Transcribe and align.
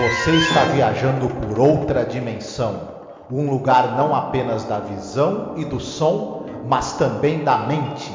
Você 0.00 0.30
está 0.30 0.64
viajando 0.64 1.28
por 1.28 1.58
outra 1.58 2.06
dimensão, 2.06 2.88
um 3.30 3.50
lugar 3.50 3.98
não 3.98 4.14
apenas 4.14 4.64
da 4.64 4.78
visão 4.78 5.52
e 5.58 5.64
do 5.66 5.78
som, 5.78 6.46
mas 6.66 6.94
também 6.94 7.44
da 7.44 7.58
mente. 7.66 8.10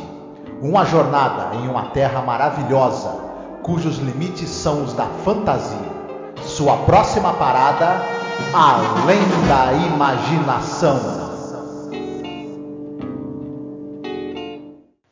Uma 0.64 0.84
jornada 0.84 1.56
em 1.58 1.68
uma 1.68 1.92
terra 1.92 2.24
maravilhosa, 2.24 3.10
cujos 3.62 4.00
limites 4.00 4.50
são 4.50 4.84
os 4.84 4.94
da 4.94 5.06
fantasia. 5.24 5.78
Sua 6.44 6.76
próxima 6.86 7.34
parada, 7.34 8.02
além 8.52 9.22
da 9.48 9.74
imaginação. 9.86 11.00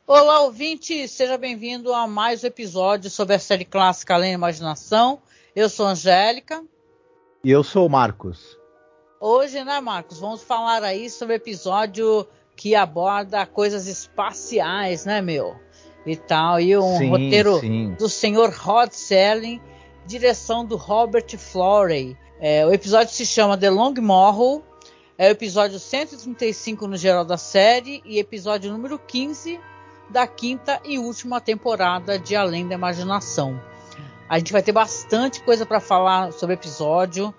Olá, 0.08 0.40
ouvinte, 0.40 1.06
seja 1.06 1.38
bem-vindo 1.38 1.94
a 1.94 2.08
mais 2.08 2.42
um 2.42 2.48
episódio 2.48 3.08
sobre 3.08 3.36
a 3.36 3.38
série 3.38 3.64
clássica 3.64 4.14
Além 4.14 4.30
da 4.30 4.34
Imaginação. 4.34 5.20
Eu 5.54 5.68
sou 5.68 5.86
Angélica. 5.86 6.64
E 7.44 7.50
eu 7.50 7.62
sou 7.62 7.86
o 7.86 7.90
Marcos. 7.90 8.58
Hoje, 9.20 9.62
né, 9.62 9.80
Marcos, 9.80 10.18
vamos 10.18 10.42
falar 10.42 10.82
aí 10.82 11.08
sobre 11.08 11.34
o 11.34 11.36
episódio 11.36 12.26
que 12.56 12.74
aborda 12.74 13.46
coisas 13.46 13.86
espaciais, 13.86 15.04
né, 15.04 15.20
meu? 15.20 15.54
E 16.04 16.16
tal. 16.16 16.58
E 16.58 16.76
um 16.76 16.98
sim, 16.98 17.08
roteiro 17.08 17.60
sim. 17.60 17.94
do 17.96 18.08
senhor 18.08 18.50
Rod 18.50 18.90
Serling, 18.90 19.60
direção 20.04 20.64
do 20.64 20.76
Robert 20.76 21.38
Florey. 21.38 22.16
É, 22.40 22.66
o 22.66 22.72
episódio 22.72 23.14
se 23.14 23.24
chama 23.24 23.56
The 23.56 23.70
Long 23.70 23.94
Morrow. 24.00 24.60
É 25.16 25.28
o 25.28 25.30
episódio 25.30 25.78
135 25.78 26.88
no 26.88 26.96
geral 26.96 27.24
da 27.24 27.36
série 27.36 28.02
e 28.04 28.18
episódio 28.18 28.72
número 28.72 28.98
15 28.98 29.60
da 30.10 30.26
quinta 30.26 30.80
e 30.84 30.98
última 30.98 31.40
temporada 31.40 32.18
de 32.18 32.34
Além 32.34 32.66
da 32.66 32.74
Imaginação. 32.74 33.60
A 34.34 34.38
gente 34.38 34.52
vai 34.52 34.64
ter 34.64 34.72
bastante 34.72 35.40
coisa 35.44 35.64
para 35.64 35.78
falar 35.78 36.32
sobre 36.32 36.56
o 36.56 36.58
episódio, 36.58 37.32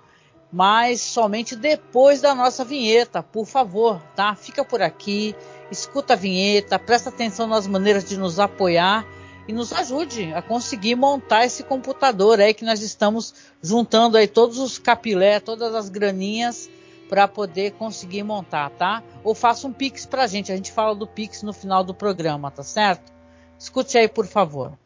mas 0.50 0.98
somente 1.02 1.54
depois 1.54 2.22
da 2.22 2.34
nossa 2.34 2.64
vinheta, 2.64 3.22
por 3.22 3.44
favor, 3.44 4.00
tá? 4.14 4.34
Fica 4.34 4.64
por 4.64 4.80
aqui, 4.80 5.36
escuta 5.70 6.14
a 6.14 6.16
vinheta, 6.16 6.78
presta 6.78 7.10
atenção 7.10 7.46
nas 7.46 7.66
maneiras 7.66 8.02
de 8.02 8.16
nos 8.16 8.40
apoiar 8.40 9.06
e 9.46 9.52
nos 9.52 9.74
ajude 9.74 10.32
a 10.32 10.40
conseguir 10.40 10.94
montar 10.94 11.44
esse 11.44 11.62
computador 11.64 12.40
aí 12.40 12.54
que 12.54 12.64
nós 12.64 12.80
estamos 12.80 13.34
juntando 13.60 14.16
aí 14.16 14.26
todos 14.26 14.58
os 14.58 14.78
capilé, 14.78 15.38
todas 15.38 15.74
as 15.74 15.90
graninhas 15.90 16.70
para 17.10 17.28
poder 17.28 17.72
conseguir 17.72 18.22
montar, 18.22 18.70
tá? 18.70 19.02
Ou 19.22 19.34
faça 19.34 19.66
um 19.66 19.72
pix 19.72 20.06
pra 20.06 20.26
gente, 20.26 20.50
a 20.50 20.56
gente 20.56 20.72
fala 20.72 20.94
do 20.94 21.06
pix 21.06 21.42
no 21.42 21.52
final 21.52 21.84
do 21.84 21.92
programa, 21.92 22.50
tá 22.50 22.62
certo? 22.62 23.12
Escute 23.58 23.98
aí, 23.98 24.08
por 24.08 24.26
favor. 24.26 24.78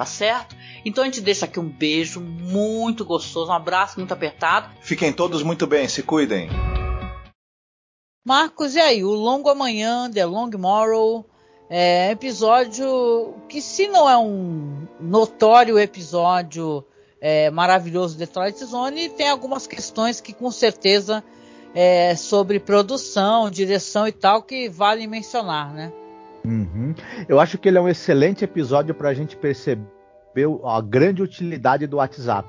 tá 0.00 0.06
certo? 0.06 0.56
Então 0.82 1.04
a 1.04 1.06
gente 1.06 1.20
deixa 1.20 1.44
aqui 1.44 1.60
um 1.60 1.68
beijo 1.68 2.22
muito 2.22 3.04
gostoso, 3.04 3.50
um 3.50 3.54
abraço 3.54 3.98
muito 3.98 4.14
apertado. 4.14 4.74
Fiquem 4.80 5.12
todos 5.12 5.42
muito 5.42 5.66
bem, 5.66 5.86
se 5.88 6.02
cuidem. 6.02 6.48
Marcos, 8.24 8.76
e 8.76 8.80
aí? 8.80 9.04
O 9.04 9.10
Longo 9.10 9.50
Amanhã, 9.50 10.10
The 10.10 10.24
Long 10.24 10.48
Morrow, 10.56 11.26
é 11.68 12.12
episódio 12.12 13.34
que, 13.46 13.60
se 13.60 13.88
não 13.88 14.08
é 14.08 14.16
um 14.16 14.88
notório 14.98 15.78
episódio 15.78 16.82
é, 17.20 17.50
maravilhoso 17.50 18.16
de 18.16 18.26
Twilight 18.26 18.64
Zone, 18.64 19.10
tem 19.10 19.28
algumas 19.28 19.66
questões 19.66 20.18
que 20.18 20.32
com 20.32 20.50
certeza 20.50 21.22
é, 21.74 22.16
sobre 22.16 22.58
produção, 22.58 23.50
direção 23.50 24.08
e 24.08 24.12
tal 24.12 24.42
que 24.42 24.66
vale 24.66 25.06
mencionar, 25.06 25.74
né? 25.74 25.92
Uhum. 26.44 26.94
Eu 27.28 27.38
acho 27.38 27.58
que 27.58 27.68
ele 27.68 27.78
é 27.78 27.80
um 27.80 27.88
excelente 27.88 28.44
episódio 28.44 28.94
para 28.94 29.10
a 29.10 29.14
gente 29.14 29.36
perceber 29.36 29.86
a 30.64 30.80
grande 30.80 31.22
utilidade 31.22 31.86
do 31.86 31.96
WhatsApp, 31.96 32.48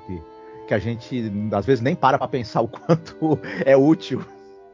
que 0.66 0.74
a 0.74 0.78
gente 0.78 1.30
às 1.52 1.66
vezes 1.66 1.82
nem 1.82 1.94
para 1.94 2.18
para 2.18 2.28
pensar 2.28 2.60
o 2.62 2.68
quanto 2.68 3.38
é 3.66 3.76
útil, 3.76 4.24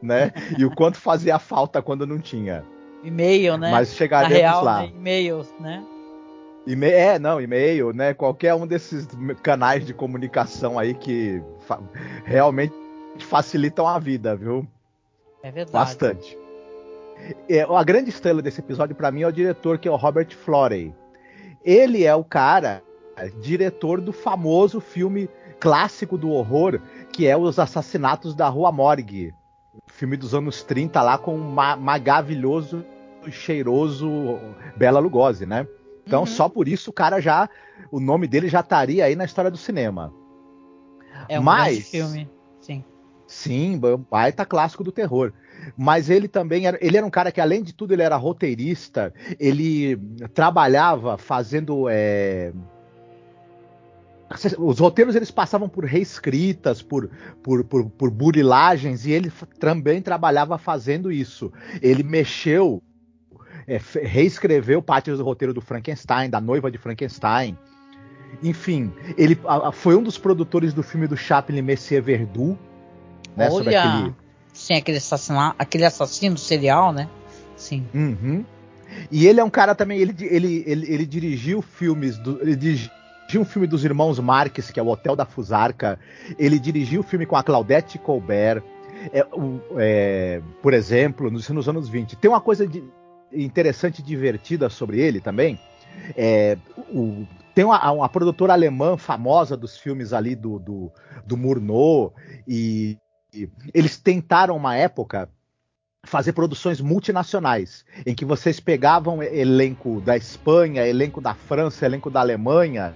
né? 0.01 0.31
E 0.57 0.65
o 0.65 0.73
quanto 0.73 0.97
fazia 0.97 1.39
falta 1.39 1.81
quando 1.81 2.05
não 2.05 2.19
tinha. 2.19 2.63
E-mail, 3.03 3.57
né? 3.57 3.71
Mas 3.71 3.93
chegaremos 3.93 4.37
real, 4.37 4.63
lá. 4.63 4.81
Né? 4.81 4.91
E-mail, 4.95 5.45
né? 5.59 5.83
É, 6.81 7.17
não, 7.17 7.41
e-mail, 7.41 7.91
né? 7.93 8.13
Qualquer 8.13 8.53
um 8.53 8.67
desses 8.67 9.07
canais 9.41 9.85
de 9.85 9.93
comunicação 9.93 10.77
aí 10.77 10.93
que 10.93 11.41
fa 11.61 11.79
realmente 12.25 12.73
facilitam 13.21 13.87
a 13.87 13.97
vida, 13.97 14.35
viu? 14.35 14.67
É 15.41 15.51
verdade. 15.51 15.71
Bastante. 15.71 16.37
É, 17.47 17.61
a 17.61 17.83
grande 17.83 18.09
estrela 18.09 18.41
desse 18.41 18.59
episódio 18.59 18.95
para 18.95 19.11
mim 19.11 19.21
é 19.21 19.27
o 19.27 19.31
diretor 19.31 19.77
que 19.77 19.87
é 19.87 19.91
o 19.91 19.95
Robert 19.95 20.35
Florey. 20.35 20.93
Ele 21.63 22.03
é 22.03 22.15
o 22.15 22.23
cara, 22.23 22.81
diretor 23.41 23.99
do 23.99 24.13
famoso 24.13 24.79
filme 24.79 25.29
clássico 25.59 26.17
do 26.17 26.31
horror, 26.31 26.79
que 27.11 27.27
é 27.27 27.35
Os 27.35 27.59
Assassinatos 27.59 28.33
da 28.33 28.47
Rua 28.47 28.71
Morgue. 28.71 29.33
Filme 29.87 30.15
dos 30.15 30.33
anos 30.33 30.63
30 30.63 31.01
lá 31.01 31.17
com 31.17 31.35
um 31.35 31.51
maravilhoso, 31.77 32.85
cheiroso 33.29 34.39
Bela 34.77 34.99
Lugosi, 34.99 35.45
né? 35.45 35.67
Então, 36.07 36.21
uhum. 36.21 36.25
só 36.25 36.49
por 36.49 36.67
isso 36.67 36.89
o 36.89 36.93
cara 36.93 37.19
já. 37.19 37.49
O 37.91 37.99
nome 37.99 38.27
dele 38.27 38.47
já 38.47 38.61
estaria 38.61 39.05
aí 39.05 39.15
na 39.15 39.25
história 39.25 39.51
do 39.51 39.57
cinema. 39.57 40.13
É 41.27 41.39
um 41.39 41.43
Mas, 41.43 41.89
filme, 41.89 42.29
sim. 43.29 43.79
Baita 44.09 44.45
clássico 44.45 44.83
do 44.83 44.91
terror 44.91 45.33
mas 45.75 46.09
ele 46.09 46.27
também 46.27 46.65
era, 46.65 46.77
ele 46.81 46.97
era 46.97 47.05
um 47.05 47.09
cara 47.09 47.31
que, 47.31 47.41
além 47.41 47.63
de 47.63 47.73
tudo, 47.73 47.93
ele 47.93 48.01
era 48.01 48.15
roteirista, 48.15 49.13
ele 49.39 49.97
trabalhava 50.33 51.17
fazendo. 51.17 51.87
É... 51.89 52.51
Os 54.59 54.77
roteiros 54.77 55.15
eles 55.15 55.31
passavam 55.31 55.67
por 55.67 55.83
reescritas, 55.85 56.83
por, 56.83 57.09
por, 57.41 57.63
por, 57.63 57.89
por 57.89 58.11
burilagens, 58.11 59.05
e 59.05 59.11
ele 59.11 59.31
também 59.59 60.01
trabalhava 60.03 60.57
fazendo 60.59 61.11
isso. 61.11 61.51
Ele 61.81 62.03
mexeu, 62.03 62.83
é, 63.67 63.79
reescreveu 64.03 64.83
parte 64.83 65.11
do 65.11 65.23
roteiro 65.23 65.51
do 65.51 65.61
Frankenstein, 65.61 66.29
da 66.29 66.39
noiva 66.39 66.69
de 66.69 66.77
Frankenstein. 66.77 67.57
enfim, 68.43 68.93
ele 69.17 69.35
a, 69.47 69.71
foi 69.71 69.95
um 69.95 70.03
dos 70.03 70.19
produtores 70.19 70.75
do 70.75 70.83
filme 70.83 71.07
do 71.07 71.17
Chaplin 71.17 71.63
Messier 71.63 72.03
Verdoux, 72.03 72.55
né? 73.39 73.49
Olha, 73.51 73.83
aquele... 73.83 74.15
sim, 74.53 74.73
aquele 74.73 74.97
assassino, 74.97 75.55
aquele 75.57 75.85
assassino 75.85 76.37
serial, 76.37 76.91
né? 76.91 77.09
Sim. 77.55 77.85
Uhum. 77.93 78.45
E 79.11 79.27
ele 79.27 79.39
é 79.39 79.43
um 79.43 79.49
cara 79.49 79.75
também, 79.75 79.99
ele, 79.99 80.15
ele, 80.19 80.63
ele, 80.65 80.93
ele 80.93 81.05
dirigiu 81.05 81.61
filmes, 81.61 82.17
do, 82.17 82.41
ele 82.41 82.55
dirigiu 82.55 82.89
um 83.35 83.45
filme 83.45 83.67
dos 83.67 83.85
irmãos 83.85 84.19
Marques, 84.19 84.71
que 84.71 84.79
é 84.79 84.83
o 84.83 84.87
Hotel 84.87 85.15
da 85.15 85.25
Fusarca. 85.25 85.99
Ele 86.37 86.57
dirigiu 86.57 87.01
o 87.01 87.03
filme 87.03 87.25
com 87.25 87.35
a 87.35 87.43
Claudette 87.43 87.99
Colbert. 87.99 88.63
É, 89.13 89.23
o, 89.31 89.61
é, 89.77 90.41
por 90.61 90.73
exemplo, 90.73 91.29
nos, 91.29 91.47
nos, 91.49 91.69
anos 91.69 91.87
20. 91.87 92.15
Tem 92.15 92.29
uma 92.29 92.41
coisa 92.41 92.67
de, 92.67 92.83
interessante 93.31 93.99
e 93.99 94.03
divertida 94.03 94.69
sobre 94.69 94.99
ele 94.99 95.21
também. 95.21 95.59
É, 96.17 96.57
o, 96.91 97.25
tem 97.53 97.65
uma, 97.65 97.91
uma, 97.91 98.09
produtora 98.09 98.53
alemã 98.53 98.97
famosa 98.97 99.55
dos 99.55 99.77
filmes 99.77 100.13
ali 100.13 100.35
do, 100.35 100.59
do, 100.59 100.91
do 101.25 101.37
Murnau, 101.37 102.13
e 102.47 102.97
eles 103.73 103.97
tentaram 103.97 104.55
uma 104.55 104.75
época 104.75 105.29
fazer 106.03 106.33
produções 106.33 106.79
multinacionais, 106.79 107.85
em 108.05 108.15
que 108.15 108.25
vocês 108.25 108.59
pegavam 108.59 109.21
elenco 109.21 110.01
da 110.01 110.15
Espanha, 110.15 110.87
elenco 110.87 111.19
da 111.21 111.33
França, 111.33 111.85
elenco 111.85 112.09
da 112.09 112.21
Alemanha, 112.21 112.95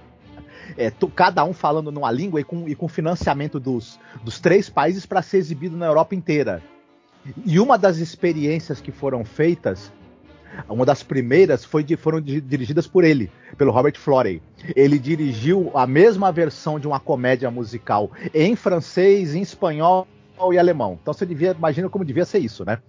é, 0.78 0.92
cada 1.16 1.44
um 1.44 1.54
falando 1.54 1.92
numa 1.92 2.12
língua 2.12 2.40
e 2.40 2.44
com, 2.44 2.68
e 2.68 2.76
com 2.76 2.88
financiamento 2.88 3.60
dos, 3.60 4.00
dos 4.24 4.40
três 4.40 4.70
países 4.70 5.06
para 5.06 5.22
ser 5.22 5.38
exibido 5.38 5.76
na 5.76 5.86
Europa 5.86 6.16
inteira. 6.16 6.64
E 7.46 7.60
uma 7.60 7.78
das 7.78 7.98
experiências 7.98 8.82
que 8.82 8.92
foram 8.92 9.24
feitas, 9.24 9.92
uma 10.68 10.86
das 10.86 11.04
primeiras, 11.04 11.64
foi 11.64 11.84
de, 11.84 11.96
foram 11.96 12.22
dirigidas 12.22 12.88
por 12.88 13.04
ele, 13.04 13.32
pelo 13.58 13.72
Robert 13.72 13.98
Florey. 13.98 14.42
Ele 14.76 15.00
dirigiu 15.00 15.72
a 15.74 15.86
mesma 15.86 16.32
versão 16.32 16.80
de 16.80 16.88
uma 16.88 17.00
comédia 17.00 17.50
musical 17.50 18.12
em 18.34 18.56
francês, 18.56 19.36
em 19.36 19.42
espanhol 19.42 20.08
e 20.52 20.58
alemão. 20.58 20.98
Então 21.02 21.14
você 21.14 21.26
devia, 21.26 21.52
imagina 21.52 21.90
como 21.90 22.06
devia 22.06 22.26
ser 22.26 22.40
isso, 22.40 22.66
né? 22.66 22.80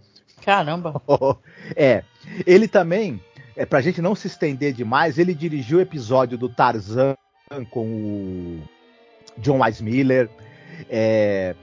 Caramba! 0.44 1.00
é. 1.76 2.02
Ele 2.46 2.69
também, 2.69 3.20
é, 3.56 3.64
pra 3.64 3.81
gente 3.81 4.02
não 4.02 4.14
se 4.14 4.26
estender 4.26 4.73
demais, 4.73 5.19
ele 5.19 5.35
dirigiu 5.35 5.79
o 5.79 5.81
episódio 5.81 6.37
do 6.37 6.49
Tarzan 6.49 7.17
com 7.70 7.87
o 7.87 8.62
John 9.38 9.61
Weissmiller. 9.61 10.29
É, 10.91 11.55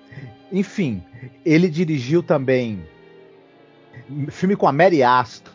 enfim, 0.51 1.03
ele 1.45 1.69
dirigiu 1.69 2.23
também 2.23 2.83
filme 4.29 4.55
com 4.55 4.67
a 4.67 4.71
Mary 4.71 5.03
Astor. 5.03 5.51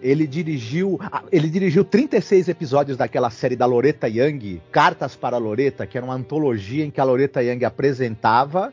Ele 0.00 0.26
dirigiu, 0.26 0.98
ele 1.32 1.48
dirigiu 1.48 1.84
36 1.84 2.48
episódios 2.48 2.96
daquela 2.96 3.30
série 3.30 3.56
da 3.56 3.66
Loretta 3.66 4.08
Young, 4.08 4.60
Cartas 4.70 5.16
para 5.16 5.38
Loretta, 5.38 5.86
que 5.86 5.98
era 5.98 6.04
uma 6.04 6.14
antologia 6.14 6.84
em 6.84 6.90
que 6.90 7.00
a 7.00 7.04
Loretta 7.04 7.42
Young 7.42 7.64
apresentava 7.64 8.72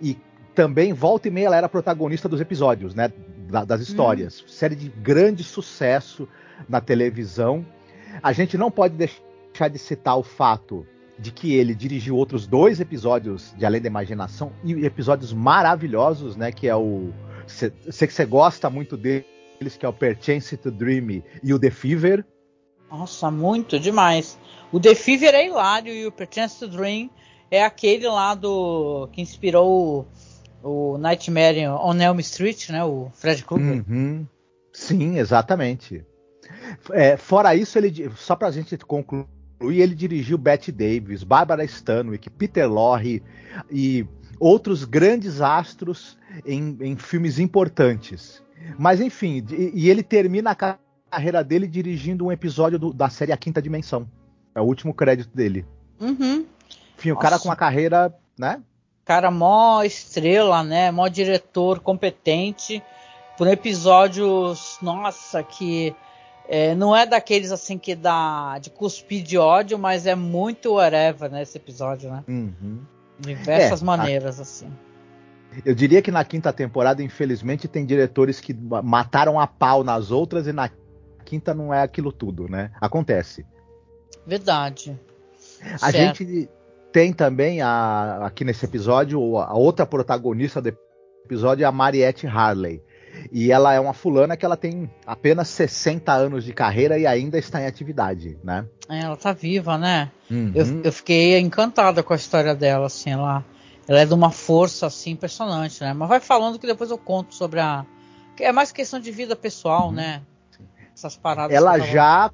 e 0.00 0.16
também 0.54 0.92
volta 0.92 1.28
e 1.28 1.30
meia 1.30 1.46
ela 1.46 1.56
era 1.56 1.68
protagonista 1.68 2.28
dos 2.28 2.40
episódios, 2.40 2.94
né, 2.94 3.12
das 3.66 3.80
histórias. 3.80 4.42
Hum. 4.42 4.48
Série 4.48 4.76
de 4.76 4.88
grande 4.88 5.42
sucesso 5.42 6.28
na 6.68 6.80
televisão. 6.80 7.64
A 8.22 8.32
gente 8.32 8.56
não 8.56 8.70
pode 8.70 8.94
deixar 8.94 9.24
deixar 9.54 9.68
de 9.68 9.78
citar 9.78 10.18
o 10.18 10.22
fato 10.22 10.84
de 11.16 11.30
que 11.30 11.54
ele 11.54 11.74
dirigiu 11.74 12.16
outros 12.16 12.44
dois 12.44 12.80
episódios 12.80 13.54
de 13.56 13.64
Além 13.64 13.80
da 13.80 13.86
Imaginação 13.86 14.52
e 14.64 14.84
episódios 14.84 15.32
maravilhosos, 15.32 16.34
né? 16.34 16.50
Que 16.50 16.68
é 16.68 16.74
o. 16.74 17.12
Sei 17.46 17.70
que 17.70 18.12
você 18.12 18.24
gosta 18.24 18.68
muito 18.68 18.96
deles, 18.96 19.24
que 19.78 19.86
é 19.86 19.88
o 19.88 19.92
Perchance 19.92 20.56
to 20.56 20.72
Dream 20.72 21.22
e 21.42 21.54
o 21.54 21.58
The 21.58 21.70
Fever. 21.70 22.26
Nossa, 22.90 23.30
muito 23.30 23.78
demais. 23.78 24.38
O 24.72 24.80
The 24.80 24.94
Fever 24.94 25.34
é 25.34 25.46
hilário 25.46 25.92
e 25.92 26.04
o 26.04 26.10
Perchance 26.10 26.58
to 26.58 26.68
Dream 26.68 27.08
é 27.50 27.64
aquele 27.64 28.06
lá 28.08 28.34
do. 28.34 29.08
que 29.12 29.20
inspirou 29.20 30.06
o, 30.62 30.94
o 30.94 30.98
Nightmare 30.98 31.68
on 31.68 32.00
Elm 32.00 32.18
Street, 32.20 32.70
né? 32.70 32.84
O 32.84 33.10
Fred 33.14 33.44
Krueger. 33.44 33.84
Uhum. 33.88 34.26
Sim, 34.72 35.18
exatamente. 35.18 36.04
É, 36.90 37.16
fora 37.16 37.54
isso, 37.54 37.78
ele 37.78 38.10
só 38.16 38.34
pra 38.34 38.50
gente 38.50 38.76
concluir 38.78 39.28
ele 39.60 39.94
dirigiu 39.94 40.36
Bette 40.36 40.70
Davis, 40.70 41.22
Barbara 41.22 41.64
Stanwyck, 41.64 42.28
Peter 42.30 42.70
Lorre 42.70 43.22
e 43.70 44.06
outros 44.38 44.84
grandes 44.84 45.40
astros 45.40 46.18
em, 46.44 46.76
em 46.80 46.96
filmes 46.96 47.38
importantes. 47.38 48.42
Mas 48.78 49.00
enfim, 49.00 49.44
e, 49.50 49.72
e, 49.74 49.90
ele 49.90 50.02
termina 50.02 50.50
a 50.50 50.78
carreira 51.10 51.44
dele 51.44 51.66
dirigindo 51.66 52.26
um 52.26 52.32
episódio 52.32 52.78
do, 52.78 52.92
da 52.92 53.08
série 53.08 53.32
A 53.32 53.36
Quinta 53.36 53.60
Dimensão. 53.60 54.08
É 54.54 54.60
o 54.60 54.64
último 54.64 54.94
crédito 54.94 55.34
dele. 55.34 55.66
Uhum. 56.00 56.46
Enfim, 56.98 57.10
o 57.10 57.14
Nossa. 57.14 57.22
cara 57.22 57.38
com 57.38 57.48
uma 57.48 57.56
carreira, 57.56 58.14
né? 58.38 58.62
Cara, 59.04 59.30
mó 59.30 59.82
estrela, 59.82 60.62
né? 60.62 60.90
Mó 60.90 61.06
diretor 61.08 61.80
competente. 61.80 62.82
Por 63.36 63.48
episódios, 63.48 64.78
nossa, 64.80 65.42
que 65.42 65.94
é, 66.48 66.74
não 66.74 66.94
é 66.94 67.04
daqueles 67.04 67.50
assim 67.50 67.76
que 67.76 67.94
dá 67.94 68.58
de 68.60 68.70
cuspir 68.70 69.22
de 69.22 69.36
ódio, 69.36 69.78
mas 69.78 70.06
é 70.06 70.14
muito 70.14 70.74
whatever 70.74 71.30
nesse 71.30 71.58
episódio, 71.58 72.10
né? 72.10 72.24
Uhum. 72.28 72.80
De 73.18 73.34
diversas 73.34 73.82
é, 73.82 73.84
maneiras, 73.84 74.38
a... 74.38 74.42
assim. 74.42 74.70
Eu 75.64 75.74
diria 75.74 76.02
que 76.02 76.10
na 76.10 76.24
quinta 76.24 76.52
temporada, 76.52 77.02
infelizmente, 77.02 77.68
tem 77.68 77.84
diretores 77.84 78.40
que 78.40 78.54
mataram 78.54 79.38
a 79.38 79.46
pau 79.46 79.84
nas 79.84 80.10
outras 80.10 80.46
e 80.46 80.52
na 80.52 80.70
quinta 81.24 81.54
não 81.54 81.72
é 81.72 81.82
aquilo 81.82 82.12
tudo, 82.12 82.48
né? 82.48 82.70
Acontece. 82.80 83.46
Verdade. 84.26 84.98
A 85.80 85.90
certo. 85.90 86.18
gente 86.18 86.48
tem 86.94 87.12
também 87.12 87.60
a, 87.60 88.20
aqui 88.24 88.44
nesse 88.44 88.64
episódio 88.64 89.36
a 89.36 89.52
outra 89.52 89.84
protagonista 89.84 90.62
do 90.62 90.72
episódio 91.24 91.64
é 91.64 91.66
a 91.66 91.72
Mariette 91.72 92.24
Harley 92.24 92.80
e 93.32 93.50
ela 93.50 93.74
é 93.74 93.80
uma 93.80 93.92
fulana 93.92 94.36
que 94.36 94.46
ela 94.46 94.56
tem 94.56 94.88
apenas 95.04 95.48
60 95.48 96.12
anos 96.12 96.44
de 96.44 96.52
carreira 96.52 96.96
e 96.96 97.04
ainda 97.04 97.36
está 97.36 97.60
em 97.60 97.66
atividade, 97.66 98.38
né? 98.44 98.64
É, 98.88 99.00
ela 99.00 99.16
tá 99.16 99.32
viva, 99.32 99.76
né? 99.76 100.12
Uhum. 100.30 100.52
Eu, 100.54 100.82
eu, 100.84 100.92
fiquei 100.92 101.36
encantada 101.40 102.00
com 102.00 102.12
a 102.12 102.16
história 102.16 102.54
dela, 102.54 102.86
assim, 102.86 103.10
ela, 103.10 103.44
ela 103.88 103.98
é 103.98 104.06
de 104.06 104.14
uma 104.14 104.30
força, 104.30 104.86
assim, 104.86 105.10
impressionante, 105.10 105.80
né? 105.80 105.92
Mas 105.92 106.08
vai 106.08 106.20
falando 106.20 106.60
que 106.60 106.66
depois 106.66 106.92
eu 106.92 106.98
conto 106.98 107.34
sobre 107.34 107.58
a... 107.58 107.84
É 108.38 108.52
mais 108.52 108.70
questão 108.70 109.00
de 109.00 109.10
vida 109.10 109.34
pessoal, 109.34 109.88
uhum. 109.88 109.94
né? 109.94 110.22
Essas 110.94 111.16
paradas. 111.16 111.56
Ela 111.56 111.76
já... 111.80 112.30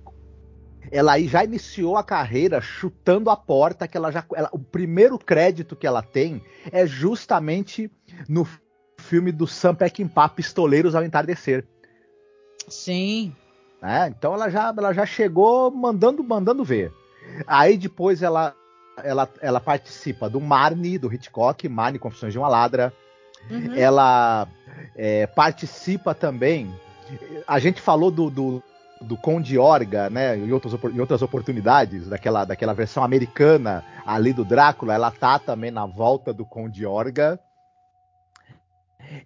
Ela 0.91 1.13
aí 1.13 1.29
já 1.29 1.45
iniciou 1.45 1.97
a 1.97 2.05
carreira 2.05 2.61
chutando 2.61 3.31
a 3.31 3.37
porta 3.37 3.87
que 3.87 3.97
ela 3.97 4.11
já... 4.11 4.25
Ela, 4.35 4.49
o 4.53 4.59
primeiro 4.59 5.19
crédito 5.19 5.77
que 5.77 5.87
ela 5.87 6.03
tem 6.03 6.43
é 6.71 6.87
justamente 6.87 7.91
no 8.29 8.47
filme 8.99 9.33
do 9.33 9.47
Sam 9.47 9.75
Peckinpah, 9.75 10.29
Pistoleiros 10.29 10.95
ao 10.95 11.05
Entardecer. 11.05 11.67
Sim. 12.69 13.35
É, 13.83 14.09
então 14.09 14.35
ela 14.35 14.51
já, 14.51 14.75
ela 14.77 14.93
já 14.93 15.07
chegou 15.07 15.71
mandando, 15.71 16.23
mandando 16.23 16.65
ver. 16.65 16.93
Aí 17.47 17.77
depois 17.77 18.23
ela, 18.23 18.55
ela, 19.03 19.29
ela 19.41 19.61
participa 19.61 20.29
do 20.29 20.41
Marnie, 20.41 20.99
do 20.99 21.13
Hitchcock, 21.13 21.69
Marnie, 21.69 21.99
Confissões 21.99 22.33
de 22.33 22.39
uma 22.39 22.49
Ladra. 22.49 22.93
Uhum. 23.51 23.75
Ela 23.75 24.47
é, 24.95 25.27
participa 25.27 26.15
também. 26.15 26.73
A 27.47 27.59
gente 27.59 27.81
falou 27.81 28.11
do, 28.11 28.31
do, 28.31 28.63
do 29.01 29.17
Conde 29.17 29.59
Orga, 29.59 30.11
né, 30.11 30.37
em 30.37 30.53
outras, 30.53 30.75
em 30.93 31.01
outras 31.01 31.23
oportunidades, 31.23 32.09
daquela, 32.09 32.45
daquela 32.45 32.75
versão 32.75 33.03
americana 33.03 33.83
ali 34.05 34.33
do 34.33 34.45
Drácula. 34.45 34.95
Ela 34.95 35.11
tá 35.11 35.39
também 35.39 35.71
na 35.71 35.87
volta 35.87 36.33
do 36.33 36.45
Conde 36.45 36.85
Orga. 36.85 37.41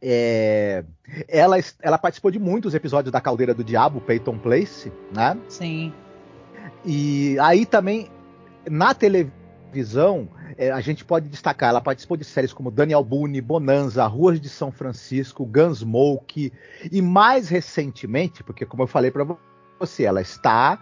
É, 0.00 0.84
ela, 1.28 1.56
ela 1.82 1.98
participou 1.98 2.30
de 2.30 2.38
muitos 2.38 2.74
episódios 2.74 3.12
da 3.12 3.20
Caldeira 3.20 3.52
do 3.52 3.64
Diabo, 3.64 4.00
Peyton 4.00 4.38
Place, 4.38 4.92
né? 5.12 5.36
Sim. 5.48 5.92
E 6.84 7.36
aí 7.40 7.66
também, 7.66 8.08
na 8.70 8.94
televisão, 8.94 10.28
é, 10.56 10.70
a 10.70 10.80
gente 10.80 11.04
pode 11.04 11.28
destacar, 11.28 11.70
ela 11.70 11.80
participou 11.80 12.16
de 12.16 12.24
séries 12.24 12.52
como 12.52 12.70
Daniel 12.70 13.02
Boone, 13.02 13.40
Bonanza, 13.40 14.06
Ruas 14.06 14.40
de 14.40 14.48
São 14.48 14.70
Francisco, 14.70 15.44
Gunsmoke, 15.44 16.52
e 16.90 17.02
mais 17.02 17.48
recentemente, 17.48 18.42
porque 18.42 18.64
como 18.64 18.84
eu 18.84 18.86
falei 18.86 19.10
para 19.10 19.26
você, 19.86 20.04
ela 20.04 20.20
está 20.20 20.78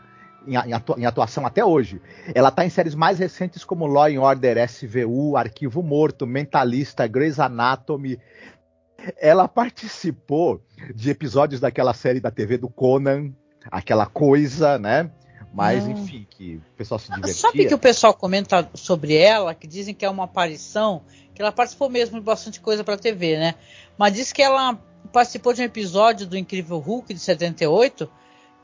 em, 0.47 1.07
atuação 1.07 1.47
até 1.47 1.65
hoje. 1.65 2.01
Ela 2.35 2.49
está 2.49 2.65
em 2.65 2.71
séries 2.71 2.95
mais 2.95 3.19
recentes 3.19 3.65
como 3.65 3.87
Law 3.87 4.07
and 4.07 4.21
Order 4.21 4.59
SVU, 4.69 5.37
Arquivo 5.37 5.83
Morto, 5.83 6.27
Mentalista, 6.27 7.07
Grey's 7.07 7.39
Anatomy, 7.39 8.19
ela 9.21 9.49
participou 9.49 10.63
de 10.95 11.11
episódios 11.11 11.61
daquela 11.61 11.95
série 11.95 12.21
da 12.21 12.31
TV 12.31 12.57
do 12.57 12.69
Conan, 12.69 13.33
aquela 13.71 14.07
coisa, 14.07 14.79
né? 14.79 15.11
Mas, 15.53 15.85
Não. 15.85 15.93
enfim, 15.93 16.27
que 16.31 16.57
o 16.57 16.77
pessoal 16.77 16.99
se 16.99 17.11
divertia. 17.11 17.35
Sabe 17.35 17.67
que 17.67 17.75
o 17.75 17.79
pessoal 17.79 18.15
comenta 18.15 18.69
sobre 18.75 19.15
ela, 19.15 19.55
que 19.55 19.67
dizem 19.67 19.95
que 19.95 20.05
é 20.05 20.09
uma 20.09 20.25
aparição, 20.25 21.03
que 21.35 21.43
ela 21.43 21.53
participou 21.53 21.91
mesmo 21.91 22.19
de 22.19 22.25
bastante 22.25 22.61
coisa 22.61 22.83
para 22.83 22.97
TV, 22.97 23.39
né? 23.39 23.55
Mas 23.99 24.15
diz 24.15 24.33
que 24.33 24.41
ela 24.41 24.79
participou 25.13 25.53
de 25.53 25.61
um 25.61 25.65
episódio 25.65 26.27
do 26.27 26.39
Incrível 26.39 26.79
Hulk 26.79 27.13
de 27.13 27.21
78, 27.21 28.11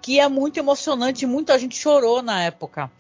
que 0.01 0.21
é 0.21 0.29
muito 0.29 0.59
emocionante, 0.59 1.27
muita 1.27 1.59
gente 1.59 1.77
chorou 1.77 2.23
na 2.23 2.43
época. 2.45 2.91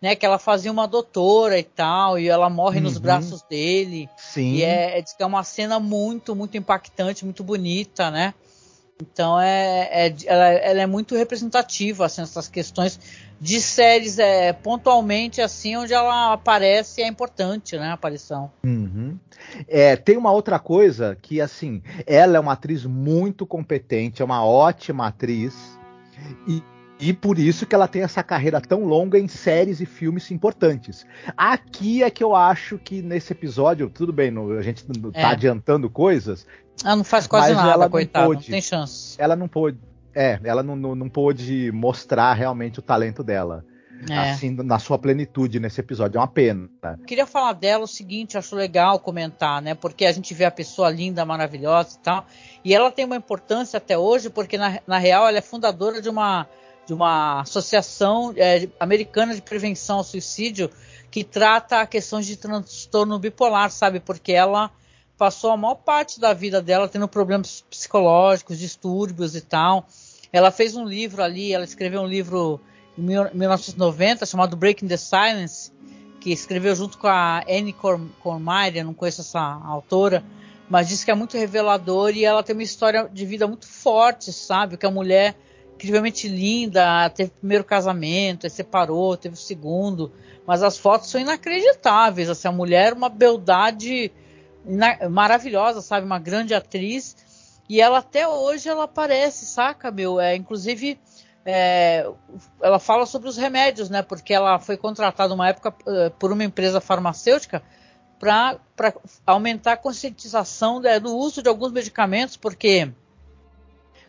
né? 0.00 0.16
Que 0.16 0.26
ela 0.26 0.38
fazia 0.38 0.72
uma 0.72 0.86
doutora 0.88 1.58
e 1.58 1.62
tal, 1.62 2.18
e 2.18 2.28
ela 2.28 2.50
morre 2.50 2.78
uhum. 2.78 2.84
nos 2.84 2.98
braços 2.98 3.42
dele. 3.42 4.08
Sim. 4.16 4.54
E 4.54 4.62
é, 4.64 4.98
é, 4.98 5.04
é 5.18 5.26
uma 5.26 5.44
cena 5.44 5.78
muito, 5.78 6.34
muito 6.34 6.56
impactante, 6.56 7.24
muito 7.24 7.44
bonita, 7.44 8.10
né? 8.10 8.34
Então 9.02 9.40
é, 9.40 9.88
é 9.90 10.14
ela, 10.26 10.44
ela, 10.44 10.82
é 10.82 10.86
muito 10.86 11.16
representativa 11.16 12.06
assim, 12.06 12.22
essas 12.22 12.46
questões 12.48 13.00
de 13.40 13.60
séries 13.60 14.18
é, 14.18 14.52
pontualmente 14.52 15.40
assim 15.40 15.76
onde 15.76 15.92
ela 15.92 16.32
aparece 16.32 17.02
é 17.02 17.08
importante, 17.08 17.76
né, 17.76 17.88
a 17.88 17.94
aparição. 17.94 18.52
Uhum. 18.62 19.18
É, 19.66 19.96
tem 19.96 20.16
uma 20.16 20.30
outra 20.30 20.58
coisa 20.60 21.18
que 21.20 21.40
assim, 21.40 21.82
ela 22.06 22.36
é 22.36 22.40
uma 22.40 22.52
atriz 22.52 22.84
muito 22.84 23.44
competente, 23.44 24.22
é 24.22 24.24
uma 24.24 24.44
ótima 24.44 25.08
atriz 25.08 25.54
e 26.46 26.62
e 27.02 27.12
por 27.12 27.36
isso 27.36 27.66
que 27.66 27.74
ela 27.74 27.88
tem 27.88 28.02
essa 28.02 28.22
carreira 28.22 28.60
tão 28.60 28.84
longa 28.84 29.18
em 29.18 29.26
séries 29.26 29.80
e 29.80 29.86
filmes 29.86 30.30
importantes. 30.30 31.04
Aqui 31.36 32.00
é 32.00 32.08
que 32.08 32.22
eu 32.22 32.32
acho 32.32 32.78
que 32.78 33.02
nesse 33.02 33.32
episódio, 33.32 33.90
tudo 33.90 34.12
bem, 34.12 34.32
a 34.56 34.62
gente 34.62 34.84
tá 34.84 34.92
é. 35.14 35.24
adiantando 35.24 35.90
coisas. 35.90 36.46
Ela 36.84 36.94
não 36.94 37.02
faz 37.02 37.26
quase 37.26 37.54
nada, 37.54 37.72
ela 37.72 37.90
coitada, 37.90 38.26
não, 38.26 38.34
não 38.34 38.40
tem 38.40 38.62
chance. 38.62 39.16
Ela 39.20 39.34
não 39.34 39.48
pôde. 39.48 39.78
É, 40.14 40.38
ela 40.44 40.62
não, 40.62 40.76
não, 40.76 40.94
não 40.94 41.08
pôde 41.08 41.72
mostrar 41.72 42.34
realmente 42.34 42.78
o 42.78 42.82
talento 42.82 43.24
dela. 43.24 43.64
É. 44.10 44.30
Assim, 44.32 44.50
na 44.50 44.78
sua 44.78 44.98
plenitude 44.98 45.60
nesse 45.60 45.80
episódio. 45.80 46.18
É 46.18 46.20
uma 46.20 46.28
pena. 46.28 46.68
Queria 47.06 47.26
falar 47.26 47.52
dela 47.52 47.84
o 47.84 47.88
seguinte, 47.88 48.36
acho 48.36 48.56
legal 48.56 48.98
comentar, 48.98 49.62
né? 49.62 49.74
Porque 49.74 50.04
a 50.04 50.12
gente 50.12 50.34
vê 50.34 50.44
a 50.44 50.50
pessoa 50.50 50.90
linda, 50.90 51.24
maravilhosa 51.24 51.96
e 51.96 52.02
tal. 52.02 52.26
E 52.64 52.74
ela 52.74 52.90
tem 52.90 53.04
uma 53.04 53.16
importância 53.16 53.76
até 53.76 53.96
hoje, 53.96 54.28
porque 54.30 54.58
na, 54.58 54.80
na 54.86 54.98
real 54.98 55.28
ela 55.28 55.38
é 55.38 55.42
fundadora 55.42 56.00
de 56.00 56.08
uma 56.08 56.48
de 56.84 56.92
uma 56.92 57.42
associação 57.42 58.34
é, 58.36 58.68
americana 58.80 59.34
de 59.34 59.40
prevenção 59.40 59.98
ao 59.98 60.04
suicídio 60.04 60.68
que 61.12 61.22
trata 61.22 61.80
a 61.80 61.86
questão 61.86 62.20
de 62.20 62.36
transtorno 62.36 63.20
bipolar, 63.20 63.70
sabe? 63.70 64.00
Porque 64.00 64.32
ela 64.32 64.70
passou 65.16 65.52
a 65.52 65.56
maior 65.56 65.76
parte 65.76 66.18
da 66.18 66.32
vida 66.32 66.60
dela 66.60 66.88
tendo 66.88 67.06
problemas 67.06 67.64
psicológicos, 67.70 68.58
distúrbios 68.58 69.36
e 69.36 69.40
tal. 69.40 69.86
Ela 70.32 70.50
fez 70.50 70.74
um 70.74 70.84
livro 70.84 71.22
ali, 71.22 71.52
ela 71.52 71.64
escreveu 71.64 72.00
um 72.00 72.06
livro 72.06 72.60
em 72.96 73.02
1990 73.02 74.26
chamado 74.26 74.56
Breaking 74.56 74.88
the 74.88 74.96
Silence, 74.96 75.72
que 76.20 76.30
escreveu 76.30 76.74
junto 76.74 76.98
com 76.98 77.08
a 77.08 77.42
Anne 77.48 77.72
Cormier, 77.72 78.84
não 78.84 78.94
conheço 78.94 79.22
essa 79.22 79.40
autora, 79.40 80.22
mas 80.68 80.88
diz 80.88 81.04
que 81.04 81.10
é 81.10 81.14
muito 81.14 81.36
revelador 81.36 82.10
e 82.10 82.24
ela 82.24 82.42
tem 82.42 82.54
uma 82.54 82.62
história 82.62 83.08
de 83.12 83.26
vida 83.26 83.46
muito 83.46 83.66
forte, 83.66 84.32
sabe? 84.32 84.76
Que 84.76 84.86
a 84.86 84.90
mulher 84.90 85.36
incrivelmente 85.74 86.28
linda, 86.28 87.10
teve 87.10 87.30
o 87.30 87.40
primeiro 87.40 87.64
casamento, 87.64 88.46
aí 88.46 88.50
separou, 88.50 89.16
teve 89.16 89.34
o 89.34 89.38
segundo, 89.38 90.12
mas 90.46 90.62
as 90.62 90.78
fotos 90.78 91.10
são 91.10 91.20
inacreditáveis, 91.20 92.30
assim, 92.30 92.46
a 92.46 92.52
mulher 92.52 92.92
uma 92.92 93.08
beldade 93.08 94.12
maravilhosa, 95.10 95.82
sabe, 95.82 96.06
uma 96.06 96.20
grande 96.20 96.54
atriz, 96.54 97.16
e 97.68 97.80
ela 97.80 97.98
até 97.98 98.28
hoje 98.28 98.68
ela 98.68 98.84
aparece, 98.84 99.44
saca, 99.44 99.90
meu, 99.90 100.20
é, 100.20 100.36
inclusive 100.36 100.98
é, 101.44 102.08
ela 102.60 102.78
fala 102.78 103.06
sobre 103.06 103.28
os 103.28 103.36
remédios, 103.36 103.90
né, 103.90 104.02
porque 104.02 104.32
ela 104.32 104.58
foi 104.58 104.76
contratada 104.76 105.34
uma 105.34 105.48
época 105.48 105.70
uh, 105.70 106.10
por 106.18 106.32
uma 106.32 106.44
empresa 106.44 106.80
farmacêutica 106.80 107.62
para 108.18 108.60
aumentar 109.26 109.72
a 109.72 109.76
conscientização 109.76 110.78
né, 110.78 111.00
do 111.00 111.16
uso 111.16 111.42
de 111.42 111.48
alguns 111.48 111.72
medicamentos, 111.72 112.36
porque 112.36 112.88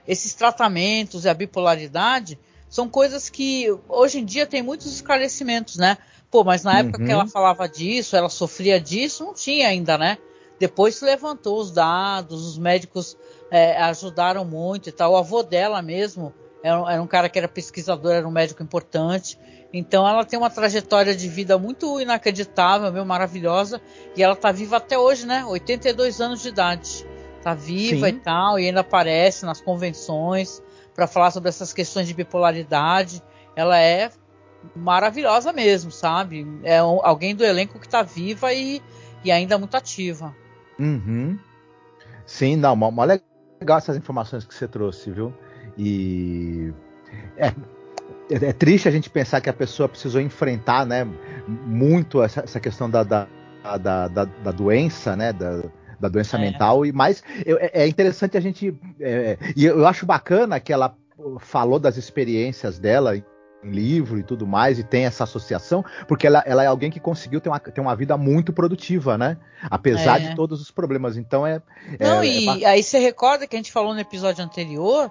esses 0.07 0.35
tratamentos 0.35 1.25
e 1.25 1.29
a 1.29 1.33
bipolaridade 1.33 2.37
são 2.69 2.87
coisas 2.87 3.29
que 3.29 3.67
hoje 3.87 4.19
em 4.19 4.25
dia 4.25 4.45
tem 4.45 4.61
muitos 4.61 4.93
esclarecimentos, 4.93 5.77
né? 5.77 5.97
Pô, 6.29 6.43
mas 6.43 6.63
na 6.63 6.79
época 6.79 7.03
que 7.03 7.11
ela 7.11 7.23
uhum. 7.23 7.29
falava 7.29 7.69
disso, 7.69 8.15
ela 8.15 8.29
sofria 8.29 8.79
disso, 8.79 9.23
não 9.23 9.33
tinha 9.33 9.67
ainda, 9.67 9.97
né? 9.97 10.17
Depois 10.59 10.95
se 10.95 11.05
levantou 11.05 11.59
os 11.59 11.71
dados, 11.71 12.45
os 12.47 12.57
médicos 12.57 13.15
é, 13.51 13.77
ajudaram 13.77 14.43
muito 14.43 14.89
e 14.89 14.91
tal. 14.91 15.13
O 15.13 15.17
avô 15.17 15.43
dela 15.43 15.81
mesmo 15.81 16.33
era, 16.63 17.01
um 17.01 17.08
cara 17.08 17.29
que 17.29 17.38
era 17.38 17.48
pesquisador, 17.48 18.13
era 18.13 18.27
um 18.27 18.32
médico 18.32 18.63
importante. 18.63 19.38
Então 19.72 20.08
ela 20.08 20.24
tem 20.24 20.39
uma 20.39 20.50
trajetória 20.50 21.15
de 21.15 21.27
vida 21.27 21.58
muito 21.58 22.00
inacreditável, 22.00 22.91
meio 22.91 23.05
maravilhosa, 23.05 23.82
e 24.15 24.24
ela 24.24 24.34
está 24.34 24.51
viva 24.51 24.77
até 24.77 24.98
hoje, 24.98 25.25
né? 25.25 25.43
82 25.46 26.22
anos 26.22 26.41
de 26.41 26.50
idade 26.50 27.05
tá 27.43 27.53
viva 27.53 28.08
Sim. 28.08 28.15
e 28.15 28.20
tal, 28.20 28.58
e 28.58 28.67
ainda 28.67 28.79
aparece 28.79 29.46
nas 29.46 29.60
convenções 29.60 30.63
para 30.96 31.05
falar 31.05 31.29
sobre 31.29 31.50
essas 31.50 31.74
questões 31.74 32.08
de 32.08 32.13
bipolaridade. 32.13 33.22
Ela 33.55 33.77
é 33.79 34.10
maravilhosa 34.75 35.51
mesmo, 35.51 35.91
sabe? 35.91 36.48
É 36.63 36.77
alguém 36.77 37.36
do 37.36 37.43
elenco 37.43 37.79
que 37.79 37.89
tá 37.89 38.01
viva 38.01 38.53
e, 38.53 38.82
e 39.24 39.32
ainda 39.32 39.58
muito 39.58 39.75
ativa. 39.75 40.34
Uhum. 40.79 41.38
Sim, 42.25 42.55
não, 42.55 42.75
mó 42.75 43.03
legal 43.03 43.77
essas 43.77 43.98
informações 43.98 44.46
que 44.46 44.55
você 44.55 44.67
trouxe, 44.67 45.12
viu? 45.12 45.34
E 45.77 46.71
é, 47.37 47.47
é, 47.47 47.53
é, 48.29 48.53
triste 48.53 48.87
a 48.87 48.91
gente 48.91 49.09
pensar 49.09 49.41
que 49.41 49.49
a 49.49 49.53
pessoa 49.53 49.89
precisou 49.89 50.21
enfrentar, 50.21 50.85
né, 50.85 51.07
muito 51.47 52.21
essa, 52.21 52.41
essa 52.41 52.59
questão 52.59 52.89
da, 52.89 53.03
da, 53.03 53.27
da, 53.81 54.07
da, 54.07 54.25
da 54.25 54.51
doença, 54.51 55.15
né, 55.15 55.33
da, 55.33 55.63
da 55.99 56.09
doença 56.09 56.37
é. 56.37 56.41
mental. 56.41 56.85
E 56.85 56.91
mais 56.91 57.23
é, 57.45 57.83
é 57.83 57.87
interessante 57.87 58.37
a 58.37 58.41
gente 58.41 58.75
é, 58.99 59.37
e 59.55 59.65
eu 59.65 59.85
acho 59.87 60.05
bacana 60.05 60.59
que 60.59 60.71
ela 60.71 60.95
falou 61.39 61.79
das 61.79 61.97
experiências 61.97 62.79
dela 62.79 63.15
em 63.15 63.23
livro 63.71 64.19
e 64.19 64.23
tudo 64.23 64.45
mais, 64.45 64.77
e 64.77 64.83
tem 64.83 65.05
essa 65.05 65.23
associação, 65.23 65.85
porque 66.07 66.27
ela, 66.27 66.43
ela 66.45 66.63
é 66.63 66.67
alguém 66.67 66.91
que 66.91 66.99
conseguiu 66.99 67.39
ter 67.39 67.49
uma, 67.49 67.59
ter 67.59 67.79
uma 67.79 67.95
vida 67.95 68.17
muito 68.17 68.51
produtiva, 68.51 69.17
né? 69.17 69.37
Apesar 69.69 70.21
é. 70.21 70.29
de 70.29 70.35
todos 70.35 70.61
os 70.61 70.69
problemas. 70.69 71.15
Então 71.15 71.47
é. 71.47 71.61
é 71.97 72.05
Não, 72.05 72.23
e 72.23 72.65
aí 72.65 72.83
você 72.83 72.99
recorda 72.99 73.47
que 73.47 73.55
a 73.55 73.59
gente 73.59 73.71
falou 73.71 73.93
no 73.93 73.99
episódio 74.01 74.43
anterior 74.43 75.09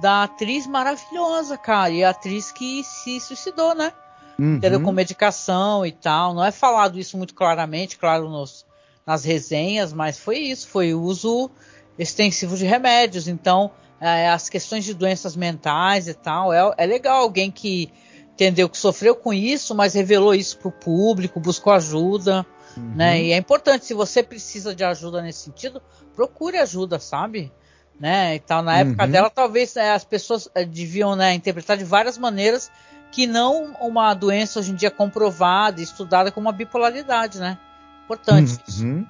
da 0.00 0.24
atriz 0.24 0.66
maravilhosa, 0.66 1.56
cara, 1.56 1.90
e 1.90 2.02
a 2.02 2.10
atriz 2.10 2.50
que 2.50 2.82
se 2.84 3.20
suicidou, 3.20 3.74
né? 3.74 3.92
Uhum. 4.38 4.82
Com 4.82 4.92
medicação 4.92 5.84
e 5.86 5.92
tal. 5.92 6.34
Não 6.34 6.44
é 6.44 6.50
falado 6.50 6.98
isso 6.98 7.16
muito 7.16 7.34
claramente, 7.34 7.98
claro, 7.98 8.28
nos, 8.28 8.66
nas 9.06 9.24
resenhas, 9.24 9.92
mas 9.92 10.18
foi 10.18 10.38
isso, 10.38 10.68
foi 10.68 10.94
uso 10.94 11.50
extensivo 11.98 12.56
de 12.56 12.64
remédios. 12.64 13.28
Então, 13.28 13.70
é, 14.00 14.28
as 14.28 14.48
questões 14.48 14.84
de 14.84 14.94
doenças 14.94 15.36
mentais 15.36 16.08
e 16.08 16.14
tal, 16.14 16.52
é, 16.52 16.74
é 16.76 16.86
legal 16.86 17.22
alguém 17.22 17.50
que 17.50 17.92
entendeu 18.32 18.68
que 18.68 18.78
sofreu 18.78 19.14
com 19.14 19.32
isso, 19.32 19.74
mas 19.74 19.94
revelou 19.94 20.34
isso 20.34 20.58
para 20.58 20.68
o 20.68 20.72
público, 20.72 21.38
buscou 21.38 21.72
ajuda, 21.72 22.44
uhum. 22.76 22.94
né? 22.96 23.22
E 23.22 23.32
é 23.32 23.36
importante, 23.36 23.84
se 23.84 23.94
você 23.94 24.22
precisa 24.22 24.74
de 24.74 24.82
ajuda 24.82 25.22
nesse 25.22 25.40
sentido, 25.40 25.80
procure 26.16 26.58
ajuda, 26.58 26.98
sabe? 26.98 27.52
Né? 27.98 28.36
E 28.36 28.40
tal, 28.40 28.62
na 28.62 28.78
época 28.78 29.04
uhum. 29.04 29.10
dela, 29.10 29.30
talvez 29.30 29.74
né, 29.74 29.92
as 29.92 30.04
pessoas 30.04 30.48
é, 30.54 30.64
deviam 30.64 31.14
né, 31.14 31.34
interpretar 31.34 31.76
de 31.76 31.84
várias 31.84 32.18
maneiras 32.18 32.70
que 33.12 33.26
não 33.26 33.74
uma 33.80 34.12
doença 34.14 34.58
hoje 34.58 34.72
em 34.72 34.74
dia 34.74 34.90
comprovada, 34.90 35.80
estudada 35.80 36.32
como 36.32 36.48
a 36.48 36.52
bipolaridade, 36.52 37.38
né? 37.38 37.58
Importante 38.04 38.58
uhum. 38.80 39.06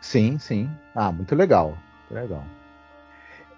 Sim, 0.00 0.38
sim. 0.38 0.70
Ah, 0.94 1.10
muito 1.10 1.34
legal. 1.34 1.78
Muito 2.10 2.22
legal. 2.22 2.44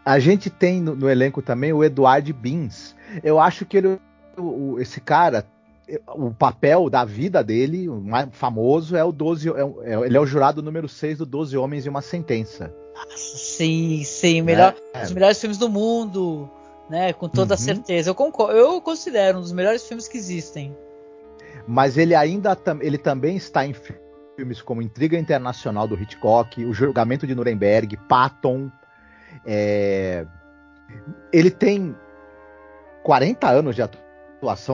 A 0.04 0.18
gente 0.18 0.50
tem 0.50 0.80
no, 0.80 0.94
no 0.94 1.08
elenco 1.08 1.40
também 1.40 1.72
o 1.72 1.82
Eduardo 1.82 2.32
Bins. 2.32 2.94
Eu 3.22 3.40
acho 3.40 3.64
que 3.64 3.78
ele, 3.78 3.98
o, 4.36 4.78
esse 4.78 5.00
cara, 5.00 5.46
o 6.14 6.30
papel 6.30 6.90
da 6.90 7.04
vida 7.04 7.42
dele, 7.42 7.88
o 7.88 8.00
mais 8.00 8.28
famoso, 8.32 8.94
é 8.94 9.02
o 9.02 9.10
12. 9.10 9.48
É, 9.48 9.52
é, 9.92 10.00
ele 10.00 10.16
é 10.16 10.20
o 10.20 10.26
jurado 10.26 10.62
número 10.62 10.88
6 10.88 11.18
do 11.18 11.26
12 11.26 11.56
Homens 11.56 11.86
e 11.86 11.88
uma 11.88 12.02
Sentença. 12.02 12.72
Sim, 13.16 14.02
sim. 14.04 14.42
Melhor, 14.42 14.74
é. 14.92 15.02
Os 15.02 15.12
melhores 15.12 15.40
filmes 15.40 15.58
do 15.58 15.68
mundo, 15.68 16.50
né? 16.88 17.12
Com 17.12 17.28
toda 17.28 17.54
uhum. 17.54 17.58
certeza. 17.60 18.10
Eu, 18.10 18.14
concordo, 18.14 18.52
eu 18.52 18.80
considero 18.80 19.38
um 19.38 19.40
dos 19.40 19.52
melhores 19.52 19.86
filmes 19.86 20.08
que 20.08 20.16
existem. 20.16 20.76
Mas 21.66 21.96
ele 21.96 22.14
ainda 22.14 22.56
ele 22.80 22.98
também 22.98 23.36
está 23.36 23.64
em 23.64 23.74
filmes 24.36 24.60
como 24.60 24.82
Intriga 24.82 25.18
Internacional 25.18 25.88
do 25.88 25.94
Hitchcock, 25.94 26.64
O 26.64 26.72
Julgamento 26.72 27.26
de 27.26 27.34
Nuremberg, 27.34 27.96
Patton. 28.08 28.70
É... 29.46 30.26
Ele 31.32 31.50
tem 31.50 31.96
40 33.02 33.48
anos 33.48 33.74
de 33.74 33.82
atuação, 33.82 34.03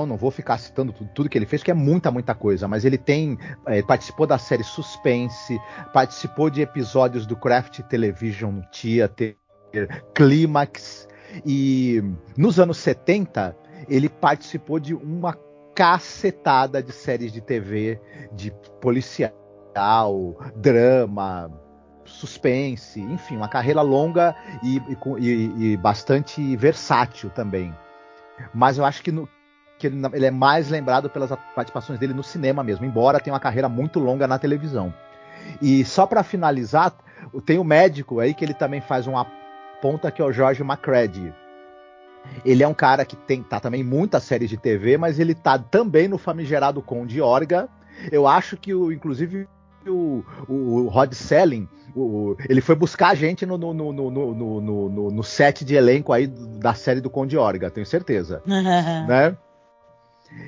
não 0.06 0.16
vou 0.16 0.30
ficar 0.30 0.58
citando 0.58 0.92
tudo, 0.92 1.10
tudo, 1.14 1.28
que 1.28 1.38
ele 1.38 1.46
fez, 1.46 1.62
que 1.62 1.70
é 1.70 1.74
muita, 1.74 2.10
muita 2.10 2.34
coisa, 2.34 2.66
mas 2.66 2.84
ele 2.84 2.98
tem. 2.98 3.38
É, 3.66 3.82
participou 3.82 4.26
da 4.26 4.38
série 4.38 4.64
Suspense, 4.64 5.58
participou 5.92 6.50
de 6.50 6.62
episódios 6.62 7.26
do 7.26 7.36
Craft 7.36 7.80
Television 7.88 8.60
Theater, 8.72 9.36
Clímax, 10.14 11.08
e 11.44 12.02
nos 12.36 12.58
anos 12.58 12.78
70 12.78 13.56
ele 13.88 14.08
participou 14.08 14.78
de 14.78 14.94
uma 14.94 15.36
cacetada 15.74 16.82
de 16.82 16.92
séries 16.92 17.32
de 17.32 17.40
TV 17.40 18.00
de 18.32 18.52
policial 18.80 19.32
drama, 20.56 21.50
suspense, 22.04 23.00
enfim, 23.00 23.36
uma 23.36 23.48
carreira 23.48 23.80
longa 23.80 24.34
e, 24.62 24.82
e, 25.18 25.72
e, 25.72 25.76
bastante 25.76 26.56
versátil 26.56 27.30
também. 27.30 27.74
Mas 28.52 28.78
eu 28.78 28.84
acho 28.84 29.02
que 29.02 29.12
no, 29.12 29.28
que 29.80 29.86
ele, 29.86 30.00
ele, 30.12 30.26
é 30.26 30.30
mais 30.30 30.68
lembrado 30.68 31.08
pelas 31.08 31.30
participações 31.54 31.98
dele 31.98 32.12
no 32.12 32.22
cinema 32.22 32.62
mesmo, 32.62 32.84
embora 32.84 33.18
tenha 33.18 33.32
uma 33.32 33.40
carreira 33.40 33.68
muito 33.68 33.98
longa 33.98 34.28
na 34.28 34.38
televisão. 34.38 34.92
E 35.60 35.82
só 35.86 36.06
para 36.06 36.22
finalizar, 36.22 36.92
tem 37.46 37.58
o 37.58 37.64
médico 37.64 38.20
aí 38.20 38.34
que 38.34 38.44
ele 38.44 38.52
também 38.52 38.82
faz 38.82 39.06
uma 39.06 39.26
ponta 39.80 40.10
que 40.10 40.20
é 40.20 40.24
o 40.24 40.30
George 40.30 40.62
McCready. 40.62 41.32
Ele 42.44 42.62
é 42.62 42.68
um 42.68 42.74
cara 42.74 43.06
que 43.06 43.16
tem 43.16 43.42
tá 43.42 43.58
também 43.58 43.80
em 43.80 43.84
muitas 43.84 44.22
séries 44.24 44.50
de 44.50 44.58
TV, 44.58 44.98
mas 44.98 45.18
ele 45.18 45.34
tá 45.34 45.58
também 45.58 46.06
no 46.06 46.18
famigerado 46.18 46.82
Conde 46.82 47.18
Orga. 47.22 47.66
Eu 48.12 48.28
acho 48.28 48.58
que 48.58 48.74
o 48.74 48.92
inclusive 48.92 49.48
o, 49.88 50.22
o, 50.46 50.88
Rod 50.88 51.14
Selling, 51.14 51.66
o, 51.96 52.36
ele 52.50 52.60
foi 52.60 52.74
buscar 52.74 53.08
a 53.08 53.14
gente 53.14 53.46
no, 53.46 53.56
no, 53.56 53.72
no, 53.72 53.92
no, 53.92 55.10
no, 55.10 55.22
set 55.22 55.64
de 55.64 55.74
elenco 55.74 56.12
aí 56.12 56.26
da 56.26 56.74
série 56.74 57.00
do 57.00 57.08
Conde 57.08 57.38
Orga, 57.38 57.70
tenho 57.70 57.86
certeza. 57.86 58.42
né? 58.46 59.34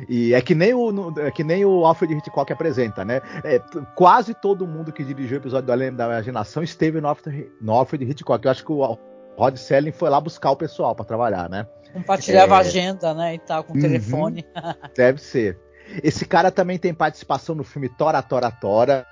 E 0.08 0.34
é 0.34 0.40
que 0.40 0.54
nem 0.54 0.74
o, 0.74 1.12
é 1.18 1.30
que 1.30 1.42
nem 1.42 1.64
o 1.64 1.84
Alfred 1.84 2.14
Hitchcock 2.14 2.52
apresenta, 2.52 3.04
né? 3.04 3.20
É, 3.44 3.60
quase 3.94 4.34
todo 4.34 4.66
mundo 4.66 4.92
que 4.92 5.04
dirigiu 5.04 5.38
o 5.38 5.40
episódio 5.40 5.66
do 5.66 5.72
Além 5.72 5.92
da 5.92 6.06
Imaginação 6.06 6.62
esteve 6.62 7.00
no 7.00 7.08
Alfred, 7.08 7.50
no 7.60 7.72
Alfred 7.72 8.04
Hitchcock. 8.04 8.44
Eu 8.44 8.50
acho 8.50 8.64
que 8.64 8.72
o 8.72 8.98
Rod 9.36 9.56
Selling 9.56 9.92
foi 9.92 10.10
lá 10.10 10.20
buscar 10.20 10.50
o 10.50 10.56
pessoal 10.56 10.94
para 10.94 11.04
trabalhar, 11.04 11.48
né? 11.48 11.66
Compartilhava 11.92 12.56
é... 12.56 12.58
agenda, 12.58 13.14
né? 13.14 13.34
E 13.34 13.38
tal, 13.38 13.64
com 13.64 13.72
o 13.72 13.76
uhum, 13.76 13.82
telefone. 13.82 14.46
deve 14.96 15.20
ser. 15.20 15.58
Esse 16.02 16.24
cara 16.24 16.50
também 16.50 16.78
tem 16.78 16.94
participação 16.94 17.54
no 17.54 17.64
filme 17.64 17.88
Tora, 17.88 18.22
Tora, 18.22 18.50
Tora. 18.50 19.06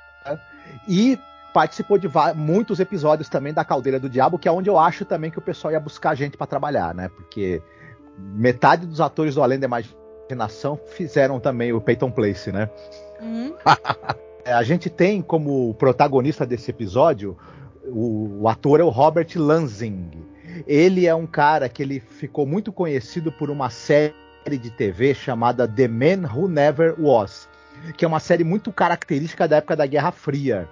E 0.88 1.18
participou 1.52 1.98
de 1.98 2.08
muitos 2.36 2.78
episódios 2.78 3.28
também 3.28 3.52
da 3.52 3.64
Caldeira 3.64 3.98
do 3.98 4.08
Diabo, 4.08 4.38
que 4.38 4.48
é 4.48 4.52
onde 4.52 4.70
eu 4.70 4.78
acho 4.78 5.04
também 5.04 5.30
que 5.30 5.38
o 5.38 5.42
pessoal 5.42 5.72
ia 5.72 5.80
buscar 5.80 6.14
gente 6.14 6.36
para 6.36 6.46
trabalhar, 6.46 6.94
né? 6.94 7.08
Porque 7.08 7.60
metade 8.16 8.86
dos 8.86 9.00
atores 9.00 9.34
do 9.34 9.42
Além 9.42 9.58
da 9.58 9.66
Imaginação 9.66 9.99
Nação 10.34 10.78
fizeram 10.96 11.40
também 11.40 11.72
o 11.72 11.80
Peyton 11.80 12.10
Place, 12.10 12.50
né? 12.52 12.68
Uhum. 13.20 13.54
a 14.44 14.62
gente 14.62 14.88
tem 14.88 15.20
como 15.22 15.74
protagonista 15.74 16.46
desse 16.46 16.70
episódio 16.70 17.36
o, 17.84 18.42
o, 18.42 18.48
ator 18.48 18.80
é 18.80 18.84
o 18.84 18.88
Robert 18.88 19.28
Lansing. 19.36 20.10
Ele 20.66 21.06
é 21.06 21.14
um 21.14 21.26
cara 21.26 21.68
que 21.68 21.82
ele 21.82 22.00
ficou 22.00 22.46
muito 22.46 22.72
conhecido 22.72 23.30
por 23.32 23.50
uma 23.50 23.70
série 23.70 24.14
de 24.46 24.70
TV 24.70 25.14
chamada 25.14 25.66
The 25.66 25.88
Man 25.88 26.28
Who 26.32 26.48
Never 26.48 26.94
Was, 26.98 27.48
que 27.96 28.04
é 28.04 28.08
uma 28.08 28.20
série 28.20 28.44
muito 28.44 28.72
característica 28.72 29.46
da 29.46 29.56
época 29.56 29.76
da 29.76 29.86
Guerra 29.86 30.12
Fria, 30.12 30.68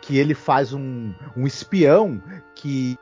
que 0.00 0.18
ele 0.18 0.34
faz 0.34 0.72
um, 0.72 1.12
um 1.36 1.46
espião 1.46 2.22
que 2.54 2.96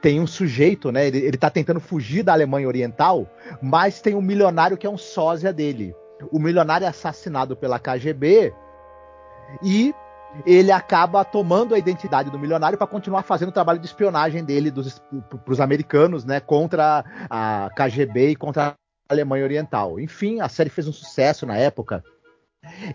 tem 0.00 0.20
um 0.20 0.26
sujeito, 0.26 0.92
né? 0.92 1.06
Ele, 1.06 1.18
ele 1.18 1.36
tá 1.36 1.50
tentando 1.50 1.80
fugir 1.80 2.22
da 2.22 2.32
Alemanha 2.32 2.68
Oriental, 2.68 3.28
mas 3.62 4.00
tem 4.00 4.14
um 4.14 4.22
milionário 4.22 4.76
que 4.76 4.86
é 4.86 4.90
um 4.90 4.98
sósia 4.98 5.52
dele. 5.52 5.94
O 6.30 6.38
milionário 6.38 6.84
é 6.84 6.88
assassinado 6.88 7.56
pela 7.56 7.78
KGB 7.78 8.52
e 9.62 9.94
ele 10.44 10.70
acaba 10.70 11.24
tomando 11.24 11.74
a 11.74 11.78
identidade 11.78 12.30
do 12.30 12.38
milionário 12.38 12.76
para 12.76 12.86
continuar 12.86 13.22
fazendo 13.22 13.48
o 13.48 13.52
trabalho 13.52 13.78
de 13.78 13.86
espionagem 13.86 14.44
dele 14.44 14.70
para 14.70 15.52
os 15.52 15.60
americanos, 15.60 16.24
né? 16.24 16.40
Contra 16.40 17.04
a 17.30 17.70
KGB 17.74 18.30
e 18.30 18.36
contra 18.36 18.68
a 18.68 18.74
Alemanha 19.08 19.44
Oriental. 19.44 19.98
Enfim, 19.98 20.40
a 20.40 20.48
série 20.48 20.70
fez 20.70 20.86
um 20.86 20.92
sucesso 20.92 21.46
na 21.46 21.56
época. 21.56 22.04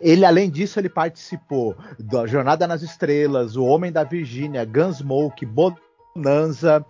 Ele, 0.02 0.26
além 0.26 0.50
disso, 0.50 0.80
ele 0.80 0.90
participou 0.90 1.76
da 1.98 2.28
Jornada 2.28 2.68
nas 2.68 2.82
Estrelas, 2.82 3.56
O 3.56 3.66
Homem 3.66 3.92
da 3.92 4.04
Virgínia, 4.04 4.66
Gunsmoke, 4.66 5.46
Bonanza. 6.16 6.86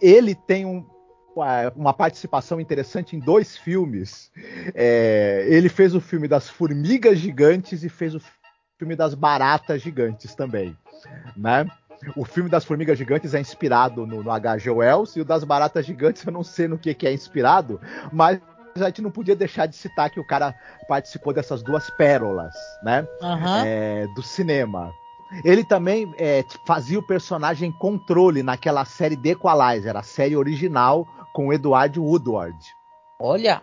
Ele 0.00 0.34
tem 0.34 0.64
um, 0.64 0.84
uma 1.76 1.92
participação 1.92 2.60
interessante 2.60 3.16
em 3.16 3.18
dois 3.18 3.56
filmes. 3.56 4.30
É, 4.74 5.46
ele 5.48 5.68
fez 5.68 5.94
o 5.94 6.00
filme 6.00 6.28
das 6.28 6.48
Formigas 6.48 7.18
Gigantes 7.18 7.84
e 7.84 7.88
fez 7.88 8.14
o 8.14 8.20
filme 8.78 8.96
das 8.96 9.14
Baratas 9.14 9.80
Gigantes 9.80 10.34
também, 10.34 10.76
né? 11.36 11.66
O 12.16 12.24
filme 12.24 12.50
das 12.50 12.64
Formigas 12.64 12.98
Gigantes 12.98 13.32
é 13.32 13.40
inspirado 13.40 14.04
no, 14.04 14.24
no 14.24 14.30
H.G. 14.30 14.70
Wells 14.70 15.14
e 15.14 15.20
o 15.20 15.24
das 15.24 15.44
Baratas 15.44 15.86
Gigantes 15.86 16.24
eu 16.26 16.32
não 16.32 16.42
sei 16.42 16.66
no 16.66 16.76
que, 16.76 16.92
que 16.94 17.06
é 17.06 17.12
inspirado, 17.12 17.80
mas 18.12 18.40
a 18.74 18.86
gente 18.86 19.02
não 19.02 19.10
podia 19.10 19.36
deixar 19.36 19.66
de 19.66 19.76
citar 19.76 20.10
que 20.10 20.18
o 20.18 20.26
cara 20.26 20.54
participou 20.88 21.32
dessas 21.32 21.62
duas 21.62 21.90
pérolas, 21.90 22.54
né? 22.82 23.06
Uhum. 23.20 23.64
É, 23.64 24.06
do 24.16 24.22
cinema. 24.22 24.92
Ele 25.44 25.64
também 25.64 26.12
é, 26.18 26.44
fazia 26.66 26.98
o 26.98 27.06
personagem 27.06 27.72
Controle 27.72 28.42
naquela 28.42 28.84
série 28.84 29.16
The 29.16 29.30
Equalizer, 29.30 29.96
a 29.96 30.02
série 30.02 30.36
original 30.36 31.06
com 31.32 31.52
Edward 31.52 31.98
Woodward. 31.98 32.58
Olha! 33.18 33.62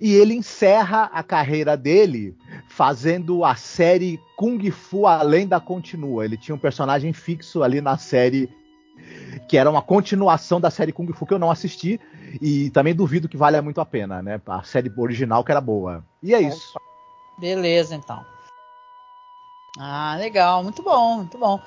E 0.00 0.14
ele 0.14 0.34
encerra 0.34 1.10
a 1.12 1.22
carreira 1.22 1.76
dele 1.76 2.36
fazendo 2.68 3.42
a 3.44 3.54
série 3.54 4.20
Kung 4.36 4.70
Fu 4.70 5.06
A 5.06 5.22
Lenda 5.22 5.58
Continua. 5.58 6.24
Ele 6.24 6.36
tinha 6.36 6.54
um 6.54 6.58
personagem 6.58 7.12
fixo 7.12 7.62
ali 7.62 7.80
na 7.80 7.96
série 7.96 8.50
que 9.48 9.56
era 9.56 9.70
uma 9.70 9.80
continuação 9.80 10.60
da 10.60 10.70
série 10.70 10.92
Kung 10.92 11.10
Fu 11.12 11.24
que 11.24 11.32
eu 11.32 11.38
não 11.38 11.50
assisti 11.50 11.98
e 12.40 12.68
também 12.70 12.94
duvido 12.94 13.28
que 13.28 13.36
valha 13.36 13.62
muito 13.62 13.80
a 13.80 13.86
pena, 13.86 14.20
né? 14.20 14.40
A 14.46 14.62
série 14.62 14.92
original 14.96 15.42
que 15.42 15.50
era 15.50 15.60
boa. 15.60 16.04
E 16.22 16.34
é 16.34 16.40
isso. 16.40 16.78
Beleza, 17.38 17.94
então. 17.94 18.22
Ah, 19.78 20.16
legal, 20.18 20.64
muito 20.64 20.82
bom, 20.82 21.18
muito 21.18 21.38
bom. 21.38 21.60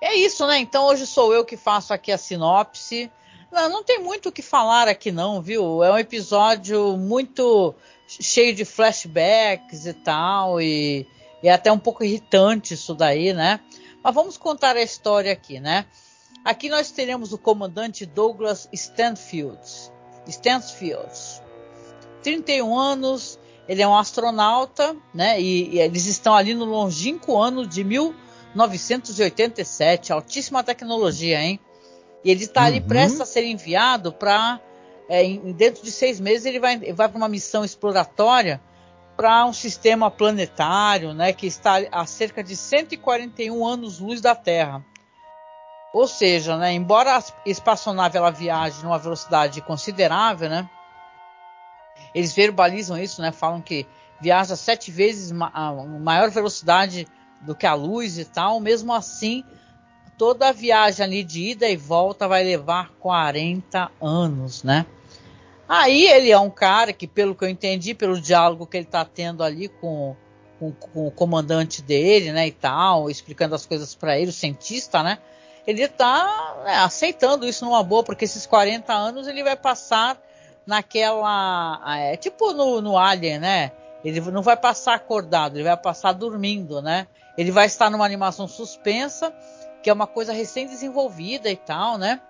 É 0.00 0.14
isso, 0.14 0.46
né? 0.46 0.58
Então 0.58 0.86
hoje 0.86 1.06
sou 1.06 1.34
eu 1.34 1.44
que 1.44 1.56
faço 1.56 1.92
aqui 1.92 2.10
a 2.10 2.16
sinopse. 2.16 3.12
Não, 3.52 3.68
não 3.68 3.84
tem 3.84 3.98
muito 4.02 4.28
o 4.28 4.32
que 4.32 4.42
falar 4.42 4.88
aqui, 4.88 5.12
não, 5.12 5.42
viu? 5.42 5.82
É 5.84 5.92
um 5.92 5.98
episódio 5.98 6.96
muito 6.96 7.74
cheio 8.06 8.54
de 8.54 8.64
flashbacks 8.64 9.84
e 9.84 9.92
tal, 9.92 10.60
e, 10.60 11.06
e 11.42 11.48
é 11.48 11.52
até 11.52 11.70
um 11.70 11.78
pouco 11.78 12.02
irritante 12.02 12.74
isso 12.74 12.94
daí, 12.94 13.34
né? 13.34 13.60
Mas 14.02 14.14
vamos 14.14 14.38
contar 14.38 14.76
a 14.76 14.82
história 14.82 15.32
aqui, 15.32 15.60
né? 15.60 15.84
Aqui 16.44 16.70
nós 16.70 16.90
teremos 16.90 17.32
o 17.32 17.38
comandante 17.38 18.06
Douglas 18.06 18.68
Stanfield. 18.72 19.60
Stanfield. 20.26 21.12
31 22.22 22.78
anos, 22.78 23.38
ele 23.68 23.82
é 23.82 23.88
um 23.88 23.96
astronauta, 23.96 24.96
né? 25.12 25.40
E, 25.40 25.74
e, 25.74 25.80
eles 25.80 26.06
estão 26.06 26.34
ali 26.34 26.54
no 26.54 26.64
longínquo 26.64 27.36
ano 27.36 27.66
de 27.66 27.84
1987, 27.84 30.12
altíssima 30.12 30.64
tecnologia, 30.64 31.42
hein? 31.42 31.60
E 32.24 32.30
ele 32.30 32.44
está 32.44 32.64
ali 32.64 32.80
uhum. 32.80 32.88
prestes 32.88 33.20
a 33.20 33.26
ser 33.26 33.44
enviado 33.44 34.10
para. 34.12 34.60
É, 35.10 35.24
dentro 35.54 35.82
de 35.82 35.90
seis 35.90 36.20
meses 36.20 36.44
ele 36.44 36.60
vai, 36.60 36.76
vai 36.92 37.08
para 37.08 37.16
uma 37.16 37.30
missão 37.30 37.64
exploratória 37.64 38.60
para 39.16 39.46
um 39.46 39.52
sistema 39.52 40.10
planetário, 40.10 41.12
né, 41.12 41.32
que 41.32 41.46
está 41.46 41.78
a 41.90 42.06
cerca 42.06 42.44
de 42.44 42.54
141 42.54 43.66
anos-luz 43.66 44.20
da 44.20 44.34
Terra. 44.34 44.84
Ou 45.92 46.06
seja, 46.06 46.56
né, 46.56 46.72
embora 46.72 47.16
a 47.16 47.22
espaçonave 47.44 48.16
ela 48.18 48.30
viaje 48.30 48.84
numa 48.84 48.98
velocidade 48.98 49.60
considerável, 49.62 50.48
né, 50.50 50.70
eles 52.14 52.32
verbalizam 52.32 52.98
isso, 52.98 53.20
né, 53.20 53.32
falam 53.32 53.60
que 53.60 53.86
viaja 54.20 54.56
sete 54.56 54.90
vezes 54.90 55.30
ma 55.30 55.50
maior 56.00 56.30
velocidade 56.30 57.06
do 57.40 57.54
que 57.54 57.66
a 57.66 57.74
luz 57.74 58.18
e 58.18 58.24
tal, 58.24 58.60
mesmo 58.60 58.92
assim 58.92 59.44
toda 60.18 60.48
a 60.48 60.52
viagem 60.52 61.04
ali 61.06 61.22
de 61.22 61.50
ida 61.50 61.68
e 61.68 61.76
volta 61.76 62.26
vai 62.26 62.42
levar 62.42 62.90
40 62.98 63.90
anos, 64.02 64.64
né? 64.64 64.84
Aí 65.68 66.06
ele 66.06 66.30
é 66.30 66.38
um 66.38 66.50
cara 66.50 66.92
que, 66.92 67.06
pelo 67.06 67.34
que 67.34 67.44
eu 67.44 67.48
entendi, 67.48 67.94
pelo 67.94 68.20
diálogo 68.20 68.66
que 68.66 68.76
ele 68.78 68.86
está 68.86 69.04
tendo 69.04 69.44
ali 69.44 69.68
com, 69.68 70.16
com, 70.58 70.72
com, 70.72 71.06
o 71.06 71.10
comandante 71.10 71.82
dele, 71.82 72.32
né, 72.32 72.48
e 72.48 72.52
tal, 72.52 73.08
explicando 73.08 73.54
as 73.54 73.64
coisas 73.64 73.94
para 73.94 74.18
ele, 74.18 74.30
o 74.30 74.32
cientista, 74.32 75.02
né? 75.02 75.18
Ele 75.66 75.82
está 75.82 76.56
né, 76.64 76.76
aceitando 76.78 77.46
isso 77.46 77.64
numa 77.64 77.82
boa, 77.82 78.02
porque 78.02 78.24
esses 78.24 78.46
40 78.46 78.92
anos 78.92 79.28
ele 79.28 79.44
vai 79.44 79.54
passar 79.54 80.18
naquela. 80.68 81.80
É, 81.98 82.16
tipo 82.16 82.52
no, 82.52 82.80
no 82.82 82.98
Alien, 82.98 83.38
né? 83.38 83.72
Ele 84.04 84.20
não 84.20 84.42
vai 84.42 84.56
passar 84.56 84.94
acordado, 84.94 85.56
ele 85.56 85.64
vai 85.64 85.76
passar 85.76 86.12
dormindo, 86.12 86.80
né? 86.80 87.08
Ele 87.36 87.50
vai 87.50 87.66
estar 87.66 87.90
numa 87.90 88.04
animação 88.04 88.46
suspensa 88.46 89.34
que 89.82 89.88
é 89.88 89.92
uma 89.92 90.06
coisa 90.06 90.32
recém-desenvolvida 90.32 91.48
e 91.50 91.56
tal, 91.56 91.96
né? 91.98 92.20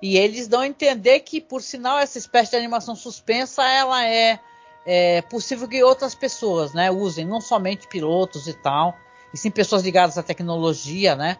E 0.00 0.16
eles 0.16 0.46
dão 0.46 0.60
a 0.60 0.66
entender 0.66 1.20
que, 1.20 1.40
por 1.40 1.60
sinal, 1.60 1.98
essa 1.98 2.18
espécie 2.18 2.52
de 2.52 2.56
animação 2.56 2.94
suspensa, 2.94 3.64
ela 3.64 4.06
é, 4.06 4.38
é 4.86 5.22
possível 5.22 5.66
que 5.66 5.82
outras 5.82 6.14
pessoas, 6.14 6.72
né, 6.72 6.88
usem, 6.88 7.26
não 7.26 7.40
somente 7.40 7.88
pilotos 7.88 8.46
e 8.46 8.54
tal, 8.54 8.94
e 9.34 9.36
sim 9.36 9.50
pessoas 9.50 9.82
ligadas 9.82 10.16
à 10.16 10.22
tecnologia, 10.22 11.16
né? 11.16 11.36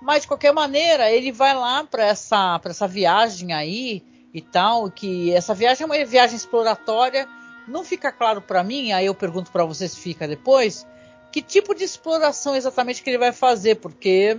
Mas 0.00 0.22
de 0.22 0.28
qualquer 0.28 0.52
maneira, 0.52 1.10
ele 1.10 1.32
vai 1.32 1.54
lá 1.54 1.82
para 1.82 2.04
essa, 2.04 2.60
essa 2.64 2.86
viagem 2.86 3.52
aí 3.52 4.15
e 4.32 4.40
tal, 4.40 4.90
que 4.90 5.32
essa 5.32 5.54
viagem 5.54 5.84
é 5.84 5.86
uma 5.86 6.04
viagem 6.04 6.36
exploratória. 6.36 7.28
Não 7.66 7.84
fica 7.84 8.12
claro 8.12 8.40
para 8.40 8.62
mim, 8.62 8.92
aí 8.92 9.06
eu 9.06 9.14
pergunto 9.14 9.50
para 9.50 9.64
vocês 9.64 9.92
se 9.92 10.00
fica 10.00 10.28
depois, 10.28 10.86
que 11.32 11.42
tipo 11.42 11.74
de 11.74 11.84
exploração 11.84 12.54
exatamente 12.54 13.02
que 13.02 13.10
ele 13.10 13.18
vai 13.18 13.32
fazer, 13.32 13.76
porque 13.76 14.38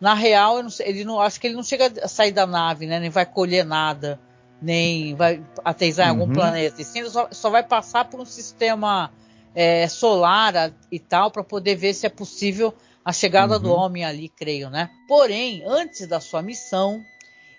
na 0.00 0.14
real 0.14 0.62
não, 0.62 0.70
ele 0.80 1.04
não 1.04 1.20
acho 1.20 1.40
que 1.40 1.46
ele 1.46 1.56
não 1.56 1.62
chega 1.62 1.92
a 2.02 2.08
sair 2.08 2.32
da 2.32 2.46
nave, 2.46 2.86
né? 2.86 3.00
Nem 3.00 3.10
vai 3.10 3.24
colher 3.24 3.64
nada. 3.64 4.20
nem 4.60 5.14
vai 5.14 5.42
aterrissar 5.64 6.06
em 6.06 6.10
algum 6.10 6.24
uhum. 6.24 6.32
planeta. 6.32 6.80
E 6.80 6.84
sim, 6.84 7.00
ele 7.00 7.10
só, 7.10 7.28
só, 7.30 7.50
vai 7.50 7.62
passar 7.62 8.06
por 8.06 8.20
um 8.20 8.24
sistema 8.24 9.10
é, 9.54 9.88
solar 9.88 10.72
e 10.90 10.98
tal 10.98 11.30
para 11.30 11.44
poder 11.44 11.76
ver 11.76 11.94
se 11.94 12.06
é 12.06 12.10
possível 12.10 12.74
a 13.04 13.12
chegada 13.12 13.54
uhum. 13.54 13.62
do 13.62 13.72
homem 13.72 14.04
ali, 14.04 14.28
creio, 14.28 14.68
né? 14.68 14.90
Porém, 15.08 15.62
antes 15.66 16.06
da 16.06 16.20
sua 16.20 16.42
missão, 16.42 17.02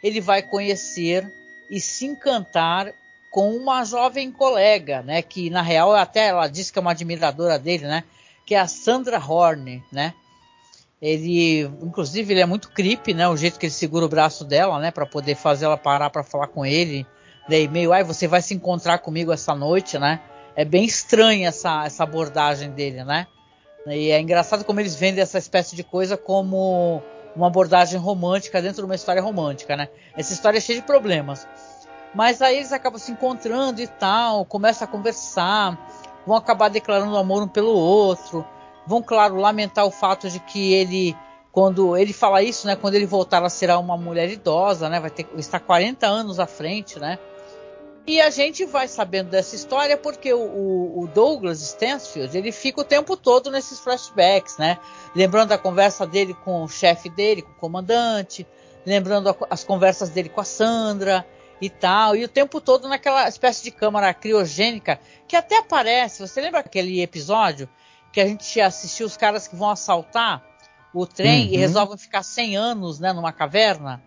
ele 0.08 0.22
vai 0.22 0.42
conhecer 0.42 1.30
e 1.70 1.80
se 1.80 2.06
encantar 2.06 2.94
com 3.30 3.56
uma 3.56 3.84
jovem 3.84 4.32
colega, 4.32 5.02
né? 5.02 5.22
Que 5.22 5.50
na 5.50 5.62
real 5.62 5.94
até 5.94 6.28
ela 6.28 6.48
disse 6.48 6.72
que 6.72 6.80
é 6.80 6.82
uma 6.82 6.92
admiradora 6.92 7.60
dele, 7.60 7.86
né? 7.86 8.04
Que 8.46 8.56
é 8.56 8.60
a 8.60 8.68
Sandra 8.68 9.20
Horn, 9.20 9.84
né? 9.92 10.14
Ele, 11.02 11.62
inclusive, 11.82 12.34
ele 12.34 12.42
é 12.42 12.46
muito 12.46 12.70
creepy, 12.70 13.14
né? 13.14 13.28
O 13.28 13.38
jeito 13.38 13.60
que 13.60 13.66
ele 13.68 13.74
segura 13.74 14.06
o 14.06 14.10
braço 14.10 14.44
dela, 14.44 14.80
né? 14.80 14.90
Para 14.90 15.06
poder 15.06 15.36
fazer 15.36 15.66
ela 15.66 15.78
parar 15.78 16.10
para 16.10 16.24
falar 16.24 16.48
com 16.48 16.66
ele. 16.66 17.06
Daí 17.48 17.68
meio, 17.68 17.94
ai, 17.94 18.04
você 18.04 18.28
vai 18.28 18.42
se 18.42 18.54
encontrar 18.54 19.00
comigo 19.00 19.32
essa 19.32 19.54
noite, 19.54 20.00
né? 20.00 20.22
É 20.56 20.66
bem 20.66 20.86
estranha 20.86 21.50
essa, 21.50 21.86
essa 21.86 22.04
abordagem 22.04 22.72
dele, 22.72 23.04
né? 23.04 23.28
E 23.86 24.10
é 24.10 24.20
engraçado 24.20 24.66
como 24.66 24.80
eles 24.80 24.96
vendem 24.96 25.22
essa 25.22 25.38
espécie 25.38 25.76
de 25.76 25.84
coisa 25.84 26.18
como 26.18 27.02
uma 27.38 27.48
abordagem 27.48 28.00
romântica 28.00 28.62
dentro 28.62 28.82
de 28.82 28.86
uma 28.86 28.96
história 28.96 29.22
romântica, 29.22 29.76
né? 29.76 29.88
Essa 30.18 30.34
história 30.34 30.58
é 30.58 30.62
cheia 30.62 30.82
de 30.82 30.86
problemas. 30.86 31.48
Mas 32.14 32.42
aí 32.42 32.58
eles 32.58 32.74
acabam 32.74 33.00
se 33.00 33.12
encontrando 33.12 33.80
e 33.80 33.88
tal, 33.88 34.44
começam 34.44 34.88
a 34.88 34.92
conversar, 34.92 35.78
vão 36.26 36.36
acabar 36.36 36.70
declarando 36.70 37.16
amor 37.16 37.44
um 37.44 37.48
pelo 37.48 37.72
outro, 37.72 38.46
vão, 38.88 39.04
claro, 39.04 39.36
lamentar 39.36 39.86
o 39.86 39.92
fato 39.92 40.30
de 40.30 40.40
que 40.40 40.74
ele, 40.74 41.16
quando 41.52 41.96
ele 41.96 42.12
fala 42.12 42.42
isso, 42.42 42.66
né? 42.66 42.76
Quando 42.76 42.96
ele 42.96 43.06
voltar 43.06 43.44
a 43.44 43.50
ser 43.50 43.70
uma 43.72 43.96
mulher 43.96 44.30
idosa, 44.30 44.90
né? 44.90 45.00
Vai 45.00 45.12
ter 45.12 45.28
estar 45.38 45.60
40 45.60 46.08
anos 46.08 46.40
à 46.40 46.48
frente, 46.48 46.98
né? 46.98 47.20
E 48.08 48.22
a 48.22 48.30
gente 48.30 48.64
vai 48.64 48.88
sabendo 48.88 49.32
dessa 49.32 49.54
história 49.54 49.98
porque 49.98 50.34
o, 50.34 50.40
o, 50.98 51.10
Douglas 51.14 51.62
Stansfield 51.62 52.38
ele 52.38 52.54
fica 52.54 52.80
o 52.80 52.86
tempo 52.86 53.18
todo 53.18 53.52
nesses 53.52 53.80
flashbacks, 53.80 54.58
né? 54.58 54.80
Lembrando 55.14 55.52
a 55.52 55.58
conversa 55.58 56.08
dele 56.08 56.34
com 56.34 56.64
o 56.64 56.70
chefe 56.70 57.10
dele, 57.10 57.42
com 57.42 57.52
o 57.52 57.56
comandante, 57.56 58.48
lembrando 58.86 59.30
a, 59.30 59.36
as 59.50 59.66
conversas 59.66 60.10
dele 60.10 60.30
com 60.30 60.40
a 60.40 60.46
Sandra 60.46 61.28
e 61.60 61.70
tal, 61.70 62.16
e 62.16 62.24
o 62.24 62.30
tempo 62.30 62.62
todo 62.62 62.88
naquela 62.88 63.28
espécie 63.28 63.62
de 63.62 63.72
câmara 63.72 64.14
criogênica 64.14 65.02
que 65.28 65.36
até 65.36 65.58
aparece. 65.58 66.26
Você 66.26 66.40
lembra 66.40 66.62
aquele 66.62 67.02
episódio 67.02 67.68
que 68.14 68.22
a 68.22 68.26
gente 68.26 68.62
assistiu 68.62 69.06
os 69.06 69.18
caras 69.18 69.50
que 69.50 69.56
vão 69.58 69.70
assaltar 69.70 70.42
o 70.94 71.06
trem 71.06 71.48
uhum. 71.48 71.54
e 71.54 71.58
resolvem 71.58 71.98
ficar 71.98 72.24
100 72.24 72.56
anos, 72.56 73.00
né, 73.02 73.12
numa 73.12 73.34
caverna? 73.34 74.02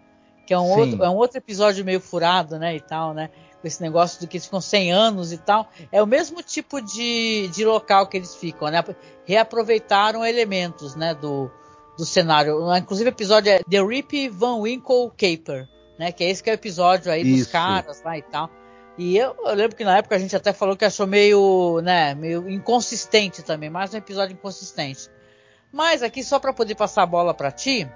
Que 0.46 0.54
é 0.54 0.58
um, 0.58 0.70
outro, 0.70 1.04
é 1.04 1.10
um 1.10 1.16
outro 1.16 1.36
episódio 1.36 1.84
meio 1.84 2.00
furado, 2.00 2.58
né, 2.58 2.74
e 2.74 2.80
tal, 2.80 3.12
né? 3.12 3.30
Com 3.60 3.66
esse 3.66 3.80
negócio 3.82 4.20
do 4.20 4.26
que 4.26 4.36
eles 4.36 4.46
ficam 4.46 4.60
100 4.60 4.92
anos 4.92 5.32
e 5.32 5.38
tal. 5.38 5.68
É 5.92 6.02
o 6.02 6.06
mesmo 6.06 6.42
tipo 6.42 6.80
de, 6.80 7.48
de 7.48 7.64
local 7.64 8.06
que 8.06 8.16
eles 8.16 8.34
ficam, 8.34 8.68
né? 8.68 8.82
Reaproveitaram 9.24 10.24
elementos, 10.24 10.96
né, 10.96 11.14
do, 11.14 11.50
do 11.96 12.06
cenário. 12.06 12.74
Inclusive 12.76 13.10
o 13.10 13.12
episódio 13.12 13.52
é 13.52 13.60
The 13.62 13.82
Rip 13.82 14.28
Van 14.30 14.56
Winkle 14.56 15.10
Caper, 15.10 15.68
né? 15.98 16.10
Que 16.10 16.24
é 16.24 16.30
esse 16.30 16.42
que 16.42 16.50
é 16.50 16.52
o 16.52 16.54
episódio 16.54 17.12
aí 17.12 17.22
Isso. 17.22 17.44
dos 17.44 17.52
caras 17.52 18.02
lá 18.02 18.16
e 18.16 18.22
tal. 18.22 18.50
E 18.98 19.16
eu, 19.16 19.36
eu, 19.44 19.54
lembro 19.54 19.76
que 19.76 19.84
na 19.84 19.98
época 19.98 20.16
a 20.16 20.18
gente 20.18 20.34
até 20.34 20.52
falou 20.52 20.76
que 20.76 20.84
achou 20.84 21.06
meio, 21.06 21.80
né, 21.82 22.14
meio 22.14 22.50
inconsistente 22.50 23.42
também, 23.42 23.70
mais 23.70 23.94
um 23.94 23.96
episódio 23.96 24.34
inconsistente. 24.34 25.08
Mas 25.72 26.02
aqui 26.02 26.22
só 26.22 26.38
para 26.38 26.52
poder 26.52 26.74
passar 26.74 27.04
a 27.04 27.06
bola 27.06 27.32
para 27.32 27.50
ti, 27.50 27.88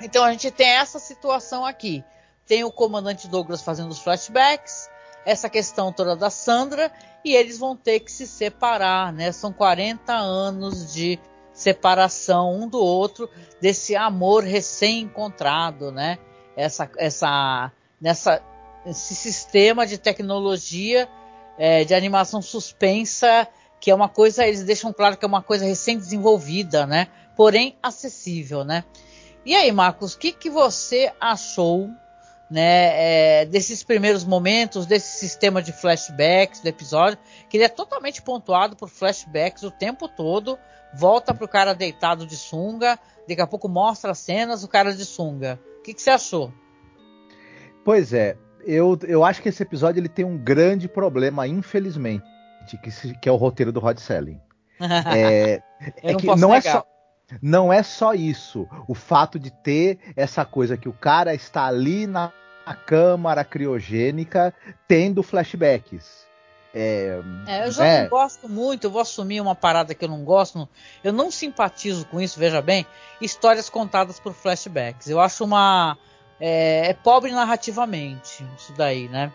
então 0.00 0.24
a 0.24 0.32
gente 0.32 0.50
tem 0.50 0.68
essa 0.68 0.98
situação 0.98 1.64
aqui 1.64 2.02
tem 2.46 2.64
o 2.64 2.72
comandante 2.72 3.28
Douglas 3.28 3.62
fazendo 3.62 3.90
os 3.90 3.98
flashbacks, 3.98 4.88
essa 5.24 5.48
questão 5.48 5.92
toda 5.92 6.14
da 6.14 6.30
Sandra, 6.30 6.92
e 7.24 7.34
eles 7.34 7.58
vão 7.58 7.74
ter 7.74 8.00
que 8.00 8.12
se 8.12 8.26
separar, 8.26 9.12
né? 9.12 9.32
São 9.32 9.52
40 9.52 10.12
anos 10.12 10.92
de 10.92 11.18
separação 11.52 12.52
um 12.54 12.68
do 12.68 12.78
outro, 12.78 13.30
desse 13.60 13.96
amor 13.96 14.44
recém-encontrado, 14.44 15.90
né? 15.90 16.18
Essa, 16.56 16.90
essa, 16.98 17.72
nessa, 18.00 18.42
esse 18.84 19.14
sistema 19.14 19.86
de 19.86 19.96
tecnologia 19.96 21.08
é, 21.56 21.84
de 21.84 21.94
animação 21.94 22.42
suspensa, 22.42 23.48
que 23.80 23.90
é 23.90 23.94
uma 23.94 24.08
coisa, 24.08 24.46
eles 24.46 24.64
deixam 24.64 24.92
claro 24.92 25.16
que 25.16 25.24
é 25.24 25.28
uma 25.28 25.42
coisa 25.42 25.64
recém-desenvolvida, 25.64 26.86
né? 26.86 27.08
Porém 27.36 27.76
acessível, 27.82 28.64
né? 28.64 28.84
E 29.46 29.54
aí, 29.54 29.70
Marcos, 29.72 30.14
o 30.14 30.18
que, 30.18 30.32
que 30.32 30.50
você 30.50 31.12
achou 31.20 31.90
né, 32.54 33.40
é, 33.40 33.44
desses 33.46 33.82
primeiros 33.82 34.24
momentos, 34.24 34.86
desse 34.86 35.18
sistema 35.18 35.60
de 35.60 35.72
flashbacks 35.72 36.60
do 36.60 36.68
episódio, 36.68 37.18
que 37.50 37.56
ele 37.56 37.64
é 37.64 37.68
totalmente 37.68 38.22
pontuado 38.22 38.76
por 38.76 38.88
flashbacks 38.88 39.64
o 39.64 39.72
tempo 39.72 40.06
todo, 40.06 40.56
volta 40.94 41.34
pro 41.34 41.48
cara 41.48 41.74
deitado 41.74 42.24
de 42.24 42.36
sunga, 42.36 42.96
daqui 43.28 43.40
a 43.40 43.46
pouco 43.48 43.68
mostra 43.68 44.12
as 44.12 44.18
cenas, 44.18 44.62
o 44.62 44.68
cara 44.68 44.94
de 44.94 45.04
sunga. 45.04 45.58
O 45.80 45.82
que, 45.82 45.94
que 45.94 46.00
você 46.00 46.10
achou? 46.10 46.52
Pois 47.84 48.12
é, 48.12 48.36
eu, 48.64 48.96
eu 49.02 49.24
acho 49.24 49.42
que 49.42 49.48
esse 49.48 49.64
episódio 49.64 49.98
ele 49.98 50.08
tem 50.08 50.24
um 50.24 50.38
grande 50.38 50.86
problema, 50.86 51.48
infelizmente, 51.48 52.24
que, 52.80 52.90
se, 52.92 53.18
que 53.18 53.28
é 53.28 53.32
o 53.32 53.36
roteiro 53.36 53.72
do 53.72 53.80
Rod 53.80 53.98
Selling. 53.98 54.40
é, 55.12 55.60
é 56.04 56.14
que 56.14 56.26
não 56.36 56.50
negar. 56.50 56.58
é 56.58 56.60
só 56.60 56.86
não 57.42 57.72
é 57.72 57.82
só 57.82 58.12
isso, 58.14 58.68
o 58.86 58.94
fato 58.94 59.40
de 59.40 59.50
ter 59.50 59.98
essa 60.14 60.44
coisa 60.44 60.76
que 60.76 60.88
o 60.88 60.92
cara 60.92 61.34
está 61.34 61.64
ali 61.64 62.06
na 62.06 62.30
câmara 62.72 63.44
criogênica 63.44 64.54
tendo 64.88 65.22
flashbacks. 65.22 66.24
É, 66.76 67.20
é, 67.46 67.66
eu 67.66 67.70
já 67.70 67.86
é. 67.86 68.02
não 68.02 68.08
gosto 68.08 68.48
muito, 68.48 68.84
eu 68.84 68.90
vou 68.90 69.00
assumir 69.00 69.40
uma 69.40 69.54
parada 69.54 69.94
que 69.94 70.04
eu 70.04 70.08
não 70.08 70.24
gosto, 70.24 70.68
eu 71.04 71.12
não 71.12 71.30
simpatizo 71.30 72.04
com 72.06 72.20
isso, 72.20 72.36
veja 72.36 72.60
bem, 72.60 72.84
histórias 73.20 73.68
contadas 73.68 74.18
por 74.18 74.34
flashbacks. 74.34 75.08
Eu 75.08 75.20
acho 75.20 75.44
uma. 75.44 75.96
É, 76.40 76.88
é 76.88 76.94
pobre 76.94 77.30
narrativamente, 77.30 78.44
isso 78.58 78.72
daí, 78.76 79.08
né? 79.08 79.32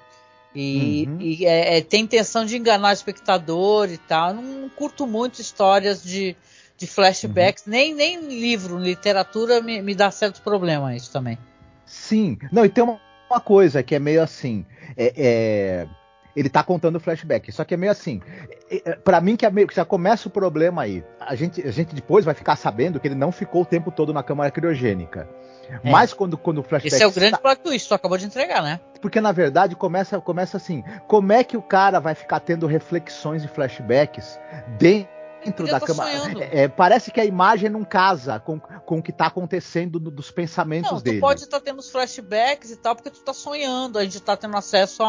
E, 0.53 1.05
uhum. 1.07 1.21
e 1.21 1.45
é, 1.45 1.77
é 1.77 1.81
tem 1.81 2.03
intenção 2.03 2.43
de 2.43 2.57
enganar 2.57 2.89
o 2.89 2.93
espectador 2.93 3.89
e 3.89 3.97
tal. 3.97 4.29
Eu 4.29 4.41
não 4.41 4.69
curto 4.69 5.07
muito 5.07 5.39
histórias 5.39 6.03
de, 6.03 6.35
de 6.75 6.87
flashbacks, 6.87 7.65
uhum. 7.65 7.71
nem, 7.71 7.93
nem 7.93 8.19
livro, 8.19 8.77
literatura 8.77 9.61
me, 9.61 9.81
me 9.81 9.95
dá 9.95 10.11
certo 10.11 10.41
problema 10.41 10.93
isso 10.93 11.09
também. 11.09 11.37
Sim, 11.85 12.37
não, 12.51 12.65
e 12.65 12.69
tem 12.69 12.83
uma, 12.83 12.99
uma 13.29 13.39
coisa 13.39 13.83
que 13.83 13.95
é 13.95 13.99
meio 13.99 14.21
assim. 14.21 14.65
É, 14.97 15.13
é, 15.15 15.87
ele 16.35 16.49
tá 16.49 16.63
contando 16.63 16.99
flashback, 16.99 17.51
só 17.51 17.63
que 17.63 17.73
é 17.73 17.77
meio 17.77 17.91
assim. 17.91 18.21
É, 18.69 18.91
é 18.91 18.95
para 18.95 19.19
mim, 19.19 19.35
que, 19.35 19.45
é 19.45 19.51
meio, 19.51 19.67
que 19.67 19.75
já 19.75 19.85
começa 19.85 20.27
o 20.27 20.31
problema 20.31 20.83
aí. 20.83 21.03
A 21.19 21.35
gente, 21.35 21.65
a 21.65 21.71
gente 21.71 21.93
depois 21.93 22.23
vai 22.25 22.33
ficar 22.33 22.55
sabendo 22.55 22.99
que 22.99 23.07
ele 23.07 23.15
não 23.15 23.31
ficou 23.31 23.63
o 23.63 23.65
tempo 23.65 23.91
todo 23.91 24.13
na 24.13 24.23
câmara 24.23 24.51
criogênica. 24.51 25.27
É. 25.83 25.91
Mas 25.91 26.13
quando, 26.13 26.37
quando 26.37 26.59
o 26.59 26.63
flashback. 26.63 26.93
Esse 26.93 27.03
é 27.03 27.07
o 27.07 27.11
grande 27.11 27.35
está... 27.35 27.37
plot 27.37 27.61
twist, 27.61 27.87
tu 27.87 27.93
acabou 27.93 28.17
de 28.17 28.25
entregar, 28.25 28.63
né? 28.63 28.79
Porque 29.01 29.21
na 29.21 29.31
verdade 29.31 29.75
começa, 29.75 30.19
começa 30.19 30.57
assim: 30.57 30.83
como 31.07 31.31
é 31.31 31.43
que 31.43 31.57
o 31.57 31.61
cara 31.61 31.99
vai 31.99 32.15
ficar 32.15 32.39
tendo 32.39 32.65
reflexões 32.67 33.43
e 33.43 33.47
flashbacks 33.47 34.39
dentro 34.77 35.18
dentro 35.43 35.65
da 35.67 35.79
cama. 35.79 36.05
É, 36.51 36.67
parece 36.67 37.11
que 37.11 37.19
a 37.19 37.25
imagem 37.25 37.69
não 37.69 37.83
casa 37.83 38.39
com, 38.39 38.59
com 38.59 38.99
o 38.99 39.03
que 39.03 39.11
está 39.11 39.27
acontecendo 39.27 39.99
no, 39.99 40.11
dos 40.11 40.31
pensamentos 40.31 40.91
não, 40.91 41.01
dele. 41.01 41.17
Tu 41.17 41.21
pode 41.21 41.43
estar 41.43 41.59
tá 41.59 41.65
tendo 41.65 41.79
os 41.79 41.89
flashbacks 41.89 42.71
e 42.71 42.75
tal, 42.75 42.95
porque 42.95 43.09
tu 43.09 43.19
está 43.19 43.33
sonhando. 43.33 43.97
A 43.97 44.03
gente 44.03 44.17
está 44.17 44.35
tendo 44.35 44.55
acesso 44.57 45.03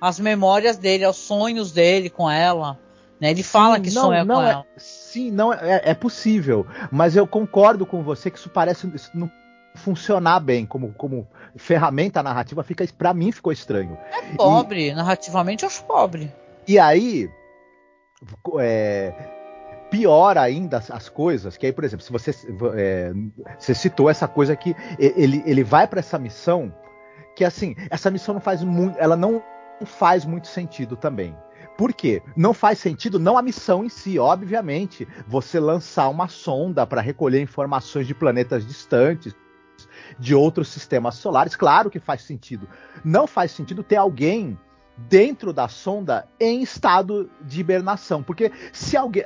às 0.00 0.18
memórias 0.18 0.76
dele, 0.76 1.04
aos 1.04 1.16
sonhos 1.16 1.72
dele 1.72 2.10
com 2.10 2.30
ela. 2.30 2.78
Né? 3.20 3.30
Ele 3.30 3.42
fala 3.42 3.76
sim, 3.76 3.82
que 3.82 3.90
não, 3.90 4.02
sonha 4.02 4.24
não 4.24 4.36
com 4.36 4.42
é, 4.42 4.50
ela. 4.50 4.66
Sim, 4.76 5.30
não 5.30 5.52
é, 5.52 5.82
é, 5.84 5.94
possível. 5.94 6.66
Mas 6.90 7.16
eu 7.16 7.26
concordo 7.26 7.86
com 7.86 8.02
você 8.02 8.30
que 8.30 8.38
isso 8.38 8.50
parece 8.50 8.90
não 9.14 9.30
funcionar 9.74 10.40
bem 10.40 10.64
como, 10.66 10.92
como 10.94 11.26
ferramenta 11.56 12.22
narrativa. 12.22 12.62
Fica 12.62 12.86
para 12.96 13.14
mim 13.14 13.32
ficou 13.32 13.52
estranho. 13.52 13.98
É 14.10 14.34
pobre, 14.34 14.88
e, 14.88 14.94
narrativamente 14.94 15.64
eu 15.64 15.68
acho 15.68 15.84
pobre. 15.84 16.32
E 16.66 16.78
aí, 16.78 17.30
é, 18.58 19.35
pior 19.90 20.36
ainda 20.36 20.78
as, 20.78 20.90
as, 20.90 21.08
coisas, 21.08 21.56
que 21.56 21.66
aí, 21.66 21.72
por 21.72 21.84
exemplo, 21.84 22.04
se 22.04 22.12
você, 22.12 22.30
é, 22.74 23.12
você 23.58 23.74
citou 23.74 24.10
essa 24.10 24.26
coisa 24.26 24.56
que 24.56 24.74
ele, 24.98 25.42
ele 25.46 25.64
vai 25.64 25.86
para 25.86 26.00
essa 26.00 26.18
missão, 26.18 26.74
que 27.34 27.44
assim, 27.44 27.74
essa 27.90 28.10
missão 28.10 28.34
não 28.34 28.40
faz 28.40 28.62
muito, 28.62 28.98
ela 28.98 29.16
não 29.16 29.42
faz 29.84 30.24
muito 30.24 30.48
sentido 30.48 30.96
também. 30.96 31.36
Por 31.76 31.92
quê? 31.92 32.22
Não 32.34 32.54
faz 32.54 32.78
sentido 32.78 33.18
não 33.18 33.36
a 33.36 33.42
missão 33.42 33.84
em 33.84 33.88
si, 33.88 34.18
obviamente, 34.18 35.06
você 35.26 35.60
lançar 35.60 36.08
uma 36.08 36.26
sonda 36.26 36.86
para 36.86 37.02
recolher 37.02 37.40
informações 37.40 38.06
de 38.06 38.14
planetas 38.14 38.66
distantes, 38.66 39.34
de 40.18 40.34
outros 40.34 40.68
sistemas 40.68 41.16
solares, 41.16 41.54
claro 41.54 41.90
que 41.90 42.00
faz 42.00 42.22
sentido. 42.22 42.66
Não 43.04 43.26
faz 43.26 43.50
sentido 43.52 43.82
ter 43.82 43.96
alguém 43.96 44.58
dentro 44.96 45.52
da 45.52 45.68
sonda 45.68 46.26
em 46.40 46.62
estado 46.62 47.30
de 47.42 47.60
hibernação, 47.60 48.22
porque 48.22 48.50
se 48.72 48.96
alguém 48.96 49.24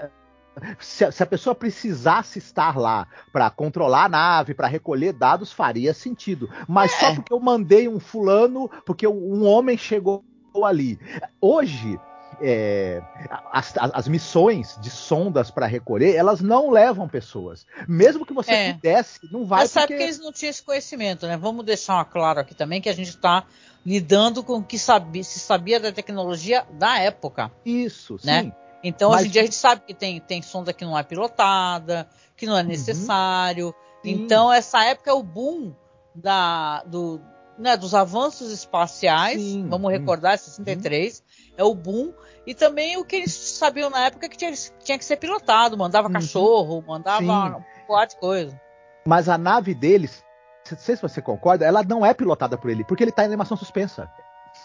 se, 0.79 1.11
se, 1.11 1.23
a 1.23 1.27
pessoa 1.27 1.55
precisasse 1.55 2.39
estar 2.39 2.77
lá 2.77 3.07
para 3.33 3.51
controlar 3.51 4.05
a 4.05 4.09
nave, 4.09 4.55
para 4.55 4.69
recolher 4.69 5.13
dados, 5.13 5.53
faria 5.53 5.93
sentido. 5.95 6.49
Mas 6.69 6.93
é. 6.95 6.97
só 6.99 7.15
porque 7.15 7.33
eu 7.33 7.41
mandei 7.41 7.89
um 7.89 8.01
fulano, 8.01 8.69
porque 8.85 9.07
um 9.07 9.45
homem 9.45 9.77
chegou 9.77 10.25
ali. 10.65 10.99
Hoje, 11.41 11.99
é, 12.41 13.03
as, 13.53 13.75
as, 13.77 14.09
missões 14.09 14.79
de 14.81 14.91
sondas 14.91 15.51
para 15.51 15.67
recolher, 15.67 16.15
elas 16.15 16.41
não 16.41 16.71
levam 16.71 17.09
pessoas. 17.09 17.67
Mesmo 17.87 18.25
que 18.25 18.33
você 18.33 18.53
é. 18.53 18.73
pudesse, 18.73 19.21
não 19.31 19.45
vai. 19.45 19.61
Mas 19.61 19.71
sabe 19.71 19.89
porque... 19.89 19.99
que 19.99 20.03
eles 20.05 20.19
não 20.19 20.33
tinham 20.33 20.51
esse 20.51 20.63
conhecimento, 20.63 21.27
né? 21.27 21.37
Vamos 21.37 21.65
deixar 21.65 22.05
claro 22.07 22.41
aqui 22.41 22.55
também 22.55 22.81
que 22.81 22.89
a 22.89 22.95
gente 22.95 23.11
está 23.11 23.45
lidando 23.85 24.43
com 24.43 24.59
o 24.59 24.65
que 24.65 24.79
sabia, 24.79 25.23
se 25.23 25.39
sabia 25.39 25.79
da 25.79 25.93
tecnologia 25.93 26.67
da 26.73 26.99
época. 26.99 27.51
Isso, 27.65 28.17
né? 28.25 28.45
sim. 28.45 28.53
Então, 28.83 29.11
Mas... 29.11 29.21
hoje 29.21 29.29
em 29.29 29.33
dia 29.33 29.43
a 29.43 29.45
gente 29.45 29.57
sabe 29.57 29.83
que 29.87 29.95
tem, 29.95 30.21
tem 30.21 30.43
sonda 30.43 30.73
que 30.73 30.85
não 30.85 30.99
é 30.99 31.03
pilotada, 31.03 32.09
que 32.37 32.47
não 32.47 32.57
é 32.57 32.63
uhum. 32.63 32.69
necessário. 32.69 33.67
Uhum. 33.69 33.75
Então, 34.05 34.53
essa 34.53 34.85
época 34.85 35.11
é 35.11 35.15
o 35.15 35.23
boom 35.23 35.75
da, 36.15 36.83
do, 36.85 37.21
né, 37.59 37.77
dos 37.77 37.95
avanços 37.95 38.51
espaciais. 38.51 39.41
Sim. 39.41 39.69
Vamos 39.69 39.91
recordar, 39.93 40.39
63 40.39 41.19
uhum. 41.19 41.55
é 41.59 41.65
o 41.65 41.75
boom. 41.75 42.13
E 42.47 42.55
também 42.55 42.97
o 42.97 43.05
que 43.05 43.17
eles 43.17 43.33
sabiam 43.33 43.91
na 43.91 44.07
época 44.07 44.29
que 44.29 44.37
tinha, 44.37 44.53
tinha 44.83 44.99
que 44.99 45.05
ser 45.05 45.17
pilotado, 45.17 45.77
mandava 45.77 46.09
uhum. 46.09 46.15
cachorro, 46.15 46.83
mandava 46.87 47.23
Sim. 47.23 47.31
um 47.31 48.07
de 48.07 48.17
coisa. 48.17 48.61
Mas 49.07 49.29
a 49.29 49.37
nave 49.37 49.75
deles, 49.75 50.25
não 50.71 50.79
sei 50.79 50.97
se 50.97 51.03
você 51.03 51.21
concorda, 51.21 51.65
ela 51.65 51.83
não 51.83 52.05
é 52.05 52.15
pilotada 52.15 52.57
por 52.57 52.71
ele, 52.71 52.85
porque 52.85 53.05
ele 53.05 53.13
tá 53.13 53.23
em 53.23 53.27
animação 53.27 53.57
suspensa. 53.57 54.11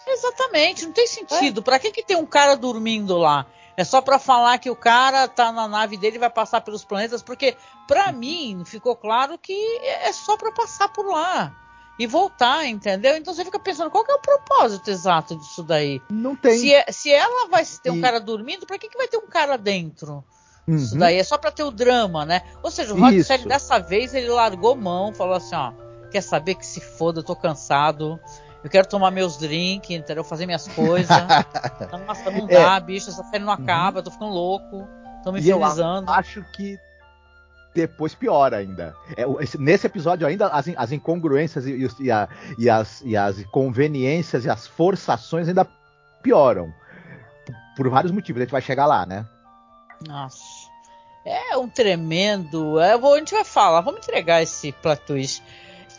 Exatamente, 0.06 0.84
não 0.84 0.92
tem 0.92 1.06
sentido. 1.06 1.60
É. 1.60 1.62
Para 1.62 1.78
que, 1.78 1.90
que 1.90 2.04
tem 2.04 2.16
um 2.16 2.26
cara 2.26 2.56
dormindo 2.56 3.16
lá? 3.16 3.46
É 3.76 3.84
só 3.84 4.00
para 4.00 4.18
falar 4.18 4.58
que 4.58 4.70
o 4.70 4.76
cara 4.76 5.28
tá 5.28 5.52
na 5.52 5.68
nave 5.68 5.96
dele 5.96 6.16
e 6.16 6.20
vai 6.20 6.30
passar 6.30 6.62
pelos 6.62 6.84
planetas, 6.84 7.22
porque 7.22 7.56
para 7.86 8.10
mim 8.10 8.62
ficou 8.64 8.96
claro 8.96 9.36
que 9.36 9.54
é 9.82 10.12
só 10.12 10.36
para 10.36 10.50
passar 10.52 10.88
por 10.88 11.06
lá 11.06 11.54
e 11.98 12.06
voltar, 12.06 12.66
entendeu? 12.66 13.16
Então 13.16 13.34
você 13.34 13.44
fica 13.44 13.58
pensando, 13.58 13.90
qual 13.90 14.04
que 14.04 14.12
é 14.12 14.14
o 14.14 14.20
propósito 14.20 14.90
exato 14.90 15.36
disso 15.36 15.62
daí? 15.62 16.00
Não 16.10 16.36
tem. 16.36 16.58
Se, 16.58 16.74
é, 16.74 16.86
se 16.90 17.12
ela 17.12 17.48
vai 17.48 17.64
ter 17.82 17.90
um 17.90 18.00
cara 18.00 18.20
dormindo, 18.20 18.66
para 18.66 18.78
que, 18.78 18.88
que 18.88 18.98
vai 18.98 19.08
ter 19.08 19.18
um 19.18 19.26
cara 19.26 19.56
dentro? 19.56 20.24
Uhum. 20.66 20.76
Isso 20.76 20.98
daí 20.98 21.16
é 21.16 21.24
só 21.24 21.38
para 21.38 21.52
ter 21.52 21.62
o 21.62 21.70
drama, 21.70 22.24
né? 22.24 22.42
Ou 22.62 22.70
seja, 22.70 22.92
o 22.92 22.98
Rod 22.98 23.14
dessa 23.46 23.78
vez 23.78 24.14
ele 24.14 24.28
largou 24.28 24.74
mão, 24.74 25.14
falou 25.14 25.34
assim, 25.34 25.54
ó, 25.54 25.72
quer 26.10 26.20
saber 26.20 26.56
que 26.56 26.66
se 26.66 26.80
foda, 26.80 27.20
eu 27.20 27.24
tô 27.24 27.36
cansado. 27.36 28.18
Eu 28.66 28.70
quero 28.70 28.88
tomar 28.88 29.12
meus 29.12 29.38
drinks, 29.38 29.90
entendeu? 29.90 30.24
Fazer 30.24 30.44
minhas 30.44 30.66
coisas. 30.66 31.08
Nossa, 32.04 32.32
não 32.32 32.48
é. 32.48 32.52
dá, 32.52 32.74
é. 32.74 32.80
bicho, 32.80 33.08
essa 33.08 33.22
série 33.22 33.44
não 33.44 33.52
acaba, 33.52 34.00
uhum. 34.00 34.04
tô 34.04 34.10
ficando 34.10 34.32
louco. 34.32 34.88
Tô 35.22 35.30
me 35.30 35.38
inferiorizando. 35.38 36.10
acho 36.10 36.42
que 36.56 36.76
depois 37.72 38.12
piora 38.12 38.56
ainda. 38.56 38.92
É, 39.16 39.24
nesse 39.56 39.86
episódio 39.86 40.26
ainda 40.26 40.48
as, 40.48 40.66
as 40.76 40.90
incongruências 40.90 41.64
e, 41.64 41.88
e, 42.00 42.10
a, 42.10 42.28
e, 42.58 42.68
as, 42.68 43.02
e 43.02 43.16
as 43.16 43.40
conveniências 43.52 44.44
e 44.44 44.50
as 44.50 44.66
forçações 44.66 45.46
ainda 45.46 45.64
pioram. 46.20 46.74
Por 47.76 47.88
vários 47.88 48.10
motivos, 48.10 48.40
a 48.40 48.44
gente 48.46 48.52
vai 48.52 48.62
chegar 48.62 48.86
lá, 48.86 49.06
né? 49.06 49.24
Nossa. 50.08 50.42
É 51.24 51.56
um 51.56 51.68
tremendo. 51.68 52.80
É, 52.80 52.98
vou, 52.98 53.14
a 53.14 53.18
gente 53.18 53.32
vai 53.32 53.44
falar, 53.44 53.80
vamos 53.80 54.00
entregar 54.00 54.42
esse 54.42 54.72
plot 54.72 55.02
twist. 55.02 55.40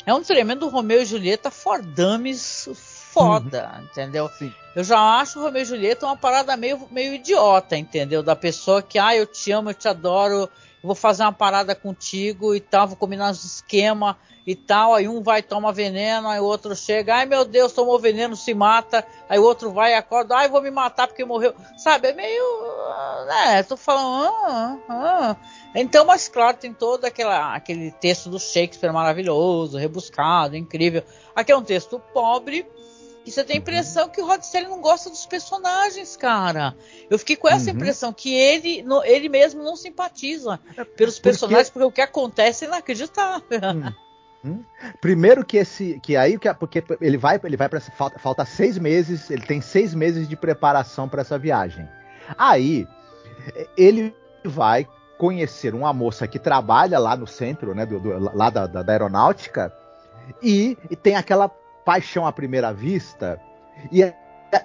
É 0.08 0.14
um 0.14 0.24
tremendo 0.24 0.70
Romeu 0.70 1.02
e 1.02 1.06
Julieta 1.06 1.52
for 1.52 1.82
dummies 1.82 2.70
foda, 3.12 3.74
uhum. 3.76 3.84
entendeu? 3.84 4.30
Sim. 4.30 4.54
Eu 4.74 4.82
já 4.82 4.98
acho 4.98 5.38
o 5.38 5.44
Romeu 5.44 5.64
e 5.64 5.66
Julieta 5.66 6.06
uma 6.06 6.16
parada 6.16 6.56
meio, 6.56 6.88
meio 6.90 7.14
idiota, 7.14 7.76
entendeu? 7.76 8.24
Da 8.24 8.34
pessoa 8.34 8.82
que, 8.82 8.98
ah, 8.98 9.14
eu 9.14 9.26
te 9.26 9.52
amo, 9.52 9.70
eu 9.70 9.74
te 9.74 9.86
adoro, 9.86 10.50
vou 10.84 10.96
fazer 10.96 11.24
uma 11.24 11.34
parada 11.34 11.76
contigo 11.76 12.56
e 12.56 12.60
tal, 12.60 12.88
vou 12.88 12.98
combinar 12.98 13.32
os 13.32 13.44
esquemas 13.44 14.16
e 14.46 14.56
tal. 14.56 14.96
Aí 14.96 15.08
um 15.08 15.22
vai 15.22 15.42
tomar 15.42 15.72
veneno, 15.72 16.30
aí 16.30 16.40
o 16.40 16.46
outro 16.46 16.76
chega, 16.76 17.16
ai 17.16 17.26
meu 17.26 17.44
Deus, 17.44 17.74
tomou 17.74 18.00
veneno, 18.00 18.36
se 18.36 18.54
mata. 18.54 19.06
Aí 19.28 19.38
o 19.38 19.44
outro 19.44 19.72
vai 19.72 19.92
e 19.92 19.96
acorda, 19.96 20.38
ai 20.38 20.48
vou 20.48 20.62
me 20.62 20.72
matar 20.72 21.08
porque 21.08 21.26
morreu. 21.26 21.54
Sabe, 21.78 22.10
é 22.10 22.14
meio. 22.14 22.44
né, 23.28 23.64
tô 23.64 23.76
falando. 23.76 24.34
Ah, 24.48 24.78
ah. 24.90 25.36
Então, 25.76 26.06
mas 26.06 26.28
claro, 26.28 26.58
tem 26.58 26.74
todo 26.74 27.06
aquela, 27.06 27.54
aquele 27.54 27.92
texto 27.92 28.30
do 28.30 28.40
Shakespeare 28.40 28.94
maravilhoso, 28.94 29.78
rebuscado, 29.78 30.56
incrível. 30.56 31.04
Aqui 31.36 31.52
é 31.52 31.58
um 31.58 31.64
texto 31.64 32.00
pobre 32.14 32.66
e 33.28 33.32
você 33.32 33.44
tem 33.44 33.58
a 33.58 33.60
impressão 33.60 34.08
que 34.08 34.22
o 34.22 34.26
Rod 34.26 34.42
Serling 34.42 34.70
não 34.70 34.80
gosta 34.80 35.10
dos 35.10 35.26
personagens, 35.26 36.16
cara. 36.16 36.74
Eu 37.10 37.20
fiquei 37.20 37.36
com 37.36 37.50
essa 37.50 37.70
uhum. 37.70 37.76
impressão 37.76 38.14
que 38.14 38.34
ele, 38.34 38.82
no, 38.84 39.04
ele 39.04 39.28
mesmo 39.28 39.62
não 39.62 39.76
simpatiza 39.76 40.58
é, 40.78 40.86
pelos 40.86 41.20
personagens, 41.20 41.70
porque, 41.70 41.80
porque 41.84 41.92
o 41.92 41.92
que 41.92 42.02
acontece 42.02 42.64
é 42.64 42.70
inacreditável. 42.70 43.60
Hum. 43.76 43.94
Hum. 44.46 44.64
Primeiro 45.02 45.44
que 45.44 45.58
esse, 45.58 46.00
que 46.00 46.16
aí 46.16 46.40
porque 46.58 46.82
ele 47.02 47.18
vai, 47.18 47.38
ele 47.44 47.58
vai 47.58 47.68
para 47.68 47.82
falta, 47.82 48.18
falta 48.18 48.46
seis 48.46 48.78
meses, 48.78 49.30
ele 49.30 49.46
tem 49.46 49.60
seis 49.60 49.94
meses 49.94 50.30
de 50.30 50.38
preparação 50.38 51.10
para 51.10 51.22
essa 51.22 51.38
viagem. 51.38 51.86
Aí 52.38 52.88
ele 53.76 54.16
vai 54.46 54.88
conhecer 55.18 55.76
uma 55.76 55.92
moça 55.92 56.28
que 56.28 56.40
trabalha 56.40 56.98
lá 56.98 57.18
no 57.18 57.28
centro, 57.28 57.76
né, 57.76 57.86
do, 57.86 58.00
do 58.00 58.36
lá 58.36 58.50
da, 58.50 58.68
da, 58.68 58.84
da 58.84 58.94
aeronáutica 58.94 59.74
e, 60.42 60.78
e 60.90 60.96
tem 60.96 61.16
aquela 61.16 61.52
paixão 61.88 62.28
à 62.28 62.34
primeira 62.34 62.74
vista 62.74 63.40
e, 63.90 64.04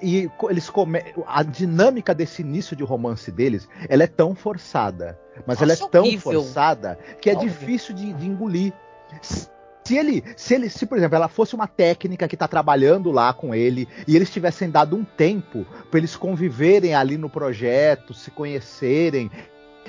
e 0.02 0.28
eles 0.50 0.68
come... 0.68 1.00
a 1.24 1.44
dinâmica 1.44 2.12
desse 2.12 2.42
início 2.42 2.74
de 2.74 2.82
romance 2.82 3.30
deles 3.30 3.68
ela 3.88 4.02
é 4.02 4.08
tão 4.08 4.34
forçada 4.34 5.16
mas 5.46 5.60
Nossa, 5.60 5.62
ela 5.62 5.72
é 5.72 5.88
tão 5.88 6.02
horrível. 6.02 6.32
forçada 6.32 6.98
que 7.20 7.30
é 7.30 7.36
horrível. 7.36 7.58
difícil 7.60 7.94
de, 7.94 8.12
de, 8.12 8.26
engolir 8.26 8.72
se 9.22 9.96
ele, 9.96 10.24
se 10.36 10.54
ele, 10.54 10.68
se 10.68 10.84
por 10.84 10.98
exemplo, 10.98 11.14
ela 11.14 11.28
fosse 11.28 11.54
uma 11.54 11.68
técnica 11.68 12.26
que 12.26 12.34
está 12.34 12.48
trabalhando 12.48 13.12
lá 13.12 13.32
com 13.32 13.54
ele 13.54 13.88
e 14.06 14.16
eles 14.16 14.30
tivessem 14.30 14.68
dado 14.68 14.96
um 14.96 15.04
tempo 15.04 15.64
para 15.90 15.98
eles 15.98 16.16
conviverem 16.16 16.94
ali 16.94 17.16
no 17.16 17.30
projeto, 17.30 18.14
se 18.14 18.32
conhecerem 18.32 19.30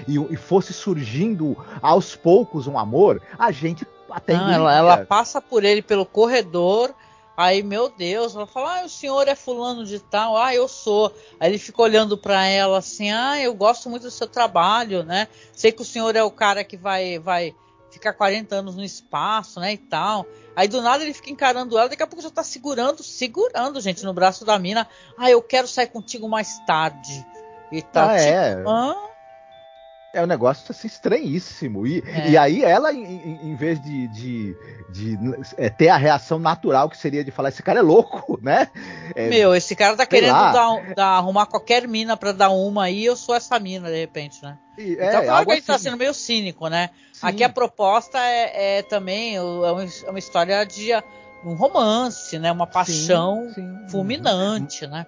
e, 0.08 0.18
e, 0.18 0.36
fosse 0.36 0.74
surgindo 0.74 1.56
aos 1.82 2.16
poucos 2.16 2.66
um 2.66 2.78
amor, 2.78 3.22
a 3.38 3.52
gente 3.52 3.88
até 4.14 4.34
Não, 4.36 4.52
ela, 4.52 4.76
ela, 4.76 5.06
passa 5.06 5.42
por 5.42 5.64
ele 5.64 5.82
pelo 5.82 6.06
corredor, 6.06 6.94
Aí, 7.36 7.64
meu 7.64 7.90
Deus, 7.90 8.36
ela 8.36 8.46
fala: 8.46 8.82
Ah, 8.82 8.86
o 8.86 8.90
senhor 8.90 9.28
é 9.28 9.36
fulano 9.36 9.86
de 9.86 10.00
tal, 10.00 10.38
ah, 10.38 10.54
eu 10.54 10.68
sou. 10.68 11.14
Aí 11.40 11.50
ele 11.50 11.58
fica 11.58 11.82
olhando 11.82 12.18
para 12.18 12.46
ela 12.46 12.78
assim: 12.78 13.12
Ah, 13.12 13.40
eu 13.40 13.54
gosto 13.54 13.90
muito 13.90 14.04
do 14.04 14.12
seu 14.12 14.28
trabalho, 14.28 15.04
né? 15.04 15.28
Sei 15.52 15.72
que 15.72 15.82
o 15.82 15.86
senhor 15.86 16.16
é 16.16 16.24
o 16.24 16.32
cara 16.32 16.64
que 16.64 16.78
vai, 16.78 17.18
vai 17.18 17.56
ficar 17.90 18.14
40 18.14 18.56
anos 18.56 18.76
no 18.76 18.84
espaço, 18.84 19.60
né? 19.60 19.74
E 19.74 19.78
tal. 19.78 20.28
Aí 20.56 20.68
do 20.68 20.82
nada 20.82 21.04
ele 21.04 21.14
fica 21.14 21.32
encarando 21.32 21.78
ela, 21.78 21.90
daqui 21.90 22.04
a 22.04 22.08
pouco 22.08 22.22
já 22.22 22.30
tá 22.30 22.44
segurando, 22.44 23.02
segurando, 23.02 23.82
gente, 23.82 24.04
no 24.04 24.14
braço 24.14 24.46
da 24.46 24.60
mina. 24.60 24.88
Ah, 25.18 25.30
eu 25.32 25.42
quero 25.42 25.68
sair 25.68 25.88
contigo 25.88 26.30
mais 26.30 26.60
tarde. 26.68 27.26
E 27.72 27.82
tal. 27.82 28.10
Ah, 28.10 28.20
é. 28.20 28.56
tipo, 28.56 28.70
é. 28.70 28.72
Ah, 28.72 29.10
é 30.14 30.22
um 30.22 30.28
negócio 30.28 30.64
assim 30.70 30.88
estranhíssimo. 30.88 31.88
E, 31.88 32.04
é. 32.06 32.30
e 32.30 32.38
aí 32.38 32.64
ela, 32.64 32.94
em, 32.94 33.40
em 33.42 33.56
vez 33.56 33.82
de, 33.82 34.08
de, 34.10 34.56
de 34.90 35.20
é, 35.58 35.70
ter 35.70 35.90
a 35.90 35.98
reação 35.98 36.38
natural 36.38 36.88
que 36.88 36.98
seria 36.98 37.24
de 37.24 37.32
falar, 37.32 37.50
esse 37.50 37.64
cara 37.64 37.80
é 37.80 37.82
louco, 37.82 38.40
né? 38.42 38.70
É, 39.16 39.28
Meu, 39.28 39.56
esse 39.56 39.76
cara 39.76 39.98
tá 39.98 40.06
querendo 40.06 40.34
dar, 40.34 40.94
dar, 40.94 41.08
arrumar 41.18 41.48
qualquer 41.48 41.88
mina 41.88 42.16
para 42.16 42.32
dar 42.32 42.52
uma 42.52 42.84
aí, 42.84 43.04
eu 43.04 43.16
sou 43.16 43.34
essa 43.34 43.60
mina, 43.60 43.90
de 43.90 43.98
repente, 43.98 44.42
né? 44.44 44.58
E, 44.78 44.96
é, 44.98 45.10
então 45.10 45.24
claro 45.26 45.46
que 45.48 45.52
ele 45.52 45.62
tá 45.62 45.76
assim. 45.76 45.86
tá 45.86 45.90
sendo 45.90 46.00
meio 46.00 46.14
cínico, 46.14 46.68
né? 46.68 46.92
Sim. 47.12 47.28
Aqui 47.28 47.44
a 47.44 47.50
proposta 47.50 48.20
é, 48.20 48.78
é 48.78 48.82
também 48.84 49.36
é 49.36 49.42
uma, 49.42 49.84
é 49.84 50.10
uma 50.10 50.20
história 50.20 50.64
de 50.64 50.92
um 51.44 51.56
romance, 51.56 52.38
né? 52.38 52.52
Uma 52.52 52.68
paixão 52.68 53.50
sim, 53.50 53.56
sim. 53.56 53.90
fulminante, 53.90 54.86
né? 54.86 55.08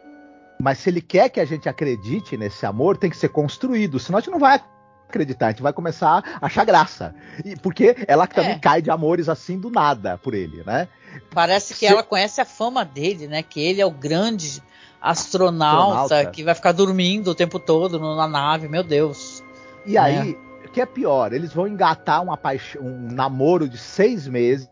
Mas 0.59 0.79
se 0.79 0.89
ele 0.89 1.01
quer 1.01 1.29
que 1.29 1.39
a 1.39 1.45
gente 1.45 1.69
acredite 1.69 2.35
nesse 2.37 2.65
amor, 2.65 2.97
tem 2.97 3.09
que 3.09 3.17
ser 3.17 3.29
construído, 3.29 3.99
senão 3.99 4.17
a 4.17 4.21
gente 4.21 4.31
não 4.31 4.39
vai 4.39 4.59
acreditar, 5.07 5.47
a 5.47 5.49
gente 5.51 5.61
vai 5.61 5.73
começar 5.73 6.23
a 6.41 6.45
achar 6.45 6.65
graça. 6.65 7.15
E, 7.43 7.55
porque 7.55 7.95
ela 8.07 8.27
também 8.27 8.53
é. 8.53 8.59
cai 8.59 8.81
de 8.81 8.91
amores 8.91 9.29
assim 9.29 9.59
do 9.59 9.69
nada 9.69 10.17
por 10.17 10.33
ele, 10.33 10.63
né? 10.65 10.87
Parece 11.33 11.73
que 11.73 11.79
Se... 11.79 11.85
ela 11.87 12.03
conhece 12.03 12.41
a 12.41 12.45
fama 12.45 12.83
dele, 12.83 13.27
né? 13.27 13.41
Que 13.41 13.61
ele 13.61 13.81
é 13.81 13.85
o 13.85 13.91
grande 13.91 14.61
astronauta, 15.01 16.01
astronauta. 16.01 16.31
que 16.31 16.43
vai 16.43 16.55
ficar 16.55 16.71
dormindo 16.71 17.31
o 17.31 17.35
tempo 17.35 17.59
todo 17.59 17.99
na 17.99 18.27
nave, 18.27 18.67
meu 18.67 18.83
Deus. 18.83 19.43
E 19.85 19.93
né? 19.93 19.99
aí, 19.99 20.39
o 20.65 20.69
que 20.69 20.81
é 20.81 20.85
pior, 20.85 21.31
eles 21.31 21.53
vão 21.53 21.67
engatar 21.67 22.21
uma 22.21 22.35
paixão, 22.35 22.81
um 22.81 23.11
namoro 23.11 23.69
de 23.69 23.77
seis 23.77 24.27
meses, 24.27 24.67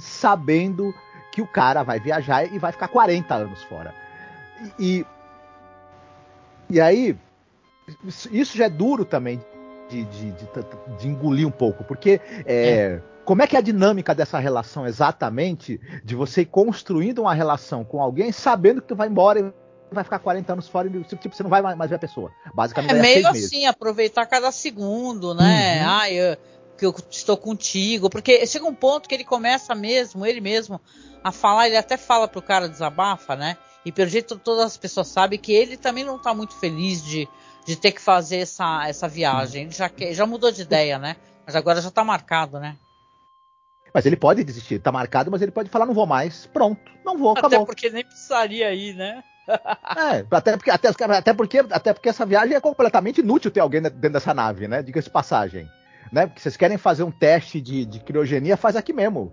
sabendo 0.00 0.94
que 1.32 1.40
o 1.40 1.46
cara 1.46 1.82
vai 1.82 1.98
viajar 1.98 2.44
e 2.44 2.58
vai 2.58 2.72
ficar 2.72 2.88
40 2.88 3.34
anos 3.34 3.62
fora. 3.64 3.94
E, 4.78 5.00
e, 5.00 5.06
e 6.68 6.80
aí, 6.80 7.16
isso 8.30 8.56
já 8.56 8.66
é 8.66 8.70
duro 8.70 9.04
também 9.04 9.40
de, 9.90 10.04
de, 10.04 10.32
de, 10.32 10.48
de 10.98 11.08
engolir 11.08 11.46
um 11.46 11.50
pouco, 11.50 11.82
porque 11.84 12.20
é, 12.46 12.54
é. 12.54 13.02
como 13.24 13.42
é 13.42 13.46
que 13.46 13.56
é 13.56 13.58
a 13.58 13.62
dinâmica 13.62 14.14
dessa 14.14 14.38
relação 14.38 14.86
exatamente 14.86 15.80
de 16.04 16.14
você 16.14 16.42
ir 16.42 16.46
construindo 16.46 17.20
uma 17.20 17.34
relação 17.34 17.84
com 17.84 18.00
alguém 18.00 18.30
sabendo 18.30 18.80
que 18.80 18.88
tu 18.88 18.96
vai 18.96 19.08
embora 19.08 19.52
vai 19.92 20.04
ficar 20.04 20.20
40 20.20 20.52
anos 20.52 20.68
fora 20.68 20.88
e 20.88 21.02
tipo, 21.02 21.34
você 21.34 21.42
não 21.42 21.50
vai 21.50 21.60
mais 21.62 21.90
ver 21.90 21.96
a 21.96 21.98
pessoa. 21.98 22.30
Basicamente, 22.54 22.94
é 22.94 23.02
meio 23.02 23.26
assim, 23.26 23.66
aproveitar 23.66 24.24
cada 24.26 24.52
segundo, 24.52 25.34
né? 25.34 25.82
Uhum. 25.82 25.90
Ah, 25.90 26.10
eu, 26.10 26.36
que 26.78 26.86
eu 26.86 26.94
estou 27.10 27.36
contigo. 27.36 28.08
Porque 28.08 28.46
chega 28.46 28.64
um 28.64 28.74
ponto 28.74 29.08
que 29.08 29.14
ele 29.14 29.24
começa 29.24 29.74
mesmo, 29.74 30.24
ele 30.24 30.40
mesmo, 30.40 30.80
a 31.22 31.32
falar, 31.32 31.66
ele 31.66 31.76
até 31.76 31.96
fala 31.96 32.28
pro 32.28 32.40
cara 32.40 32.68
desabafa, 32.68 33.36
né? 33.36 33.56
E 33.84 33.90
pelo 33.90 34.08
jeito 34.10 34.38
todas 34.38 34.64
as 34.64 34.76
pessoas 34.76 35.08
sabem 35.08 35.38
que 35.38 35.52
ele 35.52 35.76
também 35.76 36.04
não 36.04 36.16
está 36.16 36.34
muito 36.34 36.54
feliz 36.54 37.04
de, 37.04 37.28
de 37.64 37.76
ter 37.76 37.92
que 37.92 38.00
fazer 38.00 38.38
essa, 38.38 38.88
essa 38.88 39.08
viagem. 39.08 39.64
Ele 39.64 39.72
já, 39.72 39.90
já 40.12 40.26
mudou 40.26 40.50
de 40.50 40.62
ideia, 40.62 40.98
né? 40.98 41.16
Mas 41.46 41.56
agora 41.56 41.80
já 41.80 41.88
está 41.88 42.04
marcado, 42.04 42.58
né? 42.58 42.76
Mas 43.92 44.06
ele 44.06 44.16
pode 44.16 44.44
desistir, 44.44 44.78
tá 44.78 44.92
marcado, 44.92 45.30
mas 45.30 45.42
ele 45.42 45.50
pode 45.50 45.68
falar, 45.68 45.84
não 45.84 45.94
vou 45.94 46.06
mais, 46.06 46.46
pronto, 46.46 46.80
não 47.04 47.18
vou, 47.18 47.32
acabou. 47.32 47.58
Até 47.58 47.66
porque 47.66 47.90
nem 47.90 48.04
precisaria 48.04 48.72
ir, 48.72 48.94
né? 48.94 49.22
é, 49.50 50.24
até 50.30 50.56
porque, 50.56 50.70
até, 50.70 50.88
até, 50.88 51.34
porque, 51.34 51.58
até 51.58 51.92
porque 51.92 52.08
essa 52.08 52.24
viagem 52.24 52.54
é 52.54 52.60
completamente 52.60 53.20
inútil 53.20 53.50
ter 53.50 53.60
alguém 53.60 53.82
dentro 53.82 54.10
dessa 54.10 54.32
nave, 54.32 54.68
né? 54.68 54.82
Diga-se 54.82 55.10
passagem. 55.10 55.68
Né? 56.12 56.26
Porque 56.26 56.40
vocês 56.40 56.56
querem 56.56 56.78
fazer 56.78 57.02
um 57.02 57.10
teste 57.10 57.60
de, 57.60 57.84
de 57.84 58.00
criogenia, 58.00 58.56
faz 58.56 58.76
aqui 58.76 58.92
mesmo. 58.92 59.32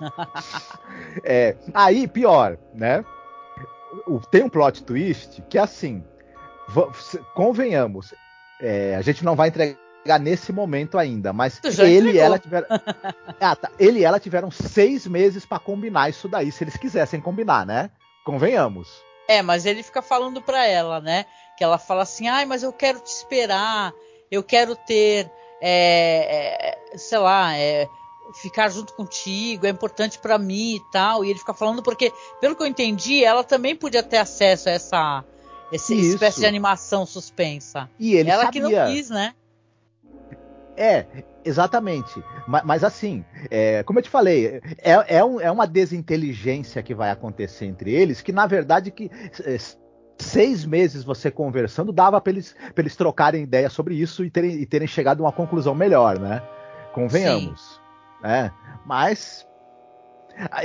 é, 1.24 1.56
aí, 1.74 2.06
pior, 2.06 2.56
né? 2.74 3.04
Tem 4.30 4.42
um 4.42 4.48
plot 4.48 4.82
twist 4.84 5.42
que 5.48 5.58
é 5.58 5.60
assim. 5.60 6.04
Convenhamos, 7.34 8.14
é, 8.60 8.94
a 8.96 9.02
gente 9.02 9.24
não 9.24 9.34
vai 9.34 9.48
entregar 9.48 10.18
nesse 10.20 10.52
momento 10.52 10.98
ainda, 10.98 11.32
mas 11.32 11.60
ele 11.78 12.12
e 12.12 12.18
ela 12.18 12.38
tiveram. 12.38 12.66
ah, 13.40 13.56
tá. 13.56 13.70
Ele 13.78 14.00
e 14.00 14.04
ela 14.04 14.20
tiveram 14.20 14.50
seis 14.50 15.06
meses 15.06 15.46
para 15.46 15.58
combinar 15.58 16.08
isso 16.08 16.28
daí, 16.28 16.50
se 16.50 16.64
eles 16.64 16.76
quisessem 16.76 17.20
combinar, 17.20 17.66
né? 17.66 17.90
Convenhamos. 18.24 18.88
É, 19.28 19.42
mas 19.42 19.66
ele 19.66 19.82
fica 19.82 20.00
falando 20.00 20.40
pra 20.40 20.66
ela, 20.66 21.00
né? 21.00 21.26
Que 21.56 21.62
ela 21.62 21.78
fala 21.78 22.02
assim, 22.02 22.28
ai, 22.28 22.46
mas 22.46 22.62
eu 22.62 22.72
quero 22.72 22.98
te 23.00 23.10
esperar, 23.10 23.92
eu 24.30 24.42
quero 24.42 24.74
ter, 24.74 25.30
é, 25.60 26.78
é, 26.92 26.98
sei 26.98 27.18
lá, 27.18 27.54
é, 27.56 27.88
ficar 28.40 28.68
junto 28.70 28.94
contigo, 28.94 29.66
é 29.66 29.70
importante 29.70 30.18
para 30.18 30.38
mim 30.38 30.76
e 30.76 30.80
tal. 30.90 31.24
E 31.24 31.30
ele 31.30 31.38
fica 31.38 31.54
falando 31.54 31.82
porque, 31.82 32.12
pelo 32.40 32.56
que 32.56 32.62
eu 32.62 32.66
entendi, 32.66 33.22
ela 33.22 33.44
também 33.44 33.76
podia 33.76 34.02
ter 34.02 34.18
acesso 34.18 34.68
a 34.68 34.72
essa, 34.72 35.24
essa 35.72 35.94
espécie 35.94 36.40
de 36.40 36.46
animação 36.46 37.04
suspensa. 37.04 37.88
E 37.98 38.14
ele 38.14 38.30
ela 38.30 38.44
sabia. 38.44 38.62
que 38.62 38.68
não 38.68 38.86
quis, 38.86 39.10
né? 39.10 39.34
É, 40.76 41.06
exatamente. 41.44 42.22
Mas, 42.46 42.64
mas 42.64 42.84
assim, 42.84 43.24
é, 43.50 43.82
como 43.82 43.98
eu 43.98 44.02
te 44.02 44.08
falei, 44.08 44.60
é, 44.78 45.16
é, 45.16 45.24
um, 45.24 45.40
é, 45.40 45.50
uma 45.50 45.66
desinteligência 45.66 46.82
que 46.82 46.94
vai 46.94 47.10
acontecer 47.10 47.66
entre 47.66 47.92
eles, 47.92 48.22
que 48.22 48.30
na 48.30 48.46
verdade 48.46 48.92
que 48.92 49.10
é, 49.44 49.58
seis 50.18 50.64
meses 50.64 51.02
você 51.02 51.32
conversando 51.32 51.92
dava 51.92 52.20
para 52.20 52.32
eles, 52.32 52.54
eles 52.76 52.94
trocarem 52.94 53.42
ideia 53.42 53.68
sobre 53.68 53.96
isso 53.96 54.24
e 54.24 54.30
terem, 54.30 54.52
e 54.52 54.66
terem 54.66 54.86
chegado 54.86 55.20
a 55.20 55.26
uma 55.26 55.32
conclusão 55.32 55.74
melhor, 55.74 56.18
né? 56.18 56.40
Convenhamos. 56.92 57.60
Sim. 57.60 57.78
Né? 58.22 58.52
Mas 58.86 59.44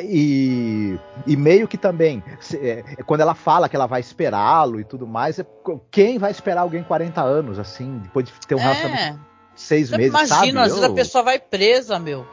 e, 0.03 0.99
e, 1.25 1.35
meio 1.35 1.67
que 1.67 1.77
também, 1.77 2.23
é, 2.55 2.83
quando 3.05 3.21
ela 3.21 3.33
fala 3.33 3.67
que 3.67 3.75
ela 3.75 3.87
vai 3.87 4.01
esperá-lo 4.01 4.79
e 4.79 4.83
tudo 4.83 5.07
mais, 5.07 5.39
é, 5.39 5.45
quem 5.89 6.17
vai 6.17 6.31
esperar 6.31 6.61
alguém 6.61 6.83
40 6.83 7.21
anos, 7.21 7.57
assim, 7.57 7.99
depois 7.99 8.25
de 8.25 8.31
ter 8.47 8.55
um 8.55 8.59
é. 8.59 8.61
relacionamento 8.61 9.33
seis 9.55 9.89
Você 9.89 9.97
meses, 9.97 10.11
imagina, 10.11 10.35
sabe? 10.35 10.57
às 10.57 10.73
vezes 10.73 10.83
a 10.83 10.93
pessoa 10.93 11.23
vai 11.23 11.39
presa, 11.39 11.99
meu. 11.99 12.25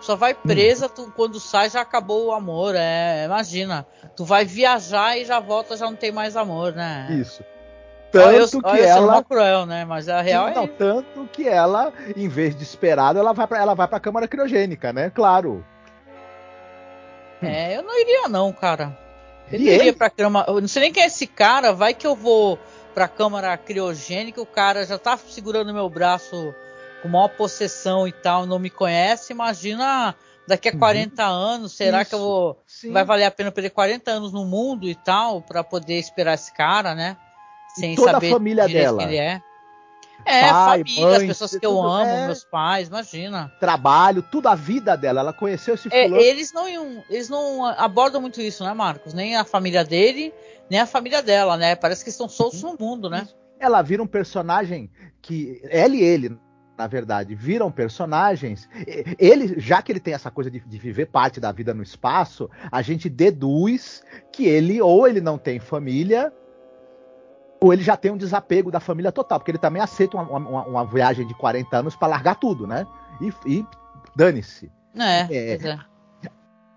Só 0.00 0.16
vai 0.16 0.34
presa, 0.34 0.86
hum. 0.86 0.90
tu, 0.94 1.12
quando 1.16 1.40
sai 1.40 1.70
já 1.70 1.80
acabou 1.80 2.26
o 2.26 2.32
amor, 2.32 2.74
é, 2.76 3.24
imagina. 3.24 3.86
Tu 4.14 4.24
vai 4.24 4.44
viajar 4.44 5.16
e 5.16 5.24
já 5.24 5.40
volta, 5.40 5.76
já 5.76 5.86
não 5.86 5.96
tem 5.96 6.12
mais 6.12 6.36
amor, 6.36 6.72
né? 6.74 7.08
Isso. 7.10 7.42
Tanto 8.12 8.56
eu, 8.56 8.62
que 8.62 8.68
olha, 8.68 8.84
ela 8.84 9.24
cruel, 9.24 9.66
né? 9.66 9.84
Mas 9.84 10.08
a 10.08 10.20
real 10.20 10.46
Sim, 10.46 10.52
é. 10.52 10.54
Não, 10.54 10.66
tanto 10.68 11.28
que 11.32 11.48
ela, 11.48 11.92
em 12.14 12.28
vez 12.28 12.54
de 12.54 12.62
esperado, 12.62 13.18
ela 13.18 13.32
vai 13.32 13.46
para 13.46 13.58
ela 13.58 13.74
vai 13.74 13.88
para 13.88 13.98
câmara 13.98 14.28
criogênica, 14.28 14.92
né? 14.92 15.10
Claro. 15.10 15.64
É, 17.42 17.76
eu 17.76 17.82
não 17.82 17.98
iria 17.98 18.28
não, 18.28 18.52
cara. 18.52 18.96
Eu 19.52 19.60
iria 19.60 19.92
para 19.92 20.10
cama. 20.10 20.44
Eu 20.48 20.60
não 20.60 20.68
sei 20.68 20.82
nem 20.82 20.92
quem 20.92 21.02
é 21.02 21.06
esse 21.06 21.26
cara. 21.26 21.72
Vai 21.72 21.94
que 21.94 22.06
eu 22.06 22.14
vou 22.14 22.58
pra 22.94 23.08
câmara 23.08 23.56
criogênica, 23.56 24.40
o 24.40 24.46
cara 24.46 24.86
já 24.86 24.96
tá 24.96 25.16
segurando 25.16 25.74
meu 25.74 25.88
braço 25.90 26.54
com 27.02 27.08
maior 27.08 27.28
possessão 27.28 28.06
e 28.06 28.12
tal, 28.12 28.46
não 28.46 28.58
me 28.58 28.70
conhece, 28.70 29.32
imagina 29.32 30.14
daqui 30.46 30.68
a 30.68 30.78
40 30.78 31.22
uhum. 31.22 31.28
anos, 31.28 31.72
será 31.72 32.00
Isso. 32.00 32.10
que 32.10 32.14
eu 32.14 32.18
vou 32.20 32.62
Sim. 32.66 32.92
vai 32.92 33.04
valer 33.04 33.24
a 33.24 33.30
pena 33.30 33.50
perder 33.50 33.70
40 33.70 34.10
anos 34.10 34.32
no 34.32 34.44
mundo 34.44 34.88
e 34.88 34.94
tal 34.94 35.42
para 35.42 35.64
poder 35.64 35.98
esperar 35.98 36.34
esse 36.34 36.52
cara, 36.52 36.94
né? 36.94 37.16
Sem 37.74 37.92
e 37.94 37.96
toda 37.96 38.12
saber 38.12 38.28
a 38.28 38.30
família 38.30 38.68
dela. 38.68 38.98
Quem 38.98 39.08
ele 39.08 39.16
é. 39.18 39.42
É, 40.24 40.48
Pai, 40.48 40.78
família, 40.78 41.06
mãe, 41.06 41.16
as 41.16 41.24
pessoas 41.24 41.56
que 41.56 41.66
eu 41.66 41.80
amo, 41.80 42.10
é... 42.10 42.26
meus 42.26 42.44
pais, 42.44 42.88
imagina. 42.88 43.52
Trabalho, 43.60 44.22
tudo 44.22 44.48
a 44.48 44.54
vida 44.54 44.96
dela. 44.96 45.20
Ela 45.20 45.32
conheceu 45.32 45.74
esse 45.74 45.88
é, 45.92 46.06
eles 46.06 46.52
não 46.52 46.68
eles 46.68 47.28
não 47.28 47.64
abordam 47.64 48.20
muito 48.20 48.40
isso, 48.40 48.64
né, 48.64 48.72
Marcos? 48.72 49.12
Nem 49.12 49.36
a 49.36 49.44
família 49.44 49.84
dele, 49.84 50.32
nem 50.70 50.80
a 50.80 50.86
família 50.86 51.22
dela, 51.22 51.56
né? 51.56 51.76
Parece 51.76 52.02
que 52.02 52.10
estão 52.10 52.28
soltos 52.28 52.62
uhum. 52.62 52.72
no 52.72 52.78
mundo, 52.78 53.10
né? 53.10 53.28
Ela 53.58 53.82
vira 53.82 54.02
um 54.02 54.06
personagem 54.06 54.90
que 55.20 55.60
ela 55.70 55.94
e 55.94 56.02
ele, 56.02 56.36
na 56.76 56.86
verdade, 56.86 57.34
viram 57.34 57.70
personagens. 57.70 58.68
Ele, 59.18 59.58
já 59.58 59.80
que 59.82 59.92
ele 59.92 60.00
tem 60.00 60.14
essa 60.14 60.30
coisa 60.30 60.50
de, 60.50 60.60
de, 60.60 60.78
viver 60.78 61.06
parte 61.06 61.38
da 61.38 61.52
vida 61.52 61.72
no 61.72 61.82
espaço, 61.82 62.50
a 62.70 62.82
gente 62.82 63.08
deduz 63.08 64.02
que 64.32 64.46
ele 64.46 64.80
ou 64.80 65.06
ele 65.06 65.20
não 65.20 65.38
tem 65.38 65.60
família 65.60 66.32
ou 67.64 67.72
ele 67.72 67.82
já 67.82 67.96
tem 67.96 68.10
um 68.10 68.16
desapego 68.18 68.70
da 68.70 68.78
família 68.78 69.10
total, 69.10 69.40
porque 69.40 69.50
ele 69.50 69.56
também 69.56 69.80
aceita 69.80 70.18
uma, 70.18 70.36
uma, 70.36 70.66
uma 70.66 70.84
viagem 70.84 71.26
de 71.26 71.32
40 71.32 71.78
anos 71.78 71.96
para 71.96 72.08
largar 72.08 72.34
tudo, 72.34 72.66
né? 72.66 72.86
E, 73.22 73.32
e 73.46 73.66
dane-se. 74.14 74.70
É, 74.94 75.34
é, 75.34 75.54
é, 75.54 75.78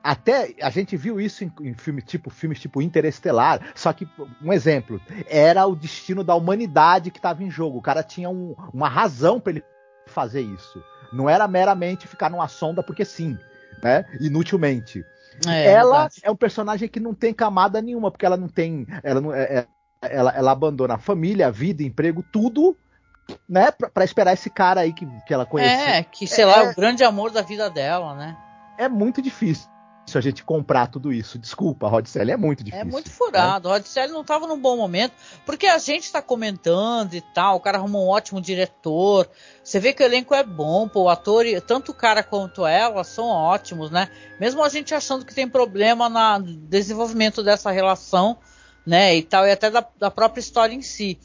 Até 0.02 0.56
a 0.62 0.69
gente 0.69 0.95
viu 0.95 1.19
isso 1.19 1.43
em, 1.43 1.52
em 1.60 1.73
filmes 1.73 2.06
tipo 2.06 2.30
filmes 2.30 2.58
tipo 2.58 2.82
Interestelar, 2.82 3.60
só 3.76 3.91
que 3.91 4.08
um 4.41 4.54
exemplo 4.54 5.02
era 5.28 5.67
o 5.67 5.76
destino 5.76 6.23
da 6.23 6.34
humanidade 6.36 7.12
que 7.12 7.19
estava 7.19 7.43
em 7.43 7.52
jogo. 7.52 7.80
O 7.80 7.82
cara 7.82 8.02
tinha 8.02 8.30
um, 8.30 8.56
uma 8.73 8.88
razão 8.88 9.41
para 9.41 9.52
ele 9.52 9.65
fazer 10.06 10.39
isso. 10.39 10.82
Não 11.12 11.30
era 11.30 11.50
meramente 11.50 12.08
ficar 12.08 12.30
numa 12.30 12.47
sonda 12.47 12.82
porque 12.82 13.04
sim, 13.04 13.38
né? 13.84 14.06
Inutilmente. 14.21 15.04
É, 15.45 15.65
ela 15.73 16.04
verdade. 16.04 16.21
é 16.23 16.32
um 16.32 16.36
personagem 16.36 16.88
que 16.88 17.00
não 17.02 17.13
tem 17.13 17.34
camada 17.34 17.82
nenhuma, 17.82 18.10
porque 18.10 18.26
ela 18.26 18.38
não 18.38 18.47
tem. 18.47 18.88
Ela 19.04 19.19
não, 19.19 19.34
é, 19.34 19.43
é 19.43 19.67
ela, 20.02 20.32
ela 20.32 20.52
abandona 20.52 20.96
a 20.96 21.00
família, 21.00 21.48
a 21.48 21.52
vida, 21.52 21.84
emprego, 21.84 22.24
tudo, 22.32 22.78
né, 23.48 23.72
pra, 23.72 23.90
pra, 23.90 24.06
esperar 24.06 24.34
esse 24.34 24.50
cara 24.50 24.82
aí 24.82 24.94
que, 24.94 25.06
que 25.26 25.34
ela 25.34 25.46
conhece. 25.46 25.84
É, 25.84 26.04
que 26.04 26.28
sei 26.28 26.44
é, 26.44 26.48
lá, 26.48 26.64
é 26.64 26.72
o 26.72 26.76
grande 26.76 27.04
amor 27.04 27.32
da 27.32 27.42
vida 27.42 27.70
dela, 27.70 28.16
né? 28.16 28.38
É 28.78 28.88
muito 28.88 29.22
difícil 29.22 29.70
se 30.08 30.18
a 30.18 30.22
gente 30.22 30.44
comprar 30.44 30.88
tudo 30.88 31.12
isso. 31.12 31.38
Desculpa, 31.38 31.88
Rod 31.90 32.08
Sally, 32.08 32.32
é 32.32 32.38
muito 32.38 32.62
é 32.62 32.64
difícil. 32.64 32.88
É 32.88 32.90
muito 32.90 33.12
furado. 33.12 33.68
Né? 33.68 33.76
Rod 33.76 33.86
Sally 33.86 34.14
não 34.14 34.22
estava 34.22 34.48
num 34.48 34.60
bom 34.60 34.78
momento, 34.78 35.14
porque 35.46 35.68
a 35.68 35.78
gente 35.78 36.04
está 36.04 36.22
comentando 36.22 37.14
e 37.14 37.22
tal, 37.22 37.58
o 37.58 37.60
cara 37.60 37.78
arrumou 37.78 38.08
um 38.08 38.10
ótimo 38.10 38.40
diretor. 38.40 39.30
Você 39.62 39.80
vê 39.80 39.92
que 39.92 40.02
o 40.02 40.06
elenco 40.06 40.34
é 40.34 40.44
bom, 40.44 40.88
pô, 40.88 41.04
o 41.04 41.10
ator, 41.10 41.46
tanto 41.68 41.92
o 41.92 41.96
cara 41.96 42.24
quanto 42.24 42.66
ela 42.66 43.04
são 43.04 43.28
ótimos, 43.28 43.92
né? 43.92 44.10
Mesmo 44.40 44.64
a 44.64 44.70
gente 44.70 44.96
achando 44.96 45.26
que 45.26 45.36
tem 45.36 45.48
problema 45.48 46.08
no 46.40 46.56
desenvolvimento 46.56 47.44
dessa 47.44 47.70
relação, 47.70 48.38
né, 48.88 49.17
e 49.17 49.21
tal, 49.21 49.45
e 49.45 49.52
até 49.52 49.69
da, 49.69 49.86
da 50.00 50.10
própria 50.10 50.39
história 50.39 50.73
em 50.73 50.82
si. 50.82 51.19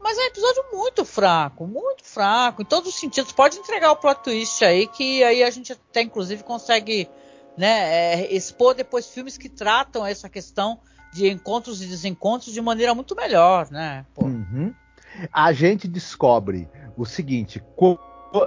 Mas 0.00 0.18
é 0.18 0.22
um 0.22 0.26
episódio 0.26 0.64
muito 0.72 1.04
fraco, 1.04 1.64
muito 1.64 2.02
fraco, 2.04 2.62
em 2.62 2.64
todos 2.64 2.88
os 2.88 2.98
sentidos. 2.98 3.30
Pode 3.30 3.58
entregar 3.58 3.92
o 3.92 3.96
plot 3.96 4.24
twist 4.24 4.64
aí, 4.64 4.88
que 4.88 5.22
aí 5.22 5.44
a 5.44 5.50
gente 5.50 5.72
até 5.72 6.02
inclusive 6.02 6.42
consegue 6.42 7.08
né, 7.56 8.24
é, 8.24 8.34
expor 8.34 8.74
depois 8.74 9.06
filmes 9.06 9.38
que 9.38 9.48
tratam 9.48 10.04
essa 10.04 10.28
questão 10.28 10.80
de 11.12 11.28
encontros 11.28 11.80
e 11.80 11.86
desencontros 11.86 12.52
de 12.52 12.60
maneira 12.60 12.92
muito 12.92 13.14
melhor, 13.14 13.70
né? 13.70 14.04
Uhum. 14.16 14.74
A 15.32 15.52
gente 15.52 15.86
descobre 15.86 16.68
o 16.96 17.06
seguinte: 17.06 17.62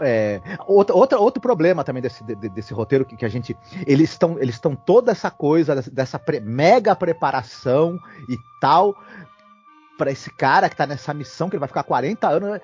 é, 0.02 0.42
outra, 0.68 0.96
outra, 0.96 1.20
outro 1.20 1.42
problema 1.42 1.84
também 1.84 2.02
desse, 2.02 2.24
desse 2.24 2.74
roteiro 2.74 3.06
que, 3.06 3.16
que 3.16 3.26
a 3.26 3.30
gente. 3.30 3.58
Eles 3.88 4.12
estão 4.12 4.38
eles 4.40 4.56
estão 4.56 4.76
toda 4.76 5.12
essa 5.12 5.32
coisa, 5.32 5.76
dessa, 5.92 6.20
pre, 6.20 6.40
mega 6.40 6.96
preparação 6.96 7.98
e 8.30 8.38
tal, 8.62 8.96
para 9.98 10.12
esse 10.12 10.30
cara 10.30 10.70
que 10.70 10.76
tá 10.76 10.86
nessa 10.86 11.14
missão, 11.14 11.50
que 11.50 11.56
ele 11.56 11.60
vai 11.60 11.68
ficar 11.68 11.84
40 11.84 12.28
anos. 12.28 12.62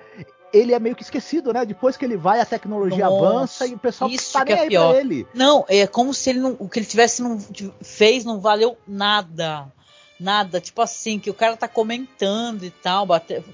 Ele 0.52 0.72
é 0.72 0.78
meio 0.78 0.94
que 0.94 1.02
esquecido, 1.02 1.52
né? 1.52 1.64
Depois 1.64 1.96
que 1.96 2.04
ele 2.04 2.16
vai, 2.16 2.40
a 2.40 2.46
tecnologia 2.46 3.06
Nossa, 3.06 3.26
avança 3.26 3.66
e 3.66 3.74
o 3.74 3.78
pessoal 3.78 4.08
isso 4.08 4.32
tá 4.32 4.44
nem 4.44 4.54
é 4.54 4.60
aí 4.60 4.68
pior. 4.68 4.90
pra 4.90 5.00
ele. 5.00 5.26
Não, 5.34 5.64
é 5.68 5.86
como 5.86 6.14
se 6.14 6.30
ele 6.30 6.38
não, 6.38 6.56
o 6.58 6.68
que 6.68 6.78
ele 6.78 6.86
tivesse 6.86 7.20
não 7.20 7.38
fez 7.82 8.24
não 8.24 8.40
valeu 8.40 8.76
nada. 8.86 9.70
Nada. 10.18 10.60
Tipo 10.60 10.80
assim, 10.80 11.18
que 11.18 11.28
o 11.28 11.34
cara 11.34 11.56
tá 11.56 11.68
comentando 11.68 12.64
e 12.64 12.70
tal, 12.70 13.04
bater 13.04 13.44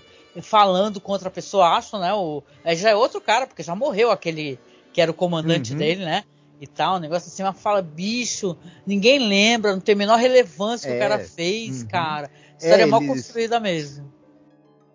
falando 0.40 1.00
contra 1.00 1.28
a 1.28 1.30
pessoa, 1.30 1.76
acho, 1.76 1.98
né? 1.98 2.12
O, 2.14 2.42
é, 2.64 2.74
já 2.74 2.90
é 2.90 2.94
outro 2.94 3.20
cara, 3.20 3.46
porque 3.46 3.62
já 3.62 3.74
morreu 3.74 4.10
aquele 4.10 4.58
que 4.92 5.00
era 5.00 5.10
o 5.10 5.14
comandante 5.14 5.72
uhum. 5.72 5.78
dele, 5.78 6.04
né? 6.04 6.24
e 6.62 6.66
tal, 6.68 6.94
um 6.94 7.00
negócio 7.00 7.26
assim, 7.26 7.42
uma 7.42 7.52
fala, 7.52 7.82
bicho, 7.82 8.56
ninguém 8.86 9.18
lembra, 9.18 9.72
não 9.72 9.80
tem 9.80 9.96
a 9.96 9.98
menor 9.98 10.16
relevância 10.16 10.88
que 10.88 10.96
o 10.96 11.00
cara 11.00 11.16
é, 11.16 11.24
fez, 11.24 11.82
uhum. 11.82 11.88
cara. 11.88 12.30
A 12.52 12.56
história 12.56 12.82
é, 12.82 12.86
é 12.86 12.86
mal 12.86 13.02
eles... 13.02 13.14
construída 13.14 13.58
mesmo. 13.58 14.12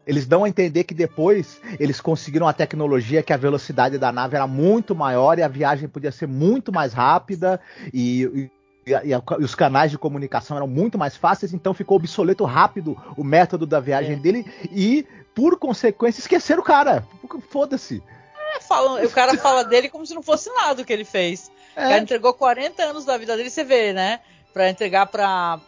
Eles 0.07 0.25
dão 0.25 0.45
a 0.45 0.49
entender 0.49 0.85
que 0.85 0.93
depois 0.93 1.59
eles 1.77 1.99
conseguiram 1.99 2.47
a 2.47 2.53
tecnologia 2.53 3.21
que 3.21 3.33
a 3.33 3.37
velocidade 3.37 3.97
da 3.97 4.13
nave 4.13 4.37
era 4.37 4.47
muito 4.47 4.95
maior 4.95 5.37
e 5.37 5.43
a 5.43 5.49
viagem 5.49 5.89
podia 5.89 6.13
ser 6.13 6.25
muito 6.25 6.71
mais 6.71 6.93
rápida 6.93 7.59
e, 7.93 8.23
e, 8.23 8.51
e, 8.89 8.93
e 8.93 9.43
os 9.43 9.53
canais 9.53 9.91
de 9.91 9.97
comunicação 9.97 10.55
eram 10.55 10.67
muito 10.67 10.97
mais 10.97 11.17
fáceis, 11.17 11.53
então 11.53 11.73
ficou 11.73 11.97
obsoleto 11.97 12.45
rápido 12.45 12.97
o 13.17 13.25
método 13.25 13.65
da 13.65 13.81
viagem 13.81 14.13
é. 14.13 14.19
dele 14.19 14.45
e, 14.71 15.05
por 15.37 15.59
consequência, 15.59 16.19
esqueceram 16.19 16.63
o 16.63 16.65
cara. 16.65 17.07
Foda-se. 17.51 18.01
É, 18.55 18.59
falam, 18.59 19.05
o 19.05 19.09
cara 19.11 19.37
fala 19.37 19.63
dele 19.63 19.87
como 19.87 20.03
se 20.03 20.15
não 20.15 20.23
fosse 20.23 20.51
nada 20.51 20.81
o 20.81 20.85
que 20.85 20.91
ele 20.91 21.05
fez. 21.05 21.51
É. 21.75 21.85
O 21.85 21.89
cara 21.89 22.01
entregou 22.01 22.33
40 22.33 22.81
anos 22.81 23.05
da 23.05 23.15
vida 23.19 23.37
dele, 23.37 23.51
você 23.51 23.63
vê, 23.63 23.93
né? 23.93 24.19
Pra 24.51 24.67
entregar 24.67 25.05
pra, 25.05 25.59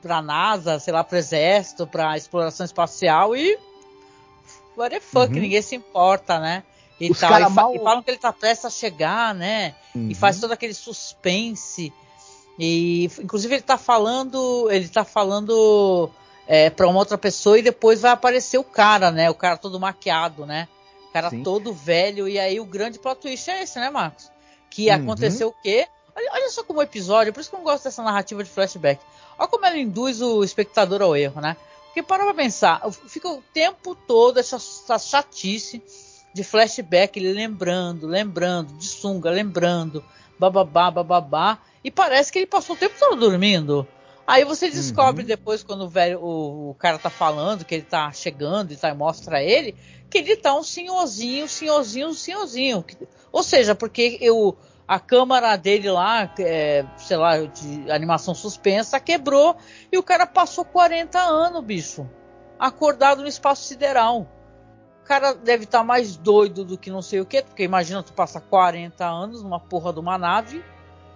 pra 0.00 0.22
NASA, 0.22 0.78
sei 0.78 0.92
lá, 0.92 1.02
pro 1.02 1.18
exército, 1.18 1.88
pra 1.88 2.16
exploração 2.16 2.64
espacial 2.64 3.34
e 3.34 3.58
what 4.76 4.94
the 4.94 5.00
fuck, 5.00 5.34
uhum. 5.34 5.40
ninguém 5.40 5.60
se 5.60 5.74
importa, 5.74 6.38
né? 6.38 6.62
E, 7.00 7.10
Os 7.10 7.18
tal, 7.18 7.40
e, 7.40 7.48
mal... 7.48 7.74
e, 7.74 7.80
falam 7.80 8.04
que 8.04 8.10
ele 8.12 8.18
tá 8.18 8.32
prestes 8.32 8.66
a 8.66 8.70
chegar, 8.70 9.34
né? 9.34 9.74
Uhum. 9.92 10.08
E 10.08 10.14
faz 10.14 10.38
todo 10.38 10.52
aquele 10.52 10.72
suspense. 10.72 11.92
E 12.60 13.10
inclusive 13.20 13.56
ele 13.56 13.62
tá 13.62 13.76
falando, 13.76 14.70
ele 14.70 14.86
tá 14.86 15.04
falando 15.04 16.12
é, 16.46 16.70
para 16.70 16.86
uma 16.86 16.98
outra 16.98 17.18
pessoa 17.18 17.58
e 17.58 17.62
depois 17.62 18.00
vai 18.00 18.12
aparecer 18.12 18.58
o 18.58 18.64
cara, 18.64 19.10
né? 19.10 19.28
O 19.30 19.34
cara 19.34 19.56
todo 19.56 19.80
maquiado, 19.80 20.46
né? 20.46 20.68
O 21.08 21.12
cara 21.12 21.30
Sim. 21.30 21.42
todo 21.42 21.72
velho. 21.72 22.28
E 22.28 22.38
aí 22.38 22.60
o 22.60 22.64
grande 22.64 22.98
plot 22.98 23.20
twist 23.20 23.50
é 23.50 23.62
esse, 23.62 23.78
né, 23.78 23.90
Marcos? 23.90 24.30
Que 24.70 24.88
uhum. 24.88 24.96
aconteceu 24.96 25.48
o 25.48 25.54
quê? 25.62 25.86
Olha, 26.14 26.30
olha, 26.32 26.50
só 26.50 26.64
como 26.64 26.80
episódio, 26.80 27.32
por 27.32 27.40
isso 27.40 27.50
que 27.50 27.56
eu 27.56 27.58
não 27.58 27.64
gosto 27.64 27.84
dessa 27.84 28.02
narrativa 28.02 28.42
de 28.42 28.48
flashback. 28.48 29.00
Olha 29.38 29.48
como 29.48 29.66
ela 29.66 29.76
induz 29.76 30.22
o 30.22 30.42
espectador 30.42 31.02
ao 31.02 31.14
erro, 31.14 31.40
né? 31.40 31.56
Porque 31.86 32.02
para 32.02 32.24
pra 32.24 32.34
pensar, 32.34 32.82
fica 33.06 33.28
o 33.28 33.42
tempo 33.52 33.94
todo 33.94 34.38
essa, 34.38 34.56
essa 34.56 34.98
chatice 34.98 35.82
de 36.32 36.44
flashback, 36.44 37.18
ele 37.18 37.32
lembrando, 37.32 38.06
lembrando, 38.06 38.74
de 38.74 38.86
sunga, 38.86 39.30
lembrando, 39.30 40.04
bababá, 40.38 40.90
bababá, 40.90 41.58
e 41.82 41.90
parece 41.90 42.30
que 42.30 42.38
ele 42.38 42.46
passou 42.46 42.76
o 42.76 42.78
tempo 42.78 42.94
todo 42.98 43.16
dormindo. 43.18 43.86
Aí 44.26 44.44
você 44.44 44.68
descobre 44.68 45.22
uhum. 45.22 45.28
depois, 45.28 45.62
quando 45.62 45.82
o, 45.82 45.88
velho, 45.88 46.20
o, 46.20 46.70
o, 46.70 46.74
cara 46.74 46.98
tá 46.98 47.08
falando, 47.08 47.64
que 47.64 47.76
ele 47.76 47.84
tá 47.84 48.10
chegando 48.10 48.72
e 48.72 48.76
tá, 48.76 48.92
mostra 48.92 49.40
ele, 49.40 49.76
que 50.10 50.18
ele 50.18 50.36
tá 50.36 50.54
um 50.54 50.64
senhorzinho, 50.64 51.48
senhorzinho, 51.48 52.12
senhorzinho. 52.12 52.84
Ou 53.30 53.42
seja, 53.44 53.74
porque 53.74 54.18
eu, 54.20 54.56
a 54.88 54.98
câmara 54.98 55.54
dele 55.54 55.88
lá, 55.88 56.32
é, 56.40 56.84
sei 56.96 57.16
lá, 57.16 57.38
de 57.38 57.90
animação 57.90 58.34
suspensa, 58.34 58.98
quebrou 58.98 59.56
e 59.92 59.96
o 59.96 60.02
cara 60.02 60.26
passou 60.26 60.64
40 60.64 61.20
anos, 61.20 61.62
bicho, 61.62 62.08
acordado 62.58 63.22
no 63.22 63.28
espaço 63.28 63.62
sideral. 63.62 64.26
O 65.02 65.06
cara 65.06 65.34
deve 65.34 65.64
estar 65.64 65.78
tá 65.78 65.84
mais 65.84 66.16
doido 66.16 66.64
do 66.64 66.76
que 66.76 66.90
não 66.90 67.00
sei 67.00 67.20
o 67.20 67.26
que, 67.26 67.42
porque 67.42 67.62
imagina 67.62 68.02
tu 68.02 68.12
passar 68.12 68.40
40 68.40 69.06
anos 69.06 69.40
numa 69.40 69.60
porra 69.60 69.92
de 69.92 70.00
uma 70.00 70.18
nave 70.18 70.64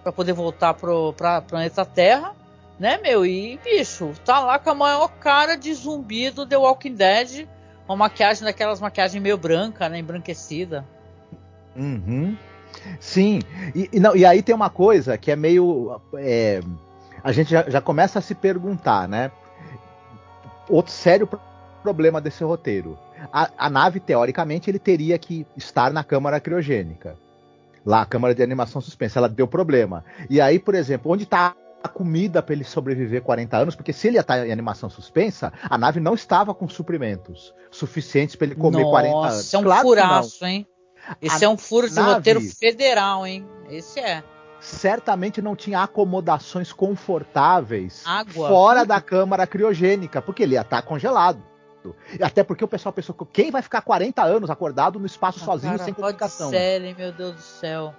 para 0.01 0.13
poder 0.13 0.31
voltar 0.31 0.73
pro 0.73 1.11
pra 1.13 1.41
planeta 1.41 1.85
Terra, 1.85 2.33
né, 2.81 2.97
meu? 2.97 3.23
E, 3.23 3.59
bicho, 3.63 4.11
tá 4.25 4.39
lá 4.39 4.57
com 4.57 4.71
a 4.71 4.75
maior 4.75 5.07
cara 5.19 5.55
de 5.55 5.71
zumbi 5.71 6.31
do 6.31 6.47
The 6.47 6.57
Walking 6.57 6.95
Dead, 6.95 7.47
uma 7.87 7.95
maquiagem 7.95 8.43
daquelas 8.43 8.81
maquiagens 8.81 9.21
meio 9.21 9.37
branca, 9.37 9.87
né, 9.87 9.99
embranquecida. 9.99 10.83
Uhum. 11.75 12.35
Sim, 12.99 13.39
e, 13.75 13.87
e, 13.93 13.99
não, 13.99 14.15
e 14.15 14.25
aí 14.25 14.41
tem 14.41 14.55
uma 14.55 14.71
coisa 14.71 15.15
que 15.15 15.29
é 15.29 15.35
meio. 15.35 16.01
É, 16.15 16.61
a 17.23 17.31
gente 17.31 17.51
já, 17.51 17.69
já, 17.69 17.79
começa 17.79 18.17
a 18.17 18.21
se 18.21 18.33
perguntar, 18.33 19.07
né? 19.07 19.29
Outro 20.67 20.91
sério 20.91 21.29
problema 21.83 22.19
desse 22.19 22.43
roteiro. 22.43 22.97
A, 23.31 23.47
a, 23.59 23.69
nave, 23.69 23.99
teoricamente, 23.99 24.71
ele 24.71 24.79
teria 24.79 25.19
que 25.19 25.45
estar 25.55 25.93
na 25.93 26.03
câmara 26.03 26.39
criogênica. 26.39 27.15
Lá, 27.85 28.01
a 28.01 28.05
câmara 28.07 28.33
de 28.33 28.41
animação 28.41 28.81
suspensa. 28.81 29.19
Ela 29.19 29.29
deu 29.29 29.47
problema. 29.47 30.03
E 30.29 30.41
aí, 30.41 30.57
por 30.57 30.73
exemplo, 30.73 31.11
onde 31.11 31.25
está 31.25 31.53
a 31.83 31.87
comida 31.87 32.41
para 32.41 32.53
ele 32.53 32.63
sobreviver 32.63 33.21
40 33.21 33.57
anos? 33.57 33.75
Porque 33.75 33.93
se 33.93 34.07
ele 34.07 34.17
ia 34.17 34.21
estar 34.21 34.37
tá 34.37 34.47
em 34.47 34.51
animação 34.51 34.89
suspensa, 34.89 35.51
a 35.69 35.77
nave 35.77 35.99
não 35.99 36.13
estava 36.13 36.53
com 36.53 36.67
suprimentos 36.67 37.53
suficientes 37.69 38.35
para 38.35 38.47
ele 38.47 38.55
comer 38.55 38.83
Nossa, 38.83 38.91
40 38.91 39.27
anos. 39.27 39.45
Isso 39.45 39.55
é 39.55 39.59
um 39.59 39.63
claro 39.63 39.87
furaço, 39.87 40.45
hein? 40.45 40.67
Esse 41.21 41.45
a 41.45 41.47
é 41.47 41.49
um 41.49 41.57
furo 41.57 41.89
de 41.89 41.95
nave, 41.95 42.13
roteiro 42.13 42.41
federal, 42.41 43.25
hein? 43.25 43.47
Esse 43.69 43.99
é. 43.99 44.23
Certamente 44.59 45.41
não 45.41 45.55
tinha 45.55 45.81
acomodações 45.81 46.71
confortáveis 46.71 48.03
Água. 48.05 48.47
fora 48.47 48.85
da 48.85 49.01
câmara 49.01 49.47
criogênica, 49.47 50.21
porque 50.21 50.43
ele 50.43 50.53
ia 50.53 50.61
estar 50.61 50.81
tá 50.81 50.87
congelado. 50.87 51.43
Até 52.21 52.43
porque 52.43 52.63
o 52.63 52.67
pessoal 52.67 52.93
pensou 52.93 53.15
que 53.15 53.25
quem 53.25 53.49
vai 53.49 53.63
ficar 53.63 53.81
40 53.81 54.21
anos 54.21 54.51
acordado 54.51 54.99
no 54.99 55.05
espaço 55.07 55.39
ah, 55.41 55.45
sozinho 55.45 55.73
cara, 55.73 55.83
sem 55.83 55.93
comunicação? 55.93 56.51
Meu 56.95 57.11
Deus 57.11 57.33
do 57.33 57.41
céu. 57.41 57.93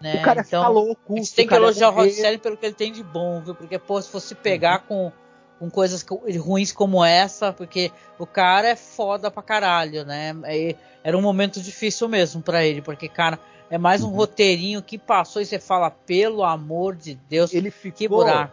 Né? 0.00 0.16
O 0.16 0.22
cara 0.22 0.40
então, 0.40 0.60
fica 0.60 0.68
louco. 0.68 1.12
A 1.12 1.16
gente 1.16 1.34
tem 1.34 1.46
que 1.46 1.54
elogiar 1.54 1.88
o 1.90 1.92
Rod 1.92 2.10
pelo 2.42 2.56
que 2.56 2.66
ele 2.66 2.74
tem 2.74 2.92
de 2.92 3.02
bom, 3.02 3.40
viu? 3.40 3.54
Porque, 3.54 3.78
pô, 3.78 4.00
se 4.00 4.08
fosse 4.08 4.34
pegar 4.34 4.80
com 4.80 5.12
com 5.58 5.70
coisas 5.70 6.04
ruins 6.38 6.72
como 6.72 7.04
essa, 7.04 7.52
porque 7.52 7.90
o 8.18 8.26
cara 8.26 8.68
é 8.68 8.76
foda 8.76 9.30
pra 9.30 9.42
caralho, 9.42 10.04
né? 10.04 10.34
E 10.48 10.76
era 11.02 11.16
um 11.16 11.22
momento 11.22 11.60
difícil 11.60 12.08
mesmo 12.08 12.42
para 12.42 12.64
ele, 12.64 12.82
porque, 12.82 13.08
cara, 13.08 13.38
é 13.70 13.78
mais 13.78 14.02
um 14.02 14.08
uhum. 14.08 14.16
roteirinho 14.16 14.82
que 14.82 14.98
passou 14.98 15.40
e 15.40 15.46
você 15.46 15.58
fala, 15.58 15.90
pelo 15.90 16.42
amor 16.42 16.94
de 16.94 17.14
Deus, 17.14 17.54
ele 17.54 17.70
ficou, 17.70 17.98
que 17.98 18.08
buraco. 18.08 18.52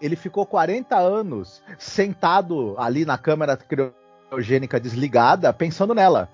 Ele 0.00 0.16
ficou 0.16 0.46
40 0.46 0.96
anos 0.96 1.62
sentado 1.78 2.74
ali 2.78 3.04
na 3.04 3.18
câmera 3.18 3.56
criogênica 3.56 4.80
desligada, 4.80 5.52
pensando 5.52 5.94
nela. 5.94 6.28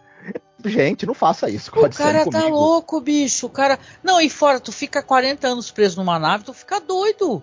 Gente, 0.68 1.06
não 1.06 1.14
faça 1.14 1.48
isso. 1.48 1.70
O 1.70 1.90
cara 1.90 2.28
tá 2.28 2.46
louco, 2.46 3.00
bicho. 3.00 3.46
O 3.46 3.50
cara. 3.50 3.78
Não, 4.02 4.20
e 4.20 4.28
fora, 4.28 4.60
tu 4.60 4.72
fica 4.72 5.02
40 5.02 5.46
anos 5.46 5.70
preso 5.70 5.96
numa 5.96 6.18
nave, 6.18 6.44
tu 6.44 6.52
fica 6.52 6.80
doido. 6.80 7.42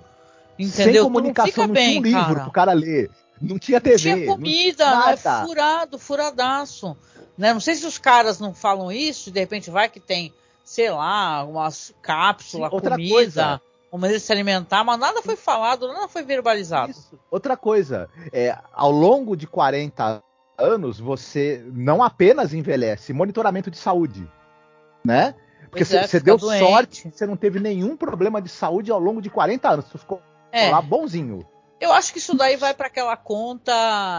Entendeu? 0.58 0.94
Sem 0.94 1.04
comunicação, 1.04 1.68
não, 1.68 1.74
não 1.74 1.82
tinha 1.82 2.00
um 2.00 2.04
livro 2.04 2.22
cara. 2.22 2.40
pro 2.42 2.52
cara 2.52 2.74
ler. 2.74 3.10
Não 3.42 3.60
tinha 3.60 3.82
TV. 3.82 4.10
Não 4.10 4.18
tinha 4.18 4.28
comida, 4.28 4.90
não 4.90 5.10
é 5.10 5.18
furado, 5.18 6.00
furadaço. 6.00 6.96
Né? 7.38 7.54
Não 7.54 7.60
sei 7.60 7.76
se 7.76 7.86
os 7.86 7.98
caras 7.98 8.40
não 8.40 8.54
falam 8.54 8.92
isso, 8.92 9.32
de 9.32 9.40
repente 9.40 9.70
vai 9.70 9.90
que 9.90 10.00
tem, 10.00 10.34
sei 10.64 10.92
lá, 10.92 11.44
umas 11.44 11.94
cápsulas, 12.02 12.72
Sim, 12.72 12.80
comida, 12.80 13.14
coisa. 13.14 13.62
uma 13.92 14.08
de 14.08 14.20
se 14.20 14.32
alimentar, 14.32 14.84
mas 14.84 15.00
nada 15.00 15.22
foi 15.22 15.36
falado, 15.36 15.88
nada 15.88 16.08
foi 16.08 16.24
verbalizado. 16.24 16.92
Isso. 16.92 17.20
Outra 17.32 17.58
coisa, 17.58 18.08
é, 18.32 18.56
ao 18.72 18.92
longo 18.92 19.36
de 19.36 19.48
40 19.48 20.24
anos, 20.58 21.00
você 21.00 21.64
não 21.74 22.04
apenas 22.04 22.54
envelhece, 22.54 23.14
monitoramento 23.14 23.72
de 23.72 23.78
saúde, 23.78 24.30
né? 25.04 25.36
Porque 25.70 25.84
você 25.84 26.18
é, 26.18 26.20
deu 26.20 26.38
doente. 26.38 26.60
sorte, 26.60 27.12
você 27.12 27.26
não 27.26 27.36
teve 27.36 27.60
nenhum 27.60 27.98
problema 27.98 28.40
de 28.40 28.50
saúde 28.50 28.92
ao 28.92 29.00
longo 29.00 29.20
de 29.22 29.30
40 29.30 29.70
anos. 29.70 29.86
Você 29.86 29.98
ficou 29.98 30.22
é. 30.52 30.70
lá 30.70 30.80
bonzinho. 30.80 31.44
Eu 31.82 31.92
acho 31.92 32.14
que 32.14 32.20
isso 32.20 32.36
daí 32.36 32.56
vai 32.56 32.76
para 32.76 32.88
aquela 32.88 33.18
conta. 33.18 33.74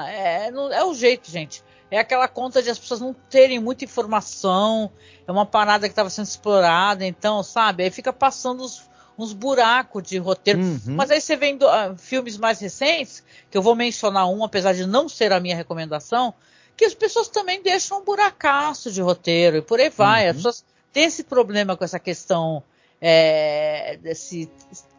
É, 0.08 0.48
é 0.48 0.84
o 0.84 0.92
jeito, 0.92 1.30
gente. 1.30 1.62
É 1.90 1.98
aquela 1.98 2.26
conta 2.26 2.60
de 2.60 2.70
as 2.70 2.78
pessoas 2.78 3.00
não 3.00 3.14
terem 3.14 3.60
muita 3.60 3.84
informação. 3.84 4.90
É 5.26 5.30
uma 5.30 5.46
parada 5.46 5.86
que 5.86 5.92
estava 5.92 6.10
sendo 6.10 6.26
explorada, 6.26 7.06
então, 7.06 7.40
sabe? 7.44 7.84
Aí 7.84 7.90
fica 7.90 8.12
passando 8.12 8.64
uns, 8.64 8.90
uns 9.18 9.32
buracos 9.32 10.02
de 10.02 10.18
roteiro. 10.18 10.60
Uhum. 10.60 10.80
Mas 10.86 11.10
aí 11.10 11.20
você 11.20 11.36
vendo 11.36 11.66
uh, 11.66 11.96
filmes 11.96 12.36
mais 12.36 12.60
recentes, 12.60 13.22
que 13.50 13.56
eu 13.56 13.62
vou 13.62 13.74
mencionar 13.74 14.28
um, 14.28 14.44
apesar 14.44 14.72
de 14.72 14.86
não 14.86 15.08
ser 15.08 15.32
a 15.32 15.40
minha 15.40 15.56
recomendação, 15.56 16.34
que 16.76 16.84
as 16.84 16.94
pessoas 16.94 17.28
também 17.28 17.62
deixam 17.62 18.00
um 18.00 18.04
buracaço 18.04 18.90
de 18.90 19.00
roteiro 19.00 19.58
e 19.58 19.62
por 19.62 19.80
aí 19.80 19.90
vai. 19.90 20.24
Uhum. 20.24 20.30
As 20.30 20.36
pessoas 20.36 20.64
têm 20.92 21.04
esse 21.04 21.24
problema 21.24 21.76
com 21.76 21.84
essa 21.84 21.98
questão 21.98 22.62
é, 23.00 23.98
desse, 24.02 24.50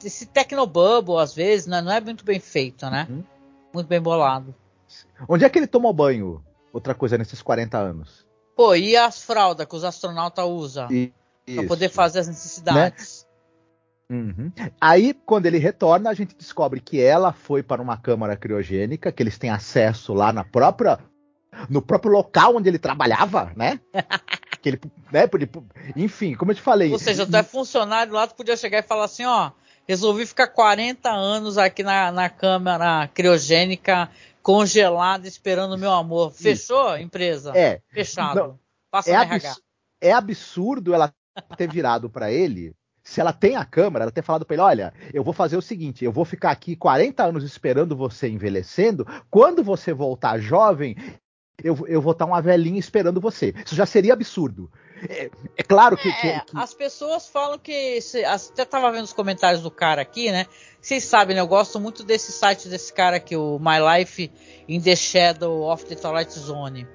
desse 0.02 0.26
tecnobubble, 0.28 1.18
às 1.18 1.34
vezes, 1.34 1.68
né? 1.68 1.82
não 1.82 1.92
é 1.92 2.00
muito 2.00 2.24
bem 2.24 2.40
feito, 2.40 2.90
né? 2.90 3.08
Uhum. 3.10 3.24
Muito 3.74 3.88
bem 3.88 4.00
bolado. 4.00 4.56
Onde 5.28 5.44
é 5.44 5.50
que 5.50 5.60
ele 5.60 5.68
tomou 5.68 5.92
banho? 5.92 6.44
Outra 6.72 6.94
coisa 6.94 7.18
nesses 7.18 7.42
40 7.42 7.78
anos. 7.78 8.26
Pô, 8.56 8.76
e 8.76 8.96
as 8.96 9.22
fraldas 9.22 9.66
que 9.66 9.76
os 9.76 9.84
astronautas 9.84 10.46
usam 10.46 10.88
para 11.46 11.68
poder 11.68 11.90
fazer 11.90 12.20
as 12.20 12.28
necessidades? 12.28 13.24
Né? 13.24 13.25
Uhum. 14.10 14.52
Aí, 14.80 15.14
quando 15.26 15.48
ele 15.48 15.58
retorna, 15.58 16.10
a 16.10 16.14
gente 16.14 16.36
descobre 16.36 16.80
que 16.80 17.02
ela 17.02 17.34
foi 17.34 17.64
para 17.64 17.82
uma 17.82 17.98
câmara 17.98 18.36
criogênica, 18.36 19.12
que 19.12 19.24
eles 19.24 19.38
têm 19.38 19.50
acesso 19.50 20.14
lá 20.14 20.32
na 20.32 20.44
própria, 20.44 21.00
no 21.70 21.82
próprio 21.82 22.12
local 22.12 22.56
onde 22.56 22.70
ele 22.70 22.78
trabalhava, 22.78 23.52
né? 23.56 23.80
que 24.62 24.70
ele, 24.70 24.82
né, 25.12 25.28
ele, 25.34 25.50
enfim, 25.96 26.36
como 26.36 26.52
eu 26.52 26.56
te 26.56 26.62
falei. 26.62 26.92
Ou 26.92 27.00
seja, 27.00 27.26
tu 27.26 27.36
é 27.36 27.44
funcionário 27.44 28.14
lá, 28.14 28.28
tu 28.28 28.36
podia 28.36 28.56
chegar 28.56 28.80
e 28.80 28.84
falar 28.84 29.06
assim, 29.06 29.26
ó, 29.26 29.52
resolvi 29.88 30.26
ficar 30.26 30.48
40 30.48 31.10
anos 31.10 31.58
aqui 31.58 31.82
na, 31.84 32.12
na 32.12 32.30
câmara 32.30 33.08
criogênica, 33.08 34.10
congelada, 34.42 35.28
esperando 35.28 35.74
o 35.74 35.78
meu 35.78 35.92
amor. 35.92 36.32
Fechou, 36.32 36.90
a 36.90 37.02
empresa? 37.02 37.54
É. 37.56 37.82
Fechado. 37.92 38.40
Não, 38.40 38.60
Passa 38.92 39.12
é, 39.12 39.16
abs 39.16 39.62
é 40.00 40.12
absurdo 40.12 40.94
ela 40.94 41.12
ter 41.58 41.70
virado 41.70 42.10
para 42.10 42.32
ele 42.32 42.74
se 43.06 43.22
ela 43.22 43.32
tem 43.32 43.56
a 43.56 43.64
câmera, 43.64 44.06
ela 44.06 44.12
ter 44.12 44.24
falado 44.24 44.46
para 44.46 44.56
ele: 44.56 44.64
olha, 44.64 44.94
eu 45.14 45.24
vou 45.24 45.32
fazer 45.32 45.56
o 45.56 45.62
seguinte, 45.62 46.04
eu 46.04 46.12
vou 46.12 46.26
ficar 46.26 46.50
aqui 46.50 46.76
40 46.76 47.24
anos 47.24 47.44
esperando 47.44 47.96
você 47.96 48.28
envelhecendo, 48.28 49.06
quando 49.30 49.64
você 49.64 49.94
voltar 49.94 50.40
jovem, 50.40 50.98
eu, 51.64 51.86
eu 51.88 52.02
vou 52.02 52.14
estar 52.14 52.26
uma 52.26 52.42
velhinha 52.42 52.80
esperando 52.80 53.22
você. 53.22 53.54
Isso 53.64 53.76
já 53.76 53.86
seria 53.86 54.14
absurdo. 54.14 54.72
É, 55.08 55.30
é 55.56 55.64
claro 55.64 55.96
que, 55.96 56.10
é, 56.10 56.40
que, 56.40 56.46
que, 56.48 56.58
As 56.58 56.74
pessoas 56.74 57.30
falam 57.30 57.60
que. 57.60 58.02
Se, 58.02 58.26
até 58.26 58.64
estava 58.64 58.92
vendo 58.92 59.04
os 59.04 59.14
comentários 59.14 59.62
do 59.62 59.70
cara 59.70 60.02
aqui, 60.02 60.32
né? 60.32 60.48
Vocês 60.82 61.04
sabem, 61.04 61.36
né? 61.36 61.42
Eu 61.42 61.48
gosto 61.48 61.80
muito 61.80 62.04
desse 62.04 62.32
site 62.32 62.68
desse 62.68 62.92
cara 62.92 63.18
aqui, 63.18 63.36
o 63.36 63.60
My 63.60 64.00
Life 64.00 64.32
in 64.68 64.82
the 64.82 64.96
Shadow 64.96 65.72
of 65.72 65.86
the 65.86 65.94
Twilight 65.94 66.34
Zone. 66.34 66.88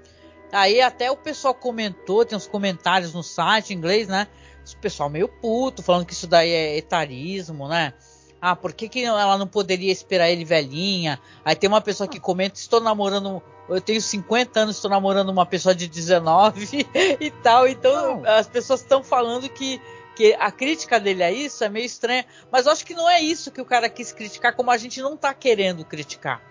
Aí 0.51 0.81
até 0.81 1.09
o 1.09 1.17
pessoal 1.17 1.55
comentou, 1.55 2.25
tem 2.25 2.37
uns 2.37 2.49
comentários 2.49 3.15
no 3.15 3.23
site 3.23 3.73
em 3.73 3.77
inglês, 3.77 4.09
né? 4.09 4.27
O 4.75 4.79
pessoal 4.79 5.09
meio 5.09 5.29
puto, 5.29 5.83
falando 5.83 6.07
que 6.07 6.12
isso 6.12 6.27
daí 6.27 6.51
é 6.51 6.77
etarismo, 6.77 7.68
né? 7.68 7.95
Ah, 8.41 8.57
por 8.57 8.73
que, 8.73 8.89
que 8.89 9.05
ela 9.05 9.37
não 9.37 9.47
poderia 9.47 9.93
esperar 9.93 10.31
ele 10.31 10.45
velhinha? 10.45 11.21
Aí 11.45 11.55
tem 11.55 11.68
uma 11.68 11.81
pessoa 11.81 12.09
que 12.09 12.18
comenta: 12.18 12.59
estou 12.59 12.81
namorando. 12.81 13.43
Eu 13.68 13.81
tenho 13.81 14.01
50 14.01 14.61
anos, 14.61 14.77
estou 14.77 14.91
namorando 14.91 15.29
uma 15.29 15.47
pessoa 15.47 15.75
de 15.75 15.87
19 15.87 16.87
e 17.21 17.31
tal. 17.43 17.68
Então 17.68 18.21
não. 18.21 18.31
as 18.31 18.49
pessoas 18.49 18.81
estão 18.81 19.03
falando 19.03 19.49
que, 19.49 19.81
que 20.16 20.35
a 20.41 20.51
crítica 20.51 20.99
dele 20.99 21.23
a 21.23 21.31
isso 21.31 21.62
é 21.62 21.68
meio 21.68 21.85
estranha. 21.85 22.25
Mas 22.51 22.66
eu 22.66 22.73
acho 22.73 22.85
que 22.85 22.95
não 22.95 23.09
é 23.09 23.21
isso 23.21 23.51
que 23.51 23.61
o 23.61 23.64
cara 23.64 23.89
quis 23.89 24.11
criticar, 24.11 24.57
como 24.57 24.71
a 24.71 24.79
gente 24.79 25.03
não 25.03 25.14
está 25.14 25.35
querendo 25.35 25.85
criticar. 25.85 26.43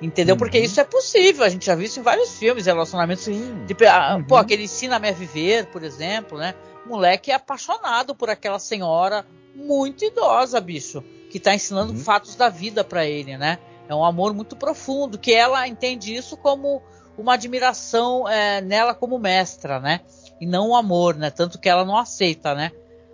Entendeu? 0.00 0.34
Uhum. 0.34 0.38
Porque 0.38 0.58
isso 0.58 0.80
é 0.80 0.84
possível. 0.84 1.44
A 1.44 1.48
gente 1.48 1.66
já 1.66 1.74
viu 1.74 1.84
isso 1.84 2.00
em 2.00 2.02
vários 2.02 2.38
filmes, 2.38 2.66
relacionamentos. 2.66 3.24
Sim. 3.24 3.64
De, 3.66 3.86
ah, 3.86 4.16
uhum. 4.16 4.24
Pô, 4.24 4.36
aquele 4.36 4.64
Ensina-me 4.64 5.08
a 5.08 5.12
Viver, 5.12 5.66
por 5.66 5.84
exemplo, 5.84 6.38
né? 6.38 6.54
Moleque 6.86 7.30
é 7.30 7.34
apaixonado 7.34 8.14
por 8.14 8.30
aquela 8.30 8.58
senhora 8.58 9.26
muito 9.54 10.04
idosa, 10.04 10.60
bicho, 10.60 11.02
que 11.30 11.38
tá 11.38 11.54
ensinando 11.54 11.92
uhum. 11.92 11.98
fatos 11.98 12.34
da 12.34 12.48
vida 12.48 12.82
para 12.82 13.06
ele, 13.06 13.36
né? 13.36 13.58
É 13.88 13.94
um 13.94 14.04
amor 14.04 14.34
muito 14.34 14.56
profundo, 14.56 15.18
que 15.18 15.32
ela 15.32 15.66
entende 15.68 16.14
isso 16.14 16.36
como 16.36 16.82
uma 17.16 17.34
admiração 17.34 18.28
é, 18.28 18.60
nela 18.60 18.94
como 18.94 19.18
mestra, 19.18 19.78
né? 19.78 20.00
E 20.40 20.46
não 20.46 20.70
um 20.70 20.76
amor, 20.76 21.14
né? 21.16 21.30
Tanto 21.30 21.58
que 21.58 21.68
ela 21.68 21.84
não 21.84 21.96
aceita, 21.96 22.54
né? 22.54 22.72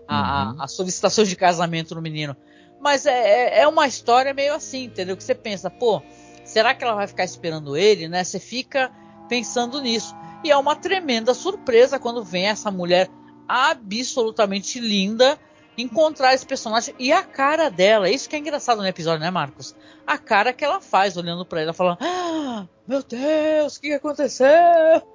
A, 0.08 0.52
uhum. 0.54 0.60
a, 0.60 0.64
a 0.64 0.68
solicitação 0.68 1.24
de 1.24 1.36
casamento 1.36 1.94
no 1.94 2.00
menino. 2.00 2.36
Mas 2.80 3.04
é, 3.04 3.12
é, 3.12 3.60
é 3.60 3.68
uma 3.68 3.86
história 3.86 4.32
meio 4.32 4.54
assim, 4.54 4.84
entendeu? 4.84 5.16
Que 5.16 5.22
você 5.22 5.34
pensa, 5.34 5.68
pô, 5.68 6.00
será 6.44 6.74
que 6.74 6.82
ela 6.82 6.94
vai 6.94 7.06
ficar 7.06 7.24
esperando 7.24 7.76
ele, 7.76 8.08
né? 8.08 8.24
Você 8.24 8.40
fica 8.40 8.90
pensando 9.28 9.80
nisso. 9.82 10.14
E 10.42 10.50
é 10.50 10.56
uma 10.56 10.74
tremenda 10.74 11.34
surpresa 11.34 11.98
quando 11.98 12.24
vem 12.24 12.46
essa 12.46 12.70
mulher 12.70 13.08
absolutamente 13.50 14.78
linda 14.78 15.38
encontrar 15.76 16.34
esse 16.34 16.46
personagem 16.46 16.94
e 16.98 17.12
a 17.12 17.22
cara 17.22 17.68
dela. 17.68 18.08
Isso 18.08 18.28
que 18.28 18.36
é 18.36 18.38
engraçado 18.38 18.78
no 18.78 18.86
episódio, 18.86 19.20
né, 19.20 19.30
Marcos? 19.30 19.74
A 20.06 20.18
cara 20.18 20.52
que 20.52 20.64
ela 20.64 20.80
faz 20.80 21.16
olhando 21.16 21.44
para 21.44 21.60
ela, 21.60 21.72
falando: 21.72 21.98
ah, 22.00 22.66
Meu 22.86 23.02
Deus, 23.02 23.76
o 23.76 23.80
que 23.80 23.92
aconteceu? 23.92 24.48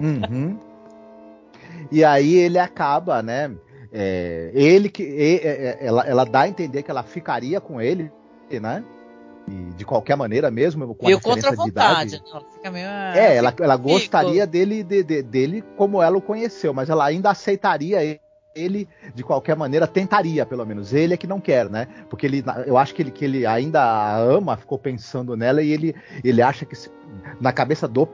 Uhum. 0.00 0.58
E 1.90 2.02
aí 2.02 2.36
ele 2.36 2.58
acaba, 2.58 3.22
né? 3.22 3.54
É, 3.92 4.50
ele 4.54 4.88
que 4.88 5.02
é, 5.02 5.46
é, 5.46 5.78
ela, 5.86 6.06
ela 6.06 6.24
dá 6.24 6.40
a 6.40 6.48
entender 6.48 6.82
que 6.82 6.90
ela 6.90 7.02
ficaria 7.02 7.60
com 7.60 7.78
ele, 7.78 8.10
né? 8.50 8.82
E 9.48 9.74
de 9.74 9.84
qualquer 9.84 10.16
maneira 10.16 10.50
mesmo, 10.50 10.94
com 10.94 11.08
a 11.08 11.14
diferença 11.14 11.56
de 11.56 11.68
idade. 11.68 12.22
Ela 12.30 12.44
fica 12.52 12.70
meio, 12.70 12.86
ah, 12.88 13.12
é, 13.16 13.36
ela, 13.36 13.52
ela 13.58 13.76
gostaria 13.76 14.46
dele, 14.46 14.84
de, 14.84 15.02
de, 15.02 15.22
dele 15.22 15.64
como 15.76 16.00
ela 16.00 16.16
o 16.16 16.22
conheceu, 16.22 16.72
mas 16.72 16.88
ela 16.88 17.04
ainda 17.04 17.30
aceitaria 17.30 18.02
ele 18.04 18.20
ele 18.54 18.88
de 19.14 19.22
qualquer 19.22 19.56
maneira 19.56 19.86
tentaria 19.86 20.44
pelo 20.44 20.64
menos. 20.64 20.92
Ele 20.92 21.14
é 21.14 21.16
que 21.16 21.26
não 21.26 21.40
quer 21.40 21.68
né? 21.68 21.88
Porque 22.08 22.26
ele 22.26 22.44
eu 22.66 22.76
acho 22.76 22.94
que 22.94 23.02
ele, 23.02 23.10
que 23.10 23.24
ele 23.24 23.46
ainda 23.46 23.82
a 23.82 24.18
ama 24.18 24.56
ficou 24.56 24.78
pensando 24.78 25.36
nela 25.36 25.62
e 25.62 25.70
ele 25.70 25.94
ele 26.22 26.42
acha 26.42 26.64
que 26.64 26.76
na 27.40 27.52
cabeça 27.52 27.88
do 27.88 28.06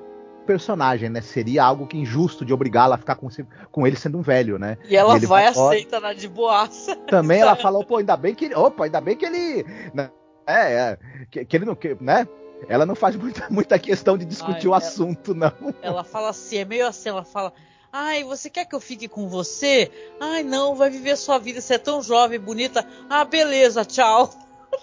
personagem 0.47 1.11
né 1.11 1.21
seria 1.21 1.63
algo 1.63 1.87
que 1.87 1.99
injusto 1.99 2.45
de 2.45 2.55
obrigá-la 2.55 2.95
a 2.95 2.99
ficar 2.99 3.17
com, 3.17 3.29
com 3.71 3.87
ele 3.87 3.97
sendo 3.97 4.17
um 4.17 4.23
velho 4.23 4.59
né? 4.59 4.79
E 4.89 4.97
ela 4.97 5.17
e 5.17 5.27
vai 5.27 5.47
aceita 5.47 6.01
na 6.01 6.13
de 6.13 6.29
boaça. 6.29 6.97
Também 6.97 7.41
ela 7.43 7.57
falou 7.57 7.85
pô 7.85 7.99
ainda 7.99 8.17
bem 8.17 8.35
que 8.35 8.55
opa 8.55 8.85
ainda 8.85 9.01
bem 9.01 9.17
que 9.17 9.27
ele 9.27 9.67
né, 9.93 10.09
é, 10.49 10.73
é 10.73 10.99
que, 11.31 11.45
que 11.45 11.57
ele 11.57 11.65
não, 11.65 11.75
que, 11.75 11.97
né? 12.01 12.27
Ela 12.69 12.87
não 12.87 12.95
faz 12.95 13.15
muita, 13.15 13.47
muita 13.51 13.79
questão 13.79 14.17
de 14.17 14.25
discutir 14.25 14.67
Ai, 14.67 14.67
o 14.67 14.75
ela, 14.75 14.79
assunto, 14.79 15.35
não. 15.35 15.53
Ela 15.83 16.03
fala 16.03 16.31
assim, 16.31 16.59
é 16.59 16.65
meio 16.65 16.87
assim, 16.87 17.11
ela 17.11 17.25
fala. 17.25 17.53
Ai, 17.93 18.23
você 18.25 18.51
quer 18.51 18.67
que 18.67 18.75
eu 18.75 18.81
fique 18.81 19.09
com 19.09 19.29
você? 19.29 19.91
Ai, 20.21 20.43
não, 20.43 20.75
vai 20.75 20.91
viver 20.91 21.17
sua 21.17 21.39
vida, 21.39 21.61
você 21.61 21.75
é 21.75 21.79
tão 21.79 22.03
jovem, 22.03 22.39
bonita. 22.39 22.87
Ah, 23.09 23.25
beleza, 23.25 23.85
tchau. 23.85 24.31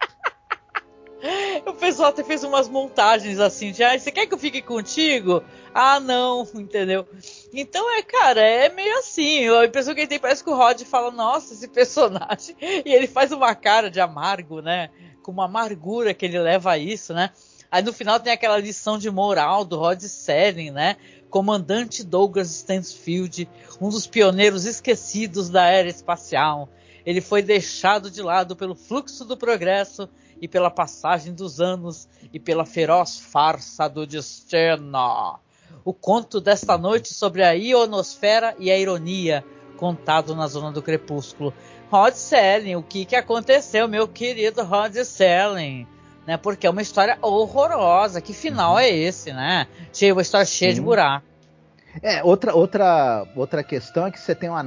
o 1.66 1.74
pessoal 1.74 2.10
até 2.10 2.24
fez 2.24 2.44
umas 2.44 2.68
montagens 2.68 3.40
assim 3.40 3.72
de, 3.72 3.84
ai, 3.84 3.98
você 3.98 4.12
quer 4.12 4.28
que 4.28 4.34
eu 4.34 4.38
fique 4.38 4.62
contigo? 4.62 5.44
Ah, 5.74 6.00
não, 6.00 6.48
entendeu? 6.54 7.08
Então 7.54 7.90
é, 7.98 8.02
cara, 8.04 8.42
é 8.42 8.70
meio 8.70 9.00
assim. 9.00 9.48
A 9.50 9.66
impressão 9.66 9.94
que 9.94 10.02
ele 10.02 10.08
tem 10.08 10.20
parece 10.20 10.44
que 10.44 10.50
o 10.50 10.56
Rod 10.56 10.82
fala, 10.84 11.12
nossa, 11.12 11.54
esse 11.54 11.68
personagem. 11.68 12.56
E 12.86 12.94
ele 12.94 13.08
faz 13.08 13.32
uma 13.32 13.56
cara 13.56 13.90
de 13.90 14.02
amargo, 14.02 14.62
né? 14.62 14.90
Com 15.22 15.32
uma 15.32 15.46
amargura 15.46 16.14
que 16.14 16.26
ele 16.26 16.40
leva 16.40 16.72
a 16.72 16.78
isso, 16.78 17.14
né? 17.14 17.30
Aí 17.72 17.82
no 17.82 17.94
final 17.94 18.20
tem 18.20 18.34
aquela 18.34 18.58
lição 18.58 18.98
de 18.98 19.10
moral 19.10 19.64
do 19.64 19.78
Rod 19.78 20.02
Serling, 20.02 20.72
né? 20.72 20.98
Comandante 21.30 22.04
Douglas 22.04 22.50
Stansfield, 22.50 23.50
um 23.82 23.90
dos 23.90 24.06
pioneiros 24.06 24.66
esquecidos 24.66 25.50
da 25.50 25.66
era 25.66 25.88
espacial. 25.88 26.70
Ele 27.06 27.22
foi 27.22 27.42
deixado 27.42 28.10
de 28.10 28.22
lado 28.22 28.56
pelo 28.56 28.76
fluxo 28.76 29.26
do 29.26 29.36
progresso 29.36 30.10
e 30.42 30.48
pela 30.48 30.70
passagem 30.70 31.34
dos 31.34 31.60
anos 31.60 32.08
e 32.34 32.40
pela 32.40 32.66
feroz 32.66 33.18
farsa 33.18 33.88
do 33.88 34.06
destino. 34.06 35.40
O 35.86 35.94
conto 35.94 36.40
desta 36.40 36.78
noite 36.78 37.14
sobre 37.14 37.44
a 37.44 37.52
ionosfera 37.52 38.56
e 38.58 38.72
a 38.72 38.78
ironia, 38.78 39.44
contado 39.78 40.36
na 40.36 40.48
zona 40.48 40.72
do 40.72 40.82
crepúsculo. 40.82 41.54
Rod 41.90 42.14
Selling, 42.14 42.76
o 42.76 42.84
que, 42.84 43.06
que 43.06 43.16
aconteceu, 43.16 43.88
meu 43.88 44.08
querido 44.08 44.64
Rod 44.64 44.96
Selling? 44.96 45.86
Né, 46.26 46.38
porque 46.38 46.66
é 46.66 46.70
uma 46.70 46.82
história 46.82 47.18
horrorosa. 47.22 48.22
Que 48.22 48.34
final 48.34 48.74
uhum. 48.74 48.80
é 48.80 48.90
esse, 48.90 49.34
né? 49.34 49.68
Cheio, 49.92 50.16
uma 50.16 50.22
história 50.22 50.46
cheia 50.46 50.72
Sim. 50.72 50.76
de 50.76 50.82
buraco. 50.82 51.26
É, 52.02 52.24
outra, 52.24 52.56
outra, 52.56 53.28
outra 53.36 53.64
questão 53.64 54.08
é 54.08 54.12
que 54.12 54.20
você 54.20 54.34
tem 54.34 54.50
uma 54.50 54.64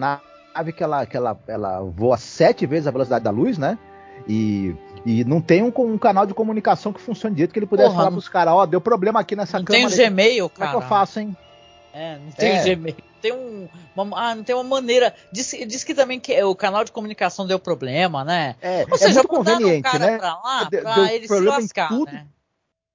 nave 0.56 0.72
que 0.72 0.82
ela, 0.82 1.06
que 1.06 1.16
ela, 1.16 1.38
ela 1.46 1.80
voa 1.80 2.16
sete 2.16 2.66
vezes 2.66 2.86
a 2.86 2.90
velocidade 2.90 3.24
da 3.24 3.30
luz, 3.30 3.58
né? 3.58 3.78
E 4.26 4.74
e 5.04 5.24
não 5.24 5.40
tem 5.40 5.62
um, 5.62 5.72
um, 5.76 5.96
canal 5.96 6.26
de 6.26 6.34
comunicação 6.34 6.92
que 6.92 7.00
funcione 7.00 7.36
direito 7.36 7.52
que 7.52 7.60
ele 7.60 7.66
pudesse 7.66 7.90
Porra, 7.90 7.98
falar 7.98 8.10
pros 8.10 8.28
caras, 8.28 8.54
ó, 8.54 8.62
oh, 8.62 8.66
deu 8.66 8.80
problema 8.80 9.20
aqui 9.20 9.36
nessa 9.36 9.58
não 9.58 9.64
câmera. 9.64 9.88
Tem 9.88 10.08
Gmail, 10.08 10.48
cara. 10.48 10.54
Como 10.54 10.64
é 10.64 10.70
que 10.70 10.84
eu 10.84 10.88
faço, 10.88 11.20
hein? 11.20 11.36
É, 11.92 12.18
não 12.18 12.32
tem 12.32 12.50
é. 12.50 12.64
Gmail. 12.64 12.96
Tem 13.22 13.32
um, 13.32 13.68
uma, 13.94 14.20
ah, 14.20 14.34
não 14.34 14.42
tem 14.42 14.56
uma 14.56 14.64
maneira. 14.64 15.14
Diz, 15.30 15.54
diz 15.68 15.84
que 15.84 15.94
também 15.94 16.18
que 16.18 16.42
o 16.42 16.56
canal 16.56 16.82
de 16.82 16.90
comunicação 16.90 17.46
deu 17.46 17.58
problema, 17.58 18.24
né? 18.24 18.56
É, 18.60 18.84
Ou 18.88 18.96
é 18.96 18.98
seja, 18.98 19.10
é 19.10 19.22
muito 19.22 19.28
conveniente, 19.28 19.96
né? 19.96 20.18
Pra 20.18 20.34
lá, 20.42 20.64
deu, 20.64 20.82
pra 20.82 20.94
deu 20.94 21.06
ele 21.06 21.28
problema 21.28 21.56
se 21.56 21.62
lascar, 21.62 21.88
tudo. 21.88 22.10
Né? 22.10 22.26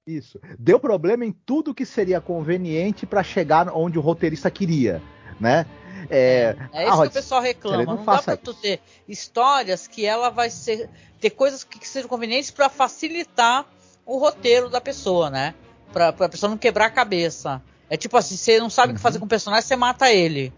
Isso. 0.06 0.38
Deu 0.58 0.78
problema 0.78 1.24
em 1.24 1.32
tudo 1.32 1.74
que 1.74 1.86
seria 1.86 2.20
conveniente 2.20 3.06
para 3.06 3.22
chegar 3.22 3.68
onde 3.74 3.98
o 3.98 4.02
roteirista 4.02 4.50
queria, 4.50 5.00
né? 5.40 5.64
É, 6.10 6.56
é 6.72 6.88
isso 6.88 7.02
que 7.02 7.08
o 7.08 7.10
pessoal 7.10 7.40
reclama. 7.40 7.84
Não, 7.84 7.96
não 7.96 8.04
dá 8.04 8.22
pra 8.22 8.36
tu 8.36 8.54
ter 8.54 8.80
histórias 9.08 9.86
que 9.86 10.04
ela 10.04 10.30
vai 10.30 10.50
ser. 10.50 10.88
ter 11.20 11.30
coisas 11.30 11.64
que, 11.64 11.78
que 11.78 11.88
sejam 11.88 12.08
convenientes 12.08 12.50
para 12.50 12.68
facilitar 12.68 13.66
o 14.04 14.18
roteiro 14.18 14.68
da 14.68 14.80
pessoa, 14.80 15.30
né? 15.30 15.54
Pra, 15.92 16.12
pra 16.12 16.28
pessoa 16.28 16.50
não 16.50 16.58
quebrar 16.58 16.86
a 16.86 16.90
cabeça. 16.90 17.62
É 17.88 17.96
tipo 17.96 18.16
assim, 18.16 18.36
você 18.36 18.58
não 18.58 18.70
sabe 18.70 18.88
o 18.88 18.90
uhum. 18.90 18.96
que 18.96 19.02
fazer 19.02 19.18
com 19.18 19.26
o 19.26 19.28
personagem, 19.28 19.66
você 19.66 19.76
mata 19.76 20.10
ele. 20.10 20.52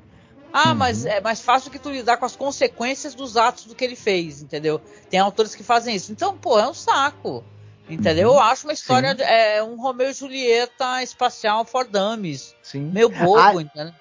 Ah, 0.52 0.68
uhum. 0.68 0.76
mas 0.76 1.04
é 1.04 1.20
mais 1.20 1.40
fácil 1.40 1.70
que 1.70 1.80
tu 1.80 1.90
lidar 1.90 2.16
com 2.16 2.24
as 2.24 2.36
consequências 2.36 3.12
dos 3.12 3.36
atos 3.36 3.64
do 3.64 3.74
que 3.74 3.84
ele 3.84 3.96
fez, 3.96 4.40
entendeu? 4.40 4.80
Tem 5.10 5.18
autores 5.18 5.54
que 5.54 5.64
fazem 5.64 5.96
isso. 5.96 6.12
Então, 6.12 6.36
pô, 6.36 6.58
é 6.60 6.68
um 6.68 6.74
saco. 6.74 7.44
Entendeu? 7.88 8.30
Uhum. 8.30 8.36
Eu 8.36 8.40
acho 8.40 8.66
uma 8.66 8.72
história, 8.72 9.08
é 9.08 9.62
um 9.62 9.76
Romeu 9.76 10.10
e 10.10 10.12
Julieta 10.12 11.02
espacial 11.02 11.64
for 11.64 11.86
dummies. 11.86 12.54
Sim. 12.62 12.90
Meio 12.92 13.08
bobo, 13.10 13.58
a, 13.58 13.62
entendeu? 13.62 13.92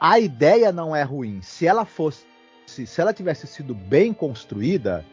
A 0.00 0.18
ideia 0.18 0.72
não 0.72 0.96
é 0.96 1.02
ruim. 1.02 1.40
Se 1.42 1.66
ela 1.66 1.84
fosse, 1.84 2.24
se 2.66 3.00
ela 3.00 3.12
tivesse 3.12 3.46
sido 3.46 3.74
bem 3.74 4.12
construída, 4.12 5.04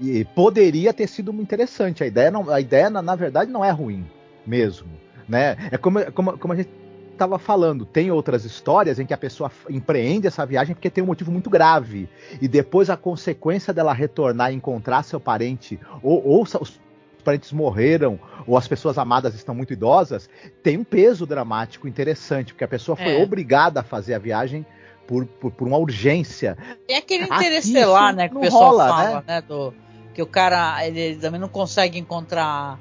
e 0.00 0.24
poderia 0.24 0.92
ter 0.92 1.06
sido 1.06 1.32
interessante. 1.32 2.02
A 2.02 2.06
ideia, 2.06 2.30
não, 2.30 2.50
a 2.50 2.60
ideia 2.60 2.90
na, 2.90 3.02
na 3.02 3.14
verdade, 3.14 3.50
não 3.50 3.64
é 3.64 3.70
ruim 3.70 4.06
mesmo. 4.46 4.88
Né? 5.28 5.56
É 5.70 5.76
como, 5.76 6.12
como, 6.12 6.38
como 6.38 6.52
a 6.52 6.56
gente 6.56 6.70
estava 7.12 7.38
falando, 7.38 7.86
tem 7.86 8.10
outras 8.10 8.44
histórias 8.44 8.98
em 8.98 9.06
que 9.06 9.14
a 9.14 9.18
pessoa 9.18 9.50
empreende 9.70 10.26
essa 10.26 10.44
viagem 10.44 10.74
porque 10.74 10.90
tem 10.90 11.02
um 11.02 11.06
motivo 11.06 11.32
muito 11.32 11.48
grave. 11.48 12.08
E 12.40 12.46
depois 12.46 12.90
a 12.90 12.96
consequência 12.96 13.72
dela 13.72 13.92
retornar 13.92 14.52
e 14.52 14.56
encontrar 14.56 15.02
seu 15.02 15.18
parente, 15.18 15.80
ou, 16.02 16.24
ou 16.24 16.42
os 16.42 16.80
parentes 17.26 17.50
morreram, 17.50 18.20
ou 18.46 18.56
as 18.56 18.68
pessoas 18.68 18.96
amadas 18.96 19.34
estão 19.34 19.52
muito 19.52 19.72
idosas, 19.72 20.30
tem 20.62 20.78
um 20.78 20.84
peso 20.84 21.26
dramático 21.26 21.88
interessante, 21.88 22.52
porque 22.52 22.62
a 22.62 22.68
pessoa 22.68 22.94
foi 22.94 23.20
é. 23.20 23.22
obrigada 23.22 23.80
a 23.80 23.82
fazer 23.82 24.14
a 24.14 24.18
viagem 24.18 24.64
por, 25.08 25.26
por, 25.26 25.50
por 25.50 25.66
uma 25.66 25.76
urgência. 25.76 26.56
Tem 26.86 26.96
aquele 26.96 27.24
interestelar, 27.24 28.14
né, 28.14 28.28
que 28.28 28.36
o 28.36 28.40
pessoal 28.40 28.70
rola, 28.70 28.88
fala, 28.88 29.14
né? 29.16 29.24
né 29.26 29.40
do, 29.42 29.74
que 30.14 30.22
o 30.22 30.26
cara 30.26 30.86
ele 30.86 31.16
também 31.16 31.40
não 31.40 31.48
consegue 31.48 31.98
encontrar 31.98 32.78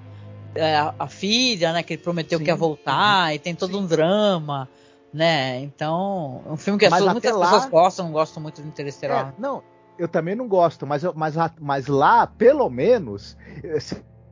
é, 0.53 0.77
a 0.97 1.07
filha, 1.07 1.73
né, 1.73 1.81
que 1.81 1.93
ele 1.93 2.01
prometeu 2.03 2.37
Sim. 2.37 2.45
que 2.45 2.51
ia 2.51 2.55
voltar, 2.55 3.33
e 3.33 3.39
tem 3.39 3.55
todo 3.55 3.71
Sim. 3.71 3.79
um 3.79 3.85
drama, 3.87 4.69
né? 5.11 5.59
Então, 5.61 6.43
é 6.45 6.51
um 6.51 6.57
filme 6.57 6.77
que 6.77 6.85
as 6.85 6.93
pessoas, 6.93 7.11
muitas 7.11 7.35
lá... 7.35 7.45
pessoas 7.45 7.65
gostam, 7.65 8.05
não 8.05 8.11
gostam 8.11 8.43
muito 8.43 8.61
do 8.61 8.67
Interestelar. 8.67 9.33
É, 9.37 9.41
não, 9.41 9.63
eu 9.97 10.07
também 10.07 10.35
não 10.35 10.47
gosto, 10.47 10.85
mas, 10.85 11.03
mas, 11.15 11.35
mas 11.59 11.87
lá, 11.87 12.27
pelo 12.27 12.69
menos, 12.69 13.37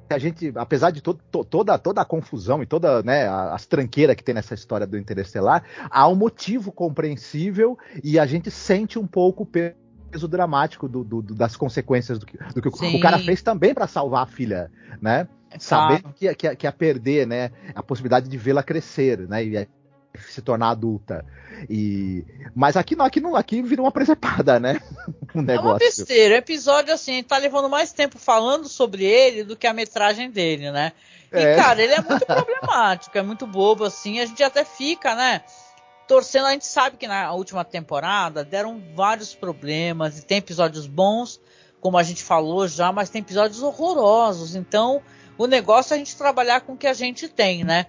a 0.09 0.17
gente, 0.17 0.51
apesar 0.55 0.91
de 0.91 1.01
to, 1.01 1.13
to, 1.13 1.43
toda, 1.43 1.77
toda 1.77 2.01
a 2.01 2.05
confusão 2.05 2.61
e 2.61 2.65
toda 2.65 3.01
né, 3.03 3.27
as 3.27 3.65
tranqueiras 3.65 4.15
que 4.15 4.23
tem 4.23 4.35
nessa 4.35 4.53
história 4.53 4.85
do 4.85 4.97
Interestelar, 4.97 5.63
há 5.89 6.07
um 6.07 6.15
motivo 6.15 6.71
compreensível 6.71 7.77
e 8.03 8.19
a 8.19 8.25
gente 8.25 8.51
sente 8.51 8.99
um 8.99 9.07
pouco 9.07 9.43
o 9.43 9.45
peso 9.45 10.27
dramático 10.27 10.87
do, 10.87 11.03
do, 11.03 11.21
das 11.21 11.55
consequências 11.55 12.19
do 12.19 12.25
que, 12.25 12.37
do 12.37 12.61
que 12.61 12.67
o 12.67 12.99
cara 12.99 13.19
fez 13.19 13.41
também 13.41 13.73
para 13.73 13.87
salvar 13.87 14.23
a 14.23 14.27
filha, 14.27 14.71
né? 15.01 15.27
Sabendo 15.59 16.11
que, 16.13 16.33
que, 16.33 16.55
que 16.55 16.65
ia 16.65 16.71
perder, 16.71 17.27
né? 17.27 17.51
A 17.75 17.83
possibilidade 17.83 18.27
de 18.27 18.37
vê-la 18.37 18.63
crescer, 18.63 19.27
né? 19.27 19.45
E 19.45 19.67
se 20.19 20.41
tornar 20.41 20.69
adulta. 20.69 21.25
E 21.69 22.25
mas 22.55 22.77
aqui 22.77 22.95
não, 22.95 23.05
aqui 23.05 23.19
não, 23.19 23.35
aqui 23.35 23.61
vira 23.61 23.81
uma 23.81 23.91
presepada, 23.91 24.59
né? 24.59 24.81
Um 25.35 25.41
negócio. 25.41 25.67
É 25.67 25.71
uma 25.71 25.79
besteira. 25.79 26.35
O 26.35 26.37
episódio 26.37 26.93
assim 26.93 27.23
tá 27.23 27.37
levando 27.37 27.67
mais 27.67 27.91
tempo 27.91 28.19
falando 28.19 28.67
sobre 28.67 29.03
ele 29.03 29.43
do 29.43 29.55
que 29.55 29.65
a 29.65 29.73
metragem 29.73 30.29
dele, 30.29 30.69
né? 30.69 30.91
E 31.31 31.37
é. 31.37 31.55
cara, 31.55 31.81
ele 31.81 31.93
é 31.93 32.01
muito 32.01 32.23
problemático, 32.23 33.17
é 33.17 33.23
muito 33.23 33.47
bobo 33.47 33.83
assim. 33.83 34.19
A 34.19 34.27
gente 34.27 34.43
até 34.43 34.63
fica, 34.63 35.15
né? 35.15 35.41
Torcendo, 36.07 36.45
a 36.45 36.51
gente 36.51 36.67
sabe 36.67 36.97
que 36.97 37.07
na 37.07 37.33
última 37.33 37.65
temporada 37.65 38.43
deram 38.43 38.79
vários 38.93 39.33
problemas 39.33 40.19
e 40.19 40.25
tem 40.25 40.37
episódios 40.37 40.85
bons, 40.85 41.41
como 41.81 41.97
a 41.97 42.03
gente 42.03 42.21
falou 42.21 42.67
já, 42.67 42.91
mas 42.91 43.09
tem 43.09 43.21
episódios 43.21 43.63
horrorosos. 43.63 44.55
Então, 44.55 45.01
o 45.35 45.47
negócio 45.47 45.93
é 45.93 45.95
a 45.95 45.97
gente 45.97 46.15
trabalhar 46.15 46.61
com 46.61 46.73
o 46.73 46.77
que 46.77 46.85
a 46.85 46.93
gente 46.93 47.27
tem, 47.27 47.63
né? 47.63 47.87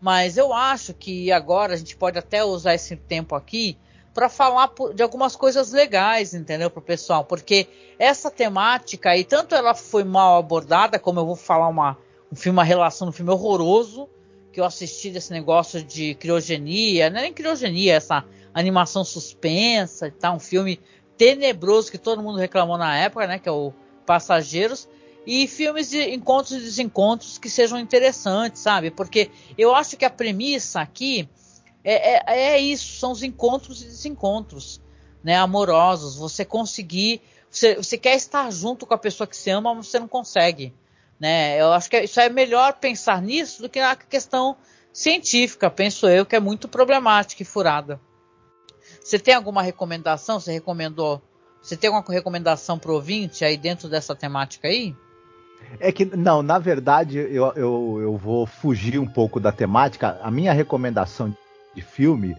Mas 0.00 0.36
eu 0.36 0.52
acho 0.52 0.94
que 0.94 1.32
agora 1.32 1.74
a 1.74 1.76
gente 1.76 1.96
pode 1.96 2.18
até 2.18 2.44
usar 2.44 2.74
esse 2.74 2.94
tempo 2.96 3.34
aqui 3.34 3.76
para 4.14 4.28
falar 4.28 4.72
de 4.94 5.02
algumas 5.02 5.36
coisas 5.36 5.72
legais, 5.72 6.34
entendeu, 6.34 6.70
para 6.70 6.80
o 6.80 6.82
pessoal, 6.82 7.24
porque 7.24 7.68
essa 7.98 8.30
temática 8.30 9.10
aí, 9.10 9.22
tanto 9.22 9.54
ela 9.54 9.74
foi 9.74 10.02
mal 10.02 10.38
abordada, 10.38 10.98
como 10.98 11.20
eu 11.20 11.26
vou 11.26 11.36
falar 11.36 11.68
uma, 11.68 11.96
um 12.32 12.34
filme, 12.34 12.56
uma 12.56 12.64
relação, 12.64 13.08
um 13.08 13.12
filme 13.12 13.30
horroroso, 13.30 14.08
que 14.52 14.60
eu 14.60 14.64
assisti 14.64 15.10
desse 15.10 15.32
negócio 15.32 15.82
de 15.84 16.14
criogenia, 16.14 17.10
não 17.10 17.18
é 17.18 17.22
nem 17.22 17.32
criogenia, 17.32 17.94
essa 17.94 18.24
animação 18.52 19.04
suspensa 19.04 20.08
e 20.08 20.10
tal, 20.10 20.34
um 20.34 20.40
filme 20.40 20.80
tenebroso 21.16 21.90
que 21.90 21.98
todo 21.98 22.22
mundo 22.22 22.38
reclamou 22.38 22.76
na 22.76 22.96
época, 22.96 23.26
né, 23.26 23.38
que 23.38 23.48
é 23.48 23.52
o 23.52 23.72
Passageiros, 24.04 24.88
e 25.30 25.46
filmes 25.46 25.90
de 25.90 26.14
encontros 26.14 26.52
e 26.52 26.60
desencontros 26.60 27.36
que 27.36 27.50
sejam 27.50 27.78
interessantes, 27.78 28.62
sabe? 28.62 28.90
Porque 28.90 29.30
eu 29.58 29.74
acho 29.74 29.94
que 29.94 30.06
a 30.06 30.08
premissa 30.08 30.80
aqui 30.80 31.28
é, 31.84 32.14
é, 32.14 32.54
é 32.54 32.58
isso, 32.58 32.98
são 32.98 33.12
os 33.12 33.22
encontros 33.22 33.82
e 33.82 33.84
desencontros, 33.84 34.80
né? 35.22 35.36
Amorosos. 35.36 36.16
Você 36.16 36.46
conseguir, 36.46 37.20
você, 37.50 37.74
você, 37.74 37.98
quer 37.98 38.16
estar 38.16 38.50
junto 38.50 38.86
com 38.86 38.94
a 38.94 38.98
pessoa 38.98 39.26
que 39.26 39.36
você 39.36 39.50
ama, 39.50 39.74
mas 39.74 39.88
você 39.88 39.98
não 39.98 40.08
consegue, 40.08 40.72
né? 41.20 41.60
Eu 41.60 41.74
acho 41.74 41.90
que 41.90 42.00
isso 42.00 42.18
é 42.18 42.30
melhor 42.30 42.72
pensar 42.78 43.20
nisso 43.20 43.60
do 43.60 43.68
que 43.68 43.80
na 43.80 43.96
questão 43.96 44.56
científica, 44.94 45.68
penso 45.68 46.08
eu, 46.08 46.24
que 46.24 46.36
é 46.36 46.40
muito 46.40 46.68
problemática 46.68 47.42
e 47.42 47.44
furada. 47.44 48.00
Você 49.04 49.18
tem 49.18 49.34
alguma 49.34 49.60
recomendação? 49.60 50.40
Você 50.40 50.52
recomendou? 50.52 51.20
Você 51.60 51.76
tem 51.76 51.88
alguma 51.88 52.14
recomendação 52.14 52.78
para 52.78 52.90
o 52.90 52.94
ouvinte 52.94 53.44
aí 53.44 53.58
dentro 53.58 53.90
dessa 53.90 54.16
temática 54.16 54.68
aí? 54.68 54.96
É 55.80 55.92
que, 55.92 56.04
não, 56.04 56.42
na 56.42 56.58
verdade, 56.58 57.18
eu, 57.18 57.52
eu, 57.54 57.98
eu 58.00 58.16
vou 58.16 58.46
fugir 58.46 58.98
um 58.98 59.06
pouco 59.06 59.38
da 59.38 59.52
temática. 59.52 60.18
A 60.22 60.30
minha 60.30 60.52
recomendação 60.52 61.34
de 61.74 61.82
filme 61.82 62.36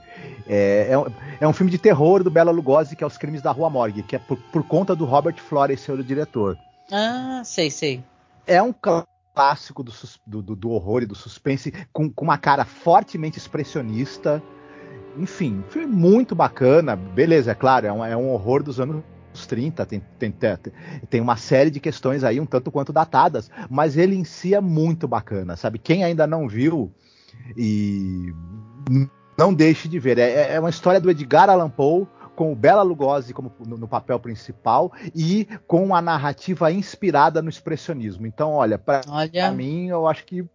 é, 0.47 0.88
é, 0.89 0.97
um, 0.97 1.05
é 1.39 1.47
um 1.47 1.53
filme 1.53 1.72
de 1.72 1.78
terror 1.78 2.24
do 2.24 2.30
Bela 2.30 2.51
Lugosi, 2.51 2.95
que 2.95 3.03
é 3.03 3.07
Os 3.07 3.17
Crimes 3.17 3.41
da 3.41 3.51
Rua 3.51 3.70
Morgue, 3.70 4.03
que 4.03 4.15
é 4.15 4.20
por, 4.20 4.38
por 4.51 4.63
conta 4.63 4.95
do 4.95 5.05
Robert 5.05 5.38
Flores, 5.38 5.80
ser 5.80 5.93
o 5.93 6.03
diretor. 6.03 6.57
Ah, 6.91 7.41
sei, 7.45 7.70
sei. 7.70 8.03
É 8.45 8.61
um 8.61 8.74
clássico 8.74 9.84
do, 9.84 9.93
do, 10.26 10.55
do 10.55 10.72
horror 10.72 11.03
e 11.03 11.05
do 11.05 11.15
suspense, 11.15 11.72
com, 11.93 12.09
com 12.09 12.26
uma 12.26 12.38
cara 12.38 12.65
fortemente 12.65 13.38
expressionista. 13.38 14.41
Enfim, 15.17 15.63
filme 15.70 15.88
muito 15.88 16.36
bacana. 16.36 16.95
Beleza, 16.95 17.51
é 17.51 17.55
claro, 17.55 17.88
é 17.88 17.91
um, 17.91 18.05
é 18.05 18.17
um 18.17 18.32
horror 18.32 18.63
dos 18.63 18.80
anos 18.80 19.03
30, 19.45 19.85
tem, 19.85 20.01
tem, 20.17 20.33
tem 21.09 21.21
uma 21.21 21.37
série 21.37 21.69
de 21.69 21.79
questões 21.79 22.23
aí 22.23 22.39
um 22.39 22.45
tanto 22.45 22.71
quanto 22.71 22.93
datadas, 22.93 23.49
mas 23.69 23.97
ele 23.97 24.15
em 24.15 24.23
si 24.23 24.53
é 24.53 24.61
muito 24.61 25.07
bacana, 25.07 25.55
sabe? 25.55 25.79
Quem 25.79 26.03
ainda 26.03 26.25
não 26.25 26.47
viu 26.47 26.91
e 27.55 28.33
não 29.37 29.53
deixe 29.53 29.87
de 29.87 29.99
ver. 29.99 30.17
É, 30.17 30.55
é 30.55 30.59
uma 30.59 30.69
história 30.69 30.99
do 30.99 31.09
Edgar 31.09 31.49
Allan 31.49 31.69
Poe 31.69 32.07
com 32.35 32.53
o 32.53 32.55
Bela 32.55 32.81
Lugosi 32.81 33.33
como 33.33 33.51
no, 33.65 33.77
no, 33.77 33.87
papel 33.87 34.17
principal 34.19 34.93
e 35.13 35.45
com 35.67 35.93
a 35.93 36.01
narrativa 36.01 36.71
inspirada 36.71 37.41
no 37.41 37.49
expressionismo. 37.49 38.25
Então, 38.25 38.53
olha, 38.53 38.77
para 38.77 39.51
mim 39.51 39.87
eu 39.87 40.07
acho 40.07 40.25
que 40.25 40.45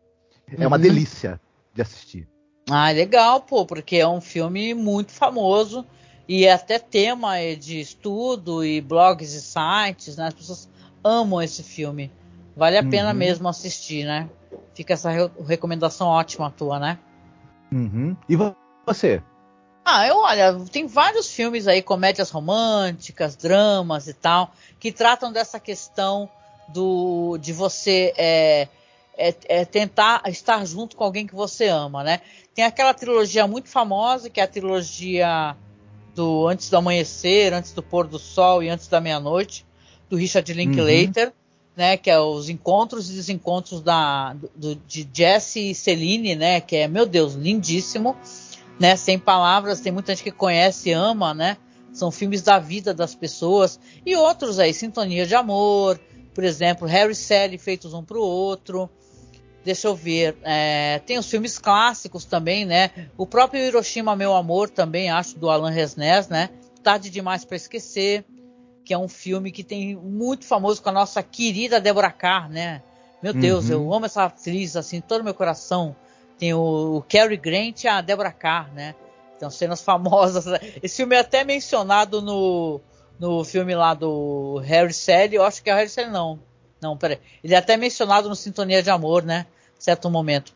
é 0.51 0.61
uhum. 0.63 0.69
uma 0.69 0.79
delícia 0.79 1.41
de 1.75 1.83
assistir. 1.83 2.29
Ah, 2.71 2.91
legal, 2.91 3.43
pô, 3.43 3.67
porque 3.67 3.97
é 3.97 4.09
um 4.09 4.21
filme 4.21 4.73
muito 4.73 5.13
famoso 5.13 5.85
e 6.27 6.47
é 6.47 6.53
até 6.53 6.79
tema 6.79 7.35
de 7.59 7.81
estudo 7.81 8.65
e 8.65 8.81
blogs 8.81 9.35
e 9.35 9.41
sites, 9.41 10.17
né? 10.17 10.29
As 10.29 10.35
pessoas 10.35 10.69
amam 11.03 11.43
esse 11.43 11.63
filme. 11.63 12.11
Vale 12.57 12.79
a 12.79 12.83
uhum. 12.83 12.91
pena 12.91 13.13
mesmo 13.13 13.49
assistir, 13.49 14.05
né? 14.05 14.29
Fica 14.75 14.95
essa 14.95 15.11
re 15.11 15.31
recomendação 15.47 16.07
ótima 16.07 16.51
tua, 16.51 16.79
né? 16.79 16.99
Uhum. 17.71 18.17
E 18.29 18.37
você? 18.87 19.23
Ah, 19.85 20.07
eu 20.07 20.17
olha, 20.17 20.59
tem 20.73 20.87
vários 20.87 21.31
filmes 21.31 21.69
aí, 21.69 21.83
comédias 21.83 22.31
românticas, 22.31 23.37
dramas 23.37 24.09
e 24.09 24.15
tal, 24.15 24.53
que 24.81 24.91
tratam 24.91 25.31
dessa 25.31 25.61
questão 25.61 26.29
do 26.69 27.37
de 27.37 27.53
você 27.53 28.15
é, 28.17 28.69
é, 29.17 29.35
é 29.47 29.65
tentar 29.67 30.23
estar 30.27 30.65
junto 30.65 30.97
com 30.97 31.05
alguém 31.05 31.27
que 31.27 31.35
você 31.35 31.69
ama, 31.69 32.03
né? 32.03 32.21
Tem 32.55 32.65
aquela 32.65 32.95
trilogia 32.95 33.47
muito 33.47 33.69
famosa, 33.69 34.31
que 34.31 34.41
é 34.41 34.45
a 34.45 34.49
trilogia 34.49 35.55
do 36.15 36.47
Antes 36.49 36.71
do 36.71 36.77
Amanhecer, 36.77 37.53
Antes 37.53 37.73
do 37.73 37.83
Pôr 37.83 38.07
do 38.07 38.19
Sol 38.19 38.63
e 38.63 38.69
Antes 38.69 38.89
da 38.89 39.01
Meia-Noite, 39.01 39.67
do 40.09 40.17
Richard 40.17 40.53
Linklater, 40.53 41.29
uhum. 41.29 41.33
né, 41.77 41.97
que 41.97 42.11
é 42.11 42.19
os 42.19 42.49
encontros 42.49 43.11
e 43.11 43.15
desencontros 43.15 43.81
da, 43.81 44.35
do, 44.55 44.77
de 44.77 45.09
Jesse 45.13 45.71
e 45.71 45.75
Celine, 45.75 46.35
né, 46.35 46.61
que 46.61 46.77
é, 46.77 46.89
meu 46.89 47.07
Deus, 47.07 47.35
lindíssimo, 47.35 48.17
né, 48.79 48.97
sem 48.97 49.19
palavras, 49.19 49.81
tem 49.81 49.93
muita 49.93 50.15
gente 50.15 50.25
que 50.25 50.31
conhece 50.31 50.91
e 50.91 50.93
ama, 50.93 51.35
né, 51.35 51.57
são 51.93 52.11
filmes 52.11 52.43
da 52.43 52.59
vida 52.59 52.93
das 52.93 53.15
pessoas, 53.15 53.79
e 54.05 54.17
outros 54.17 54.59
aí, 54.59 54.73
Sintonia 54.75 55.27
de 55.27 55.35
Amor, 55.35 56.01
por 56.35 56.45
exemplo, 56.45 56.87
Harry 56.87 57.13
e 57.13 57.15
Sally 57.15 57.59
feitos 57.59 57.95
um 57.95 58.03
para 58.03 58.19
o 58.19 58.23
outro, 58.23 58.91
Deixa 59.65 59.89
eu 59.89 59.95
ver. 59.95 60.37
É, 60.43 61.01
tem 61.07 61.19
os 61.19 61.29
filmes 61.29 61.59
clássicos 61.59 62.25
também, 62.25 62.67
né? 62.67 62.91
O 63.17 63.27
próprio 63.27 63.65
Hiroshima, 63.65 64.15
Meu 64.15 64.35
Amor, 64.35 64.69
também 64.69 65.11
acho, 65.11 65.39
do 65.39 65.49
Alan 65.49 65.71
Resnés, 65.71 66.29
né? 66.29 66.51
Tarde 66.83 67.09
Demais 67.09 67.45
para 67.47 67.57
Esquecer, 67.57 68.25
que 68.85 68.93
é 68.93 68.99
um 68.99 69.09
filme 69.09 69.51
que 69.51 69.65
tem 69.65 69.97
muito 69.97 70.45
famoso 70.45 70.83
com 70.83 70.91
a 70.91 70.93
nossa 70.93 71.23
querida 71.23 71.81
Deborah 71.81 72.13
Carr, 72.13 72.51
né? 72.51 72.83
Meu 73.23 73.33
Deus, 73.33 73.71
uhum. 73.71 73.73
eu 73.73 73.95
amo 73.95 74.05
essa 74.05 74.25
atriz, 74.25 74.77
assim, 74.77 75.01
todo 75.01 75.23
o 75.23 75.25
meu 75.25 75.33
coração. 75.33 75.97
Tem 76.39 76.53
o, 76.53 76.99
o 76.99 77.03
Cary 77.09 77.39
Grant 77.39 77.85
e 77.85 77.89
a 77.89 78.03
Deborah 78.03 78.33
Carr, 78.33 78.71
né? 78.75 78.95
Então, 79.35 79.49
cenas 79.49 79.81
famosas. 79.81 80.45
Esse 80.83 80.97
filme 80.99 81.17
é 81.17 81.21
até 81.21 81.43
mencionado 81.43 82.21
no, 82.21 82.83
no 83.19 83.43
filme 83.43 83.75
lá 83.75 83.95
do 83.95 84.59
Harry 84.59 84.93
Sally. 84.93 85.37
Eu 85.37 85.45
acho 85.45 85.63
que 85.63 85.71
é 85.71 85.73
o 85.73 85.77
Harry 85.77 85.89
Sally, 85.89 86.11
não. 86.11 86.39
Não, 86.83 86.99
peraí. 86.99 87.19
Ele 87.43 87.55
é 87.55 87.57
até 87.57 87.79
mencionado 87.79 88.29
no 88.29 88.37
Sintonia 88.37 88.83
de 88.83 88.91
Amor, 88.91 89.23
né? 89.23 89.47
Certo 89.85 90.11
momento. 90.11 90.53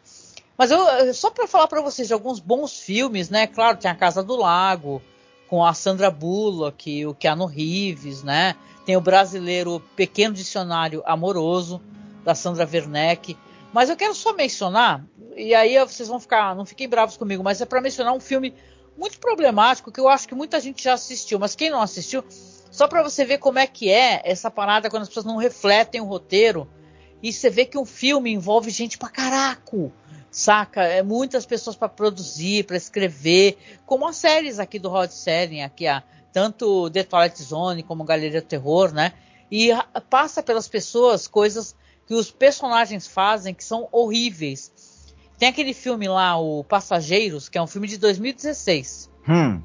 Mas 0.56 0.70
eu 0.70 1.14
só 1.14 1.30
para 1.30 1.46
falar 1.46 1.68
para 1.68 1.82
vocês 1.82 2.08
de 2.08 2.14
alguns 2.14 2.40
bons 2.40 2.80
filmes, 2.80 3.28
né? 3.28 3.46
Claro, 3.46 3.76
tem 3.76 3.90
a 3.90 3.94
Casa 3.94 4.22
do 4.22 4.34
Lago 4.34 5.02
com 5.46 5.64
a 5.64 5.72
Sandra 5.72 6.10
Bullock, 6.10 7.06
o 7.06 7.14
Keanu 7.14 7.46
Reeves, 7.46 8.22
né? 8.22 8.56
Tem 8.84 8.96
o 8.96 9.00
brasileiro 9.00 9.80
Pequeno 9.94 10.34
Dicionário 10.34 11.02
Amoroso 11.06 11.80
da 12.24 12.34
Sandra 12.34 12.68
Werneck. 12.70 13.36
Mas 13.72 13.90
eu 13.90 13.96
quero 13.96 14.14
só 14.14 14.32
mencionar, 14.32 15.04
e 15.36 15.54
aí 15.54 15.78
vocês 15.84 16.08
vão 16.08 16.18
ficar, 16.18 16.56
não 16.56 16.64
fiquem 16.64 16.88
bravos 16.88 17.18
comigo, 17.18 17.44
mas 17.44 17.60
é 17.60 17.66
para 17.66 17.82
mencionar 17.82 18.14
um 18.14 18.20
filme 18.20 18.54
muito 18.96 19.20
problemático 19.20 19.92
que 19.92 20.00
eu 20.00 20.08
acho 20.08 20.26
que 20.26 20.34
muita 20.34 20.58
gente 20.58 20.82
já 20.82 20.94
assistiu, 20.94 21.38
mas 21.38 21.54
quem 21.54 21.70
não 21.70 21.82
assistiu, 21.82 22.24
só 22.70 22.88
para 22.88 23.02
você 23.02 23.26
ver 23.26 23.38
como 23.38 23.58
é 23.58 23.66
que 23.66 23.90
é 23.90 24.22
essa 24.24 24.50
parada 24.50 24.88
quando 24.88 25.02
as 25.02 25.08
pessoas 25.08 25.26
não 25.26 25.36
refletem 25.36 26.00
o 26.00 26.06
roteiro 26.06 26.66
e 27.22 27.32
você 27.32 27.50
vê 27.50 27.64
que 27.64 27.78
um 27.78 27.84
filme 27.84 28.32
envolve 28.32 28.70
gente 28.70 28.98
pra 28.98 29.08
caraco. 29.08 29.92
saca? 30.30 30.82
É 30.82 31.02
muitas 31.02 31.46
pessoas 31.46 31.76
para 31.76 31.88
produzir, 31.88 32.64
para 32.64 32.76
escrever, 32.76 33.58
como 33.86 34.06
as 34.06 34.16
séries 34.16 34.58
aqui 34.58 34.78
do 34.78 34.88
Rod 34.88 35.10
Serling, 35.10 35.62
aqui 35.62 35.86
a 35.86 36.02
tanto 36.32 36.90
The 36.90 37.02
Twilight 37.04 37.42
Zone 37.42 37.82
como 37.82 38.04
Galeria 38.04 38.40
do 38.40 38.46
Terror, 38.46 38.92
né? 38.92 39.12
E 39.50 39.70
passa 40.10 40.42
pelas 40.42 40.68
pessoas 40.68 41.26
coisas 41.26 41.74
que 42.06 42.14
os 42.14 42.30
personagens 42.30 43.06
fazem 43.06 43.54
que 43.54 43.64
são 43.64 43.88
horríveis. 43.90 44.72
Tem 45.38 45.48
aquele 45.48 45.72
filme 45.72 46.08
lá, 46.08 46.38
o 46.38 46.64
Passageiros, 46.64 47.48
que 47.48 47.56
é 47.56 47.62
um 47.62 47.66
filme 47.66 47.88
de 47.88 47.96
2016. 47.96 49.10
Hum. 49.28 49.62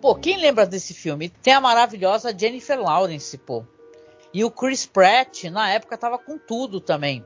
Pô, 0.00 0.14
quem 0.14 0.38
lembra 0.38 0.66
desse 0.66 0.94
filme? 0.94 1.28
Tem 1.28 1.52
a 1.54 1.60
maravilhosa 1.60 2.36
Jennifer 2.36 2.80
Lawrence, 2.80 3.36
pô. 3.38 3.64
E 4.36 4.44
o 4.44 4.50
Chris 4.50 4.84
Pratt, 4.84 5.44
na 5.44 5.70
época, 5.70 5.96
tava 5.96 6.18
com 6.18 6.36
tudo 6.36 6.78
também. 6.78 7.24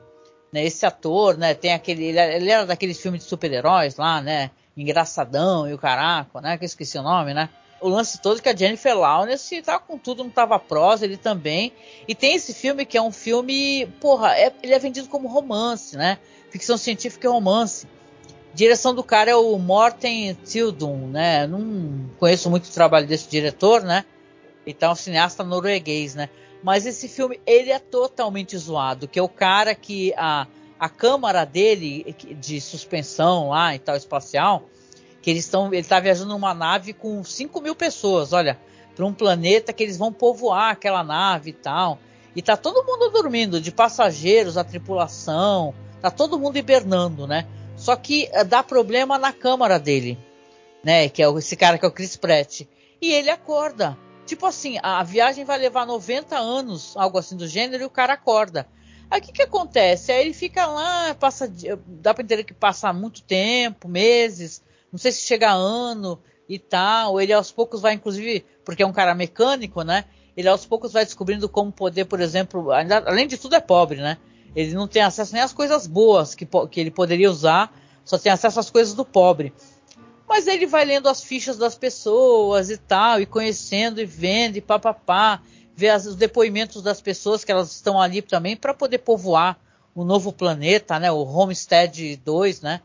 Né? 0.49 0.63
Esse 0.63 0.85
ator, 0.85 1.37
né? 1.37 1.53
Tem 1.53 1.73
aquele. 1.73 2.05
Ele 2.05 2.49
era 2.49 2.65
daqueles 2.65 3.01
filmes 3.01 3.23
de 3.23 3.27
super-heróis 3.27 3.97
lá, 3.97 4.21
né? 4.21 4.49
Engraçadão 4.77 5.69
e 5.69 5.73
o 5.73 5.77
caraca, 5.77 6.39
né? 6.39 6.57
Que 6.57 6.63
eu 6.63 6.67
esqueci 6.67 6.97
o 6.97 7.03
nome, 7.03 7.33
né? 7.33 7.49
O 7.81 7.89
lance 7.89 8.21
todo 8.21 8.41
que 8.41 8.47
a 8.47 8.55
Jennifer 8.55 8.97
Lawrence 8.97 9.61
tava 9.61 9.79
com 9.79 9.97
tudo, 9.97 10.23
não 10.23 10.31
tava 10.31 10.57
prosa, 10.57 11.03
ele 11.03 11.17
também. 11.17 11.73
E 12.07 12.15
tem 12.15 12.33
esse 12.33 12.53
filme 12.53 12.85
que 12.85 12.97
é 12.97 13.01
um 13.01 13.11
filme, 13.11 13.87
porra, 13.99 14.37
é, 14.37 14.53
ele 14.63 14.73
é 14.73 14.79
vendido 14.79 15.09
como 15.09 15.27
romance, 15.27 15.97
né? 15.97 16.17
Ficção 16.49 16.77
científica 16.77 17.27
e 17.27 17.29
romance. 17.29 17.85
Direção 18.53 18.95
do 18.95 19.03
cara 19.03 19.29
é 19.29 19.35
o 19.35 19.57
Morten 19.57 20.33
Tildum, 20.45 21.07
né? 21.07 21.45
Não 21.45 22.09
conheço 22.17 22.49
muito 22.49 22.67
o 22.67 22.71
trabalho 22.71 23.05
desse 23.05 23.27
diretor, 23.27 23.83
né? 23.83 24.05
Então, 24.65 24.91
é 24.91 24.93
um 24.93 24.95
cineasta 24.95 25.43
norueguês, 25.43 26.15
né? 26.15 26.29
Mas 26.63 26.85
esse 26.85 27.07
filme, 27.07 27.39
ele 27.45 27.71
é 27.71 27.79
totalmente 27.79 28.57
zoado, 28.57 29.07
que 29.07 29.17
é 29.17 29.21
o 29.21 29.29
cara 29.29 29.73
que 29.73 30.13
a, 30.15 30.47
a 30.79 30.89
câmara 30.89 31.45
dele 31.45 32.15
de 32.39 32.61
suspensão 32.61 33.49
lá 33.49 33.73
e 33.75 33.79
tal, 33.79 33.95
espacial, 33.95 34.63
que 35.21 35.29
eles 35.29 35.45
estão, 35.45 35.67
ele 35.67 35.77
está 35.77 35.99
viajando 35.99 36.29
numa 36.29 36.53
nave 36.53 36.93
com 36.93 37.23
5 37.23 37.61
mil 37.61 37.75
pessoas, 37.75 38.33
olha, 38.33 38.59
para 38.95 39.05
um 39.05 39.13
planeta 39.13 39.73
que 39.73 39.83
eles 39.83 39.97
vão 39.97 40.11
povoar 40.11 40.71
aquela 40.71 41.03
nave 41.03 41.51
e 41.51 41.53
tal. 41.53 41.99
E 42.35 42.41
tá 42.41 42.55
todo 42.55 42.85
mundo 42.85 43.09
dormindo, 43.11 43.59
de 43.59 43.71
passageiros, 43.71 44.57
a 44.57 44.63
tripulação, 44.63 45.73
tá 46.01 46.09
todo 46.09 46.39
mundo 46.39 46.57
hibernando, 46.57 47.27
né? 47.27 47.45
Só 47.75 47.95
que 47.95 48.29
uh, 48.33 48.45
dá 48.45 48.63
problema 48.63 49.17
na 49.17 49.33
câmara 49.33 49.79
dele, 49.79 50.17
né? 50.83 51.09
Que 51.09 51.23
é 51.23 51.29
esse 51.29 51.55
cara 51.55 51.77
que 51.77 51.85
é 51.85 51.87
o 51.87 51.91
Chris 51.91 52.15
Pratt. 52.15 52.61
E 53.01 53.11
ele 53.11 53.29
acorda. 53.29 53.97
Tipo 54.31 54.45
assim, 54.45 54.77
a 54.81 55.03
viagem 55.03 55.43
vai 55.43 55.57
levar 55.57 55.85
90 55.85 56.37
anos, 56.37 56.95
algo 56.95 57.17
assim 57.17 57.35
do 57.35 57.45
gênero, 57.45 57.83
e 57.83 57.85
o 57.85 57.89
cara 57.89 58.13
acorda. 58.13 58.65
Aí 59.09 59.19
o 59.19 59.21
que, 59.21 59.33
que 59.33 59.41
acontece? 59.41 60.09
Aí 60.09 60.21
ele 60.21 60.33
fica 60.33 60.65
lá, 60.67 61.13
passa, 61.15 61.51
dá 61.85 62.13
para 62.13 62.23
entender 62.23 62.45
que 62.45 62.53
passa 62.53 62.93
muito 62.93 63.21
tempo, 63.23 63.89
meses, 63.89 64.63
não 64.89 64.97
sei 64.97 65.11
se 65.11 65.25
chega 65.25 65.49
a 65.49 65.53
ano 65.53 66.17
e 66.47 66.57
tal. 66.57 67.19
Ele 67.19 67.33
aos 67.33 67.51
poucos 67.51 67.81
vai, 67.81 67.93
inclusive, 67.93 68.45
porque 68.63 68.83
é 68.83 68.87
um 68.87 68.93
cara 68.93 69.13
mecânico, 69.13 69.81
né? 69.81 70.05
Ele 70.37 70.47
aos 70.47 70.65
poucos 70.65 70.93
vai 70.93 71.03
descobrindo 71.03 71.49
como 71.49 71.69
poder, 71.69 72.05
por 72.05 72.21
exemplo, 72.21 72.71
além 72.71 73.27
de 73.27 73.37
tudo 73.37 73.55
é 73.55 73.59
pobre, 73.59 73.99
né? 73.99 74.17
Ele 74.55 74.73
não 74.73 74.87
tem 74.87 75.01
acesso 75.01 75.33
nem 75.33 75.41
às 75.41 75.51
coisas 75.51 75.85
boas 75.85 76.35
que, 76.35 76.47
que 76.69 76.79
ele 76.79 76.89
poderia 76.89 77.29
usar, 77.29 77.77
só 78.05 78.17
tem 78.17 78.31
acesso 78.31 78.61
às 78.61 78.69
coisas 78.69 78.93
do 78.93 79.03
pobre. 79.03 79.53
Mas 80.31 80.47
ele 80.47 80.65
vai 80.65 80.85
lendo 80.85 81.09
as 81.09 81.21
fichas 81.21 81.57
das 81.57 81.75
pessoas 81.75 82.69
e 82.69 82.77
tal, 82.77 83.19
e 83.19 83.25
conhecendo 83.25 83.99
e 83.99 84.05
vendo 84.05 84.55
e 84.55 84.61
papapá, 84.61 85.41
ver 85.75 85.89
as, 85.89 86.05
os 86.05 86.15
depoimentos 86.15 86.81
das 86.81 87.01
pessoas 87.01 87.43
que 87.43 87.51
elas 87.51 87.69
estão 87.69 87.99
ali 87.99 88.21
também 88.21 88.55
para 88.55 88.73
poder 88.73 88.99
povoar 88.99 89.59
o 89.93 90.05
novo 90.05 90.31
planeta, 90.31 90.97
né? 90.97 91.11
O 91.11 91.25
Homestead 91.25 92.15
2, 92.23 92.61
né? 92.61 92.79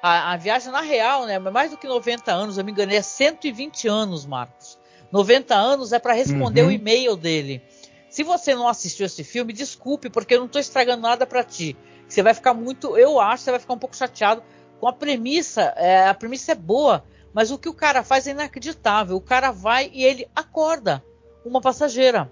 A, 0.00 0.34
a, 0.34 0.36
viagem 0.36 0.70
na 0.70 0.82
real, 0.82 1.26
né? 1.26 1.36
Mais 1.40 1.72
do 1.72 1.76
que 1.76 1.88
90 1.88 2.30
anos, 2.30 2.58
eu 2.58 2.64
me 2.64 2.70
enganei, 2.70 2.98
é 2.98 3.02
120 3.02 3.88
anos, 3.88 4.24
Marcos. 4.24 4.78
90 5.10 5.52
anos 5.52 5.92
é 5.92 5.98
para 5.98 6.12
responder 6.12 6.62
uhum. 6.62 6.68
o 6.68 6.70
e-mail 6.70 7.16
dele. 7.16 7.60
Se 8.08 8.22
você 8.22 8.54
não 8.54 8.68
assistiu 8.68 9.04
esse 9.04 9.24
filme, 9.24 9.52
desculpe, 9.52 10.08
porque 10.08 10.34
eu 10.34 10.38
não 10.38 10.46
estou 10.46 10.60
estragando 10.60 11.02
nada 11.02 11.26
para 11.26 11.42
ti. 11.42 11.76
Você 12.08 12.22
vai 12.22 12.34
ficar 12.34 12.54
muito, 12.54 12.96
eu 12.96 13.18
acho, 13.18 13.42
você 13.42 13.50
vai 13.50 13.58
ficar 13.58 13.74
um 13.74 13.78
pouco 13.78 13.96
chateado 13.96 14.44
com 14.80 14.88
a 14.88 14.92
premissa. 14.92 15.72
É, 15.76 16.08
a 16.08 16.14
premissa 16.14 16.52
é 16.52 16.54
boa, 16.54 17.04
mas 17.32 17.50
o 17.50 17.58
que 17.58 17.68
o 17.68 17.74
cara 17.74 18.02
faz 18.02 18.26
é 18.26 18.30
inacreditável. 18.30 19.16
O 19.16 19.20
cara 19.20 19.50
vai 19.50 19.90
e 19.92 20.04
ele 20.04 20.28
acorda 20.34 21.04
uma 21.44 21.60
passageira. 21.60 22.30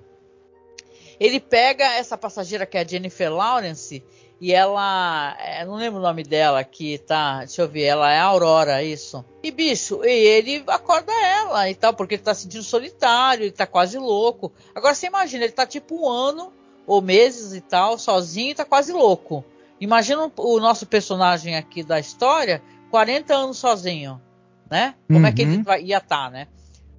Ele 1.21 1.39
pega 1.39 1.85
essa 1.95 2.17
passageira 2.17 2.67
que 2.67 2.77
é 2.77 2.81
a 2.81 2.87
Jennifer 2.87 3.33
Lawrence 3.33 4.03
e 4.43 4.53
ela, 4.53 5.37
é, 5.39 5.65
não 5.65 5.77
lembro 5.77 6.01
o 6.01 6.03
nome 6.03 6.25
dela 6.25 6.65
que 6.65 6.99
tá, 6.99 7.39
deixa 7.39 7.63
eu 7.63 7.69
ver, 7.69 7.85
ela 7.85 8.13
é 8.13 8.19
Aurora, 8.19 8.83
isso. 8.83 9.25
E 9.41 9.53
bicho, 9.53 10.05
e 10.05 10.11
ele 10.11 10.65
acorda 10.67 11.13
ela 11.13 11.71
e 11.71 11.77
tal, 11.77 11.95
porque 11.95 12.17
ele 12.17 12.25
tá 12.25 12.35
se 12.35 12.43
sentindo 12.43 12.65
solitário, 12.65 13.45
ele 13.45 13.53
tá 13.53 13.69
quase 13.69 13.97
louco. 13.99 14.53
Agora 14.75 14.97
você 14.97 15.07
imagina, 15.07 15.45
ele 15.45 15.53
tá 15.53 15.65
tipo 15.65 15.95
um 15.95 16.09
ano 16.09 16.53
ou 16.85 17.01
meses 17.01 17.55
e 17.55 17.61
tal, 17.61 17.97
sozinho 17.97 18.51
e 18.51 18.55
tá 18.57 18.65
quase 18.65 18.93
louco. 18.93 19.45
Imagina 19.83 20.31
o 20.37 20.61
nosso 20.61 20.87
personagem 20.87 21.57
aqui 21.57 21.83
da 21.83 21.99
história, 21.99 22.63
40 22.89 23.35
anos 23.35 23.59
sozinho, 23.59 24.23
né? 24.71 24.95
Como 25.09 25.19
uhum. 25.19 25.27
é 25.27 25.33
que 25.33 25.43
ele 25.43 25.57
uhum. 25.57 25.63
vai, 25.65 25.83
ia 25.83 25.99
estar, 25.99 26.27
tá, 26.27 26.31
né? 26.31 26.47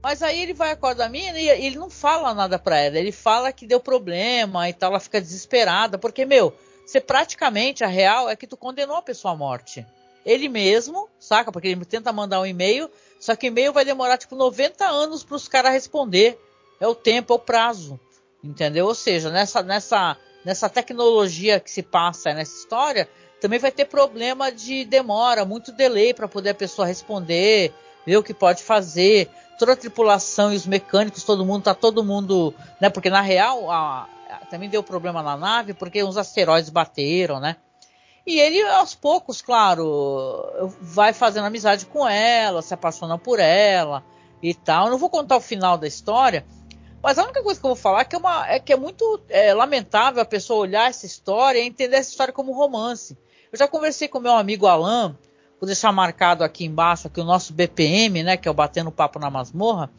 Mas 0.01 0.21
aí 0.21 0.41
ele 0.41 0.53
vai 0.53 0.71
acordar 0.71 1.05
a 1.05 1.09
mina 1.09 1.39
e 1.39 1.47
ele 1.47 1.77
não 1.77 1.89
fala 1.89 2.33
nada 2.33 2.59
pra 2.59 2.77
ela. 2.77 2.99
Ele 2.99 3.13
fala 3.13 3.53
que 3.53 3.65
deu 3.65 3.79
problema 3.79 4.67
e 4.67 4.73
tal, 4.73 4.89
ela 4.89 4.99
fica 4.99 5.21
desesperada, 5.21 5.97
porque, 5.97 6.25
meu, 6.25 6.53
você 6.85 6.99
praticamente, 6.99 7.85
a 7.85 7.87
real 7.87 8.29
é 8.29 8.35
que 8.35 8.45
tu 8.45 8.57
condenou 8.57 8.97
a 8.97 9.01
pessoa 9.01 9.33
à 9.33 9.37
morte. 9.37 9.85
Ele 10.25 10.49
mesmo, 10.49 11.07
saca? 11.17 11.53
Porque 11.53 11.69
ele 11.69 11.85
tenta 11.85 12.11
mandar 12.11 12.41
um 12.41 12.45
e-mail, 12.45 12.91
só 13.17 13.33
que 13.33 13.47
o 13.47 13.49
e-mail 13.49 13.71
vai 13.71 13.85
demorar 13.85 14.17
tipo 14.17 14.35
90 14.35 14.85
anos 14.85 15.23
para 15.23 15.37
os 15.37 15.47
caras 15.47 15.71
responder. 15.71 16.37
É 16.81 16.87
o 16.87 16.93
tempo, 16.93 17.31
é 17.31 17.35
o 17.37 17.39
prazo. 17.39 17.97
Entendeu? 18.43 18.87
Ou 18.87 18.95
seja, 18.95 19.29
nessa, 19.29 19.63
nessa, 19.63 20.17
nessa 20.45 20.69
tecnologia 20.69 21.59
que 21.59 21.69
se 21.69 21.81
passa 21.81 22.33
nessa 22.33 22.55
história, 22.55 23.09
também 23.39 23.59
vai 23.59 23.71
ter 23.71 23.85
problema 23.85 24.51
de 24.51 24.85
demora, 24.85 25.43
muito 25.43 25.71
delay 25.71 26.13
para 26.13 26.27
poder 26.27 26.51
a 26.51 26.55
pessoa 26.55 26.87
responder, 26.87 27.73
ver 28.05 28.17
o 28.17 28.23
que 28.23 28.33
pode 28.33 28.63
fazer. 28.63 29.29
Toda 29.59 29.73
a 29.73 29.77
tripulação 29.77 30.51
e 30.51 30.55
os 30.55 30.65
mecânicos, 30.65 31.23
todo 31.23 31.45
mundo, 31.45 31.63
tá 31.63 31.75
todo 31.75 32.03
mundo. 32.03 32.53
Né? 32.79 32.89
Porque 32.89 33.09
na 33.09 33.21
real, 33.21 33.69
a, 33.69 34.07
também 34.49 34.69
deu 34.69 34.81
problema 34.81 35.21
na 35.21 35.37
nave 35.37 35.73
porque 35.73 36.03
uns 36.03 36.17
asteroides 36.17 36.69
bateram, 36.69 37.39
né? 37.39 37.57
E 38.25 38.39
ele, 38.39 38.61
aos 38.63 38.95
poucos, 38.95 39.41
claro, 39.41 40.71
vai 40.79 41.11
fazendo 41.11 41.45
amizade 41.45 41.85
com 41.85 42.07
ela, 42.07 42.61
se 42.61 42.73
apaixona 42.73 43.17
por 43.17 43.39
ela 43.39 44.01
e 44.41 44.53
tal. 44.53 44.85
Eu 44.85 44.91
não 44.91 44.97
vou 44.97 45.09
contar 45.09 45.35
o 45.35 45.41
final 45.41 45.77
da 45.77 45.87
história, 45.87 46.45
mas 47.03 47.19
a 47.19 47.23
única 47.23 47.43
coisa 47.43 47.59
que 47.59 47.65
eu 47.65 47.69
vou 47.69 47.75
falar 47.75 48.01
é 48.01 48.05
que 48.05 48.15
é, 48.15 48.19
uma, 48.19 48.47
é, 48.47 48.59
que 48.59 48.73
é 48.73 48.77
muito 48.77 49.21
é, 49.29 49.53
lamentável 49.53 50.21
a 50.21 50.25
pessoa 50.25 50.61
olhar 50.61 50.89
essa 50.89 51.05
história 51.05 51.59
e 51.59 51.67
entender 51.67 51.97
essa 51.97 52.09
história 52.09 52.33
como 52.33 52.53
romance. 52.53 53.17
Eu 53.51 53.59
já 53.59 53.67
conversei 53.67 54.07
com 54.07 54.19
meu 54.19 54.33
amigo 54.33 54.65
Alan, 54.65 55.17
vou 55.59 55.67
deixar 55.67 55.91
marcado 55.91 56.43
aqui 56.43 56.65
embaixo 56.65 57.07
aqui 57.07 57.19
o 57.19 57.25
nosso 57.25 57.53
BPM, 57.53 58.23
né, 58.23 58.37
que 58.37 58.47
é 58.47 58.51
o 58.51 58.53
Batendo 58.53 58.91
Papo 58.91 59.19
na 59.19 59.29
Masmorra 59.29 59.91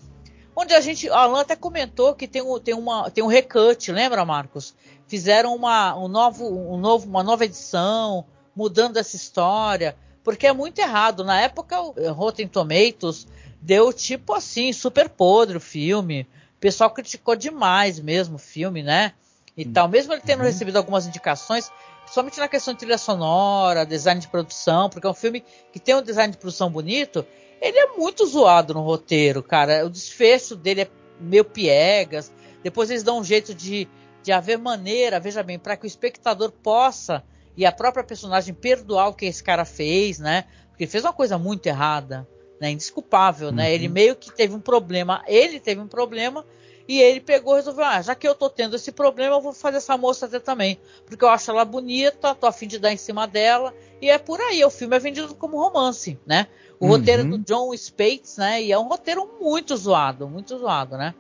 onde 0.56 0.72
a 0.74 0.80
gente, 0.80 1.08
Alan 1.08 1.40
até 1.40 1.56
comentou 1.56 2.14
que 2.14 2.28
tem 2.28 2.42
um, 2.42 2.58
tem 2.58 2.74
uma, 2.74 3.10
tem 3.10 3.24
um 3.24 3.28
recut, 3.28 3.90
lembra, 3.90 4.24
Marcos? 4.24 4.74
Fizeram 5.06 5.54
uma, 5.54 5.96
um 5.96 6.08
novo, 6.08 6.46
um 6.46 6.78
novo, 6.78 7.08
uma 7.08 7.22
nova 7.22 7.44
edição, 7.44 8.24
mudando 8.54 8.96
essa 8.96 9.16
história, 9.16 9.96
porque 10.22 10.46
é 10.46 10.52
muito 10.52 10.78
errado. 10.78 11.24
Na 11.24 11.40
época, 11.40 11.80
o 11.80 12.12
Rotten 12.12 12.48
Tomatoes 12.48 13.26
deu 13.60 13.92
tipo 13.92 14.32
assim, 14.32 14.72
super 14.72 15.08
podre 15.08 15.56
o 15.56 15.60
filme. 15.60 16.26
O 16.64 16.66
pessoal 16.66 16.88
criticou 16.88 17.36
demais 17.36 18.00
mesmo 18.00 18.36
o 18.36 18.38
filme, 18.38 18.82
né? 18.82 19.12
E 19.54 19.66
tal. 19.66 19.86
Mesmo 19.86 20.14
ele 20.14 20.22
tendo 20.24 20.40
uhum. 20.40 20.46
recebido 20.46 20.78
algumas 20.78 21.06
indicações, 21.06 21.70
principalmente 22.04 22.40
na 22.40 22.48
questão 22.48 22.72
de 22.72 22.80
trilha 22.80 22.96
sonora, 22.96 23.84
design 23.84 24.18
de 24.18 24.28
produção, 24.28 24.88
porque 24.88 25.06
é 25.06 25.10
um 25.10 25.14
filme 25.14 25.44
que 25.70 25.78
tem 25.78 25.94
um 25.94 26.00
design 26.00 26.32
de 26.32 26.38
produção 26.38 26.70
bonito, 26.70 27.26
ele 27.60 27.78
é 27.78 27.88
muito 27.98 28.24
zoado 28.24 28.72
no 28.72 28.80
roteiro, 28.80 29.42
cara. 29.42 29.84
O 29.84 29.90
desfecho 29.90 30.56
dele 30.56 30.80
é 30.80 30.90
meio 31.20 31.44
piegas. 31.44 32.32
Depois 32.62 32.88
eles 32.88 33.02
dão 33.02 33.18
um 33.18 33.24
jeito 33.24 33.54
de, 33.54 33.86
de 34.22 34.32
haver 34.32 34.56
maneira, 34.56 35.20
veja 35.20 35.42
bem, 35.42 35.58
para 35.58 35.76
que 35.76 35.84
o 35.84 35.86
espectador 35.86 36.50
possa 36.50 37.22
e 37.58 37.66
a 37.66 37.72
própria 37.72 38.02
personagem 38.02 38.54
perdoar 38.54 39.08
o 39.08 39.12
que 39.12 39.26
esse 39.26 39.44
cara 39.44 39.66
fez, 39.66 40.18
né? 40.18 40.46
Porque 40.70 40.84
ele 40.84 40.90
fez 40.90 41.04
uma 41.04 41.12
coisa 41.12 41.36
muito 41.36 41.66
errada, 41.66 42.26
né? 42.60 42.70
Indesculpável, 42.70 43.48
uhum. 43.48 43.54
né? 43.54 43.72
Ele 43.72 43.86
uhum. 43.86 43.92
meio 43.92 44.16
que 44.16 44.32
teve 44.32 44.54
um 44.54 44.60
problema, 44.60 45.22
ele 45.26 45.60
teve 45.60 45.80
um 45.80 45.88
problema 45.88 46.44
e 46.86 47.00
ele 47.00 47.20
pegou 47.20 47.54
e 47.54 47.56
resolveu, 47.56 47.84
ah, 47.84 48.02
já 48.02 48.14
que 48.14 48.28
eu 48.28 48.34
tô 48.34 48.50
tendo 48.50 48.76
esse 48.76 48.92
problema, 48.92 49.36
eu 49.36 49.40
vou 49.40 49.52
fazer 49.54 49.78
essa 49.78 49.96
moça 49.96 50.28
ter 50.28 50.40
também. 50.40 50.78
Porque 51.06 51.24
eu 51.24 51.28
acho 51.28 51.50
ela 51.50 51.64
bonita, 51.64 52.34
tô 52.34 52.46
afim 52.46 52.66
de 52.66 52.78
dar 52.78 52.92
em 52.92 52.96
cima 52.96 53.26
dela. 53.26 53.74
E 54.02 54.10
é 54.10 54.18
por 54.18 54.40
aí, 54.40 54.62
o 54.64 54.70
filme 54.70 54.94
é 54.94 54.98
vendido 54.98 55.34
como 55.34 55.56
romance, 55.56 56.18
né? 56.26 56.46
O 56.78 56.84
uhum. 56.84 56.92
roteiro 56.92 57.24
do 57.24 57.38
John 57.38 57.74
Spates, 57.74 58.36
né? 58.36 58.62
E 58.62 58.70
é 58.70 58.78
um 58.78 58.86
roteiro 58.86 59.38
muito 59.40 59.74
zoado, 59.76 60.28
muito 60.28 60.58
zoado, 60.58 60.98
né? 60.98 61.14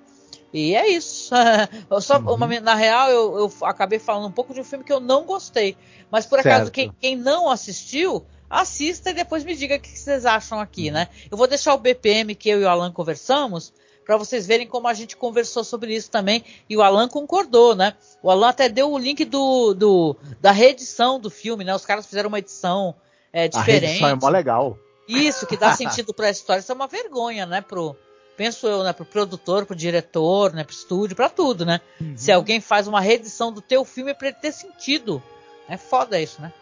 E 0.52 0.76
é 0.76 0.88
isso. 0.88 1.34
Só 2.00 2.18
uhum. 2.18 2.34
uma, 2.34 2.60
na 2.60 2.74
real, 2.74 3.08
eu, 3.08 3.38
eu, 3.38 3.52
acabei 3.62 3.98
falando 3.98 4.28
um 4.28 4.32
pouco 4.32 4.52
de 4.52 4.60
um 4.60 4.64
filme 4.64 4.84
que 4.84 4.92
eu 4.92 5.00
não 5.00 5.24
gostei. 5.24 5.76
Mas 6.10 6.26
por 6.26 6.38
acaso, 6.38 6.70
quem, 6.70 6.92
quem, 7.00 7.16
não 7.16 7.50
assistiu, 7.50 8.24
assista 8.48 9.10
e 9.10 9.14
depois 9.14 9.44
me 9.44 9.54
diga 9.54 9.76
o 9.76 9.80
que 9.80 9.98
vocês 9.98 10.24
acham 10.24 10.60
aqui, 10.60 10.90
né? 10.90 11.08
Eu 11.30 11.36
vou 11.36 11.46
deixar 11.46 11.74
o 11.74 11.78
BPM 11.78 12.34
que 12.34 12.48
eu 12.48 12.60
e 12.60 12.64
o 12.64 12.68
Alan 12.68 12.92
conversamos 12.92 13.72
para 14.04 14.16
vocês 14.16 14.46
verem 14.46 14.66
como 14.66 14.86
a 14.86 14.94
gente 14.94 15.16
conversou 15.16 15.64
sobre 15.64 15.94
isso 15.94 16.10
também 16.10 16.44
e 16.68 16.76
o 16.76 16.82
Alan 16.82 17.08
concordou, 17.08 17.74
né? 17.74 17.94
O 18.22 18.30
Alan 18.30 18.48
até 18.48 18.68
deu 18.68 18.92
o 18.92 18.98
link 18.98 19.24
do, 19.24 19.74
do 19.74 20.16
da 20.40 20.52
reedição 20.52 21.18
do 21.18 21.30
filme, 21.30 21.64
né? 21.64 21.74
Os 21.74 21.86
caras 21.86 22.06
fizeram 22.06 22.28
uma 22.28 22.38
edição 22.38 22.94
é, 23.32 23.48
diferente. 23.48 23.84
A 23.84 23.86
reedição 23.86 24.08
é 24.08 24.14
mó 24.14 24.28
legal. 24.28 24.78
Isso 25.08 25.46
que 25.46 25.56
dá 25.56 25.72
sentido 25.76 26.12
para 26.12 26.28
a 26.28 26.30
história. 26.30 26.60
Isso 26.60 26.70
é 26.70 26.74
uma 26.74 26.86
vergonha, 26.86 27.46
né? 27.46 27.60
Pro, 27.60 27.96
penso 28.36 28.66
eu, 28.66 28.82
né? 28.84 28.92
Pro 28.92 29.04
produtor, 29.04 29.66
pro 29.66 29.74
diretor, 29.74 30.52
né? 30.52 30.64
Pro 30.64 30.74
estúdio, 30.74 31.16
para 31.16 31.28
tudo, 31.28 31.64
né? 31.64 31.80
Uhum. 32.00 32.16
Se 32.16 32.30
alguém 32.30 32.60
faz 32.60 32.86
uma 32.86 33.00
reedição 33.00 33.52
do 33.52 33.60
teu 33.60 33.84
filme 33.84 34.10
é 34.10 34.14
para 34.14 34.28
ele 34.28 34.36
ter 34.36 34.52
sentido. 34.52 35.22
É 35.68 35.76
foda 35.78 36.20
isso, 36.20 36.42
né? 36.42 36.52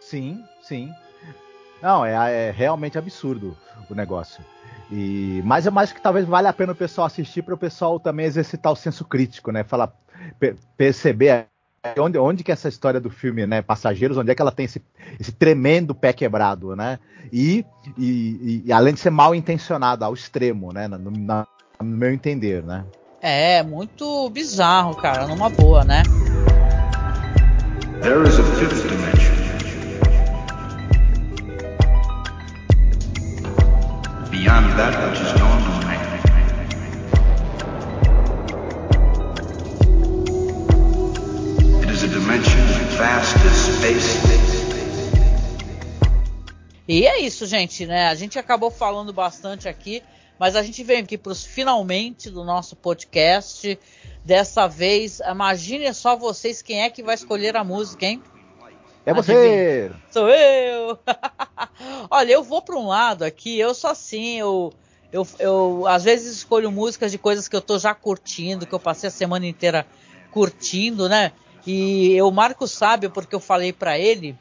Sim, 0.00 0.42
sim. 0.62 0.92
Não, 1.82 2.04
é, 2.04 2.48
é 2.48 2.50
realmente 2.50 2.98
absurdo 2.98 3.56
o 3.88 3.94
negócio. 3.94 4.44
E, 4.90 5.42
mas 5.44 5.66
é 5.66 5.70
mais 5.70 5.92
que 5.92 6.00
talvez 6.00 6.26
valha 6.26 6.48
a 6.48 6.52
pena 6.52 6.72
o 6.72 6.76
pessoal 6.76 7.06
assistir 7.06 7.42
para 7.42 7.54
o 7.54 7.58
pessoal 7.58 8.00
também 8.00 8.26
exercitar 8.26 8.72
o 8.72 8.76
senso 8.76 9.04
crítico, 9.04 9.52
né? 9.52 9.62
Falar, 9.62 9.92
perceber 10.76 11.46
onde, 11.98 12.18
onde 12.18 12.42
que 12.42 12.50
essa 12.50 12.68
história 12.68 13.00
do 13.00 13.10
filme, 13.10 13.46
né, 13.46 13.62
Passageiros, 13.62 14.16
onde 14.16 14.30
é 14.30 14.34
que 14.34 14.42
ela 14.42 14.50
tem 14.50 14.64
esse, 14.64 14.82
esse 15.20 15.32
tremendo 15.32 15.94
pé 15.94 16.12
quebrado, 16.12 16.74
né? 16.74 16.98
E, 17.32 17.64
e, 17.96 18.62
e 18.64 18.72
além 18.72 18.94
de 18.94 19.00
ser 19.00 19.10
mal 19.10 19.34
intencionada 19.34 20.06
ao 20.06 20.14
extremo, 20.14 20.72
né? 20.72 20.88
No, 20.88 21.10
na, 21.10 21.46
no 21.80 21.96
meu 21.96 22.12
entender, 22.12 22.62
né? 22.62 22.84
É, 23.20 23.62
muito 23.62 24.30
bizarro, 24.30 24.94
cara, 24.96 25.26
numa 25.26 25.50
boa, 25.50 25.84
né? 25.84 26.02
There 28.00 28.22
is 28.26 28.38
a 28.38 28.44
fifth 28.44 28.97
Beyond 34.48 34.78
that 34.78 34.94
which 35.04 35.20
is 35.20 35.32
known 35.36 35.60
to 35.60 35.72
man. 35.84 36.00
It 41.82 41.90
is 41.90 42.02
a 42.02 42.08
dimension 42.08 42.64
vast 42.96 43.36
as 43.44 43.58
space. 43.76 44.16
E 46.88 47.06
é 47.06 47.20
isso, 47.20 47.44
gente, 47.44 47.84
né? 47.84 48.08
A 48.08 48.14
gente 48.14 48.38
acabou 48.38 48.70
falando 48.70 49.12
bastante 49.12 49.68
aqui, 49.68 50.02
mas 50.38 50.56
a 50.56 50.62
gente 50.62 50.82
vem 50.82 51.00
aqui 51.00 51.18
para 51.18 51.32
os 51.32 51.44
finalmente 51.44 52.30
do 52.30 52.42
nosso 52.42 52.74
podcast. 52.74 53.78
Dessa 54.24 54.66
vez, 54.66 55.20
imagine 55.20 55.92
só 55.92 56.16
vocês 56.16 56.62
quem 56.62 56.80
é 56.84 56.88
que 56.88 57.02
vai 57.02 57.16
escolher 57.16 57.54
a 57.54 57.62
música, 57.62 58.06
hein? 58.06 58.22
É 59.04 59.12
você! 59.12 59.90
Sou 60.10 60.28
eu! 60.28 60.98
Olha, 62.10 62.32
eu 62.32 62.42
vou 62.42 62.60
para 62.60 62.76
um 62.76 62.88
lado 62.88 63.24
aqui, 63.24 63.58
eu 63.58 63.74
sou 63.74 63.90
assim, 63.90 64.38
eu, 64.38 64.72
eu, 65.12 65.26
eu 65.38 65.86
às 65.86 66.04
vezes 66.04 66.36
escolho 66.36 66.70
músicas 66.70 67.10
de 67.10 67.18
coisas 67.18 67.48
que 67.48 67.56
eu 67.56 67.60
tô 67.60 67.78
já 67.78 67.94
curtindo, 67.94 68.66
que 68.66 68.74
eu 68.74 68.80
passei 68.80 69.08
a 69.08 69.10
semana 69.10 69.46
inteira 69.46 69.86
curtindo, 70.30 71.08
né? 71.08 71.32
E 71.66 72.20
o 72.22 72.30
Marco 72.30 72.66
sabe, 72.66 73.08
porque 73.08 73.34
eu 73.34 73.40
falei 73.40 73.72
para 73.72 73.98
ele 73.98 74.36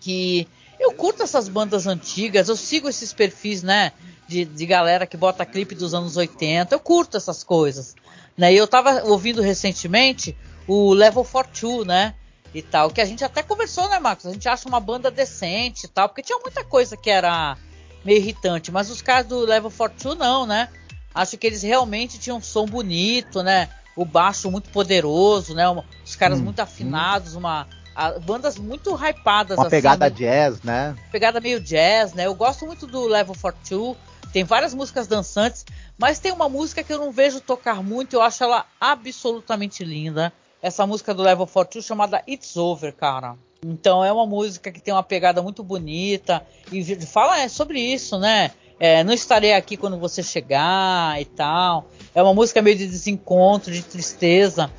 que 0.00 0.48
eu 0.78 0.92
curto 0.92 1.22
essas 1.22 1.48
bandas 1.48 1.86
antigas, 1.86 2.48
eu 2.48 2.56
sigo 2.56 2.88
esses 2.88 3.12
perfis, 3.12 3.62
né? 3.62 3.92
De, 4.26 4.44
de 4.44 4.66
galera 4.66 5.06
que 5.06 5.16
bota 5.16 5.44
clipe 5.44 5.74
dos 5.74 5.94
anos 5.94 6.16
80, 6.16 6.74
eu 6.74 6.80
curto 6.80 7.16
essas 7.16 7.44
coisas. 7.44 7.94
Né? 8.36 8.52
E 8.52 8.56
eu 8.56 8.66
tava 8.66 9.04
ouvindo 9.04 9.42
recentemente 9.42 10.36
o 10.66 10.92
Level 10.92 11.24
42, 11.24 11.86
né? 11.86 12.14
E 12.54 12.60
tal, 12.60 12.90
que 12.90 13.00
a 13.00 13.04
gente 13.04 13.24
até 13.24 13.42
conversou, 13.42 13.88
né, 13.88 13.98
Marcos? 13.98 14.26
A 14.26 14.32
gente 14.32 14.48
acha 14.48 14.68
uma 14.68 14.80
banda 14.80 15.10
decente 15.10 15.86
e 15.86 15.88
tal, 15.88 16.08
porque 16.08 16.22
tinha 16.22 16.38
muita 16.38 16.62
coisa 16.62 16.96
que 16.96 17.08
era 17.08 17.56
meio 18.04 18.18
irritante, 18.18 18.70
mas 18.70 18.90
os 18.90 19.00
caras 19.00 19.26
do 19.26 19.40
Level 19.40 19.70
42 19.70 20.18
não, 20.18 20.44
né? 20.44 20.68
Acho 21.14 21.36
que 21.36 21.46
eles 21.46 21.62
realmente 21.62 22.18
tinham 22.18 22.38
um 22.38 22.42
som 22.42 22.66
bonito, 22.66 23.42
né? 23.42 23.68
O 23.96 24.04
baixo 24.04 24.50
muito 24.50 24.70
poderoso, 24.70 25.54
né? 25.54 25.64
Os 26.04 26.16
caras 26.16 26.40
hum, 26.40 26.44
muito 26.44 26.60
afinados, 26.60 27.34
hum. 27.34 27.38
uma 27.38 27.66
a, 27.94 28.18
bandas 28.18 28.58
muito 28.58 28.94
hypadas 28.94 29.58
uma 29.58 29.66
assim, 29.66 29.76
pegada 29.76 30.08
né? 30.08 30.10
jazz, 30.10 30.62
né? 30.62 30.96
Pegada 31.10 31.40
meio 31.40 31.60
jazz, 31.60 32.12
né? 32.14 32.26
Eu 32.26 32.34
gosto 32.34 32.66
muito 32.66 32.86
do 32.86 33.06
Level 33.06 33.34
42. 33.40 33.96
Tem 34.32 34.44
várias 34.44 34.72
músicas 34.72 35.06
dançantes, 35.06 35.64
mas 35.98 36.18
tem 36.18 36.32
uma 36.32 36.48
música 36.48 36.82
que 36.82 36.92
eu 36.92 36.98
não 36.98 37.12
vejo 37.12 37.38
tocar 37.40 37.82
muito, 37.82 38.14
eu 38.14 38.22
acho 38.22 38.42
ela 38.42 38.64
absolutamente 38.80 39.84
linda. 39.84 40.32
Essa 40.62 40.86
música 40.86 41.12
do 41.12 41.24
Level 41.24 41.44
42 41.44 41.84
chamada 41.84 42.22
It's 42.26 42.56
Over, 42.56 42.94
cara. 42.94 43.34
Então 43.66 44.04
é 44.04 44.12
uma 44.12 44.24
música 44.24 44.70
que 44.70 44.80
tem 44.80 44.94
uma 44.94 45.02
pegada 45.02 45.42
muito 45.42 45.62
bonita 45.64 46.46
e 46.70 46.84
fala 47.04 47.40
é, 47.40 47.48
sobre 47.48 47.80
isso, 47.80 48.16
né? 48.16 48.52
É, 48.78 49.02
não 49.02 49.12
estarei 49.12 49.54
aqui 49.54 49.76
quando 49.76 49.98
você 49.98 50.22
chegar 50.22 51.20
e 51.20 51.24
tal. 51.24 51.88
É 52.14 52.22
uma 52.22 52.32
música 52.32 52.62
meio 52.62 52.76
de 52.76 52.86
desencontro, 52.86 53.72
de 53.72 53.82
tristeza, 53.82 54.70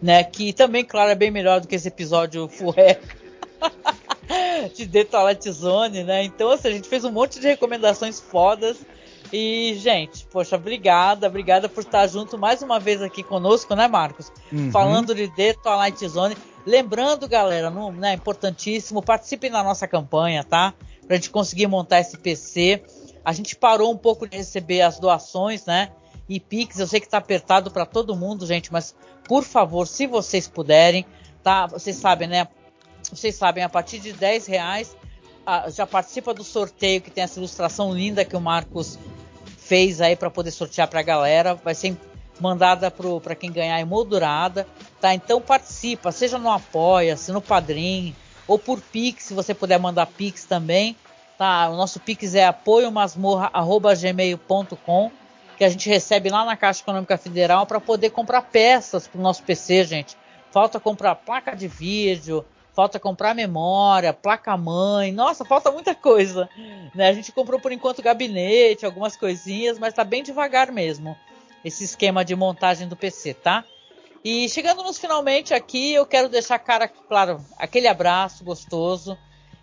né? 0.00 0.22
Que 0.22 0.52
também, 0.52 0.84
claro, 0.84 1.10
é 1.10 1.14
bem 1.16 1.30
melhor 1.30 1.60
do 1.60 1.66
que 1.66 1.74
esse 1.74 1.88
episódio 1.88 2.48
furreco 2.48 3.06
de 4.74 5.04
Twilight 5.04 5.50
Zone, 5.50 6.04
né? 6.04 6.22
Então, 6.22 6.50
assim, 6.50 6.68
a 6.68 6.72
gente 6.72 6.88
fez 6.88 7.04
um 7.04 7.10
monte 7.10 7.40
de 7.40 7.48
recomendações 7.48 8.20
fodas 8.20 8.76
e, 9.32 9.74
gente, 9.76 10.26
poxa, 10.26 10.56
obrigada, 10.56 11.26
obrigada 11.26 11.68
por 11.68 11.80
estar 11.80 12.06
junto 12.06 12.36
mais 12.36 12.60
uma 12.60 12.78
vez 12.78 13.00
aqui 13.00 13.22
conosco, 13.22 13.74
né, 13.74 13.88
Marcos? 13.88 14.30
Uhum. 14.52 14.70
Falando 14.70 15.14
de 15.14 15.26
The 15.28 15.54
Twilight 15.54 16.06
Zone. 16.06 16.36
Lembrando, 16.66 17.26
galera, 17.26 17.70
no, 17.70 17.90
né, 17.90 18.12
importantíssimo, 18.12 19.02
participem 19.02 19.50
da 19.50 19.62
nossa 19.62 19.88
campanha, 19.88 20.44
tá? 20.44 20.74
Pra 21.06 21.16
gente 21.16 21.30
conseguir 21.30 21.66
montar 21.66 22.00
esse 22.00 22.18
PC. 22.18 22.82
A 23.24 23.32
gente 23.32 23.56
parou 23.56 23.90
um 23.90 23.96
pouco 23.96 24.28
de 24.28 24.36
receber 24.36 24.82
as 24.82 24.98
doações, 24.98 25.64
né? 25.64 25.90
E 26.28 26.38
Pix, 26.38 26.78
eu 26.78 26.86
sei 26.86 27.00
que 27.00 27.08
tá 27.08 27.18
apertado 27.18 27.70
para 27.70 27.86
todo 27.86 28.14
mundo, 28.14 28.46
gente, 28.46 28.70
mas 28.70 28.94
por 29.24 29.44
favor, 29.44 29.86
se 29.86 30.06
vocês 30.06 30.46
puderem, 30.46 31.06
tá? 31.42 31.66
Vocês 31.66 31.96
sabem, 31.96 32.28
né? 32.28 32.46
Vocês 33.10 33.34
sabem, 33.34 33.64
a 33.64 33.68
partir 33.68 33.98
de 33.98 34.12
10 34.12 34.46
reais 34.46 34.96
já 35.74 35.86
participa 35.86 36.32
do 36.32 36.44
sorteio 36.44 37.00
que 37.00 37.10
tem 37.10 37.24
essa 37.24 37.38
ilustração 37.38 37.92
linda 37.92 38.24
que 38.24 38.36
o 38.36 38.40
Marcos 38.40 38.98
fez 39.64 40.00
aí 40.00 40.16
para 40.16 40.30
poder 40.30 40.50
sortear 40.50 40.88
para 40.88 40.98
a 41.00 41.04
galera. 41.04 41.54
Vai 41.54 41.74
ser 41.74 41.94
mandada 42.40 42.90
para 42.90 43.34
quem 43.34 43.52
ganhar 43.52 43.78
emoldurada, 43.80 44.66
tá? 45.00 45.14
Então 45.14 45.38
participa, 45.40 46.10
seja 46.10 46.38
no 46.38 46.50
Apoia, 46.50 47.16
se 47.16 47.30
no 47.30 47.40
Padrim, 47.40 48.16
ou 48.46 48.58
por 48.58 48.80
Pix, 48.80 49.24
se 49.24 49.34
você 49.34 49.52
puder 49.54 49.78
mandar 49.78 50.06
Pix 50.06 50.44
também, 50.44 50.96
tá? 51.38 51.68
O 51.68 51.76
nosso 51.76 52.00
Pix 52.00 52.34
é 52.34 52.46
apoiomasmorra.gmail.com 52.46 55.12
que 55.56 55.64
a 55.64 55.68
gente 55.68 55.88
recebe 55.88 56.28
lá 56.28 56.44
na 56.44 56.56
Caixa 56.56 56.82
Econômica 56.82 57.16
Federal 57.16 57.64
para 57.66 57.80
poder 57.80 58.10
comprar 58.10 58.42
peças 58.42 59.06
para 59.06 59.20
o 59.20 59.22
nosso 59.22 59.44
PC, 59.44 59.84
gente. 59.84 60.16
Falta 60.50 60.80
comprar 60.80 61.14
placa 61.14 61.54
de 61.54 61.68
vídeo, 61.68 62.44
falta 62.74 62.98
comprar 62.98 63.34
memória, 63.34 64.12
placa-mãe, 64.12 65.12
nossa, 65.12 65.44
falta 65.44 65.70
muita 65.70 65.94
coisa. 65.94 66.48
Né? 66.94 67.08
A 67.08 67.12
gente 67.12 67.32
comprou 67.32 67.60
por 67.60 67.72
enquanto 67.72 68.02
gabinete, 68.02 68.86
algumas 68.86 69.16
coisinhas, 69.16 69.78
mas 69.78 69.94
tá 69.94 70.04
bem 70.04 70.22
devagar 70.22 70.70
mesmo 70.72 71.16
esse 71.64 71.84
esquema 71.84 72.24
de 72.24 72.34
montagem 72.34 72.88
do 72.88 72.96
PC, 72.96 73.34
tá? 73.34 73.64
E 74.24 74.48
chegando 74.48 74.82
nos 74.82 74.98
finalmente 74.98 75.54
aqui, 75.54 75.94
eu 75.94 76.06
quero 76.06 76.28
deixar 76.28 76.58
cara, 76.58 76.88
claro, 76.88 77.40
aquele 77.56 77.88
abraço 77.88 78.44
gostoso, 78.44 79.16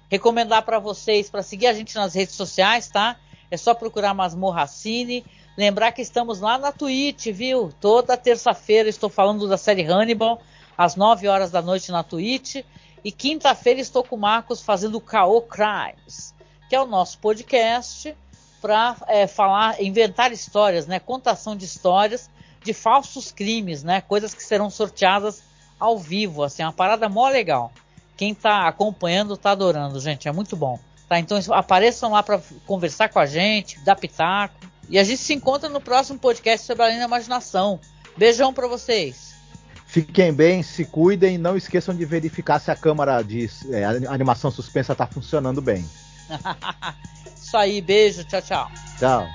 recomendar 0.10 0.64
para 0.64 0.80
vocês 0.80 1.30
para 1.30 1.44
seguir 1.44 1.68
a 1.68 1.74
gente 1.74 1.96
nas 1.96 2.14
redes 2.14 2.36
sociais, 2.36 2.88
tá? 2.88 3.18
É 3.52 3.58
só 3.58 3.74
procurar 3.74 4.14
Masmorra 4.14 4.68
Cine. 4.68 5.26
Lembrar 5.58 5.92
que 5.92 6.02
estamos 6.02 6.40
lá 6.40 6.58
na 6.58 6.72
Twitch, 6.72 7.28
viu? 7.28 7.72
Toda 7.82 8.16
terça-feira 8.16 8.88
estou 8.88 9.10
falando 9.10 9.48
da 9.48 9.58
série 9.58 9.84
Hannibal, 9.84 10.42
às 10.78 10.96
9 10.96 11.28
horas 11.28 11.52
da 11.52 11.62
noite 11.62 11.92
na 11.92 12.04
Twitch. 12.04 12.64
E 13.04 13.12
quinta-feira 13.12 13.80
estou 13.80 14.04
com 14.04 14.16
o 14.16 14.20
Marcos 14.20 14.62
fazendo 14.62 14.96
o 14.96 15.02
K.O. 15.02 15.42
Crimes, 15.42 16.34
que 16.70 16.76
é 16.76 16.82
o 16.82 16.86
nosso 16.88 17.18
podcast 17.20 18.16
para 18.62 18.96
é, 19.08 19.26
falar, 19.26 19.82
inventar 19.82 20.32
histórias, 20.32 20.86
né? 20.86 21.00
Contação 21.00 21.56
de 21.56 21.66
histórias 21.66 22.30
de 22.62 22.74
falsos 22.74 23.32
crimes, 23.32 23.84
né? 23.84 24.02
Coisas 24.02 24.34
que 24.34 24.44
serão 24.44 24.70
sorteadas 24.70 25.42
ao 25.80 25.98
vivo, 25.98 26.44
assim, 26.44 26.62
uma 26.62 26.74
parada 26.74 27.08
mó 27.08 27.30
legal. 27.30 27.72
Quem 28.18 28.34
está 28.34 28.68
acompanhando 28.68 29.36
está 29.36 29.52
adorando, 29.52 30.00
gente, 30.00 30.28
é 30.28 30.32
muito 30.32 30.58
bom. 30.58 30.78
Tá, 31.08 31.18
então 31.18 31.40
apareçam 31.54 32.12
lá 32.12 32.22
para 32.22 32.42
conversar 32.68 33.10
com 33.10 33.18
a 33.18 33.26
gente, 33.26 33.80
dar 33.80 33.96
pitaco. 33.96 34.56
E 34.90 35.00
a 35.00 35.04
gente 35.04 35.22
se 35.22 35.34
encontra 35.34 35.70
no 35.70 35.80
próximo 35.80 36.20
podcast 36.20 36.68
sobre 36.68 36.84
a 36.84 36.90
linha 36.90 37.06
imaginação. 37.06 37.80
Beijão 38.18 38.54
para 38.54 38.68
vocês. 38.68 39.29
Fiquem 39.90 40.32
bem, 40.32 40.62
se 40.62 40.86
cuidem, 40.86 41.36
não 41.36 41.58
esqueçam 41.58 41.96
de 41.96 42.06
verificar 42.06 42.60
se 42.60 42.70
a 42.70 42.76
câmera 42.76 43.24
de 43.24 43.50
é, 43.72 43.84
animação 44.08 44.52
suspensa 44.52 44.92
está 44.92 45.08
funcionando 45.08 45.64
bem. 45.64 45.84
Isso 47.36 47.58
aí, 47.58 47.82
beijo, 47.82 48.24
tchau, 48.24 48.40
tchau. 48.40 48.72
Tchau. 49.00 49.28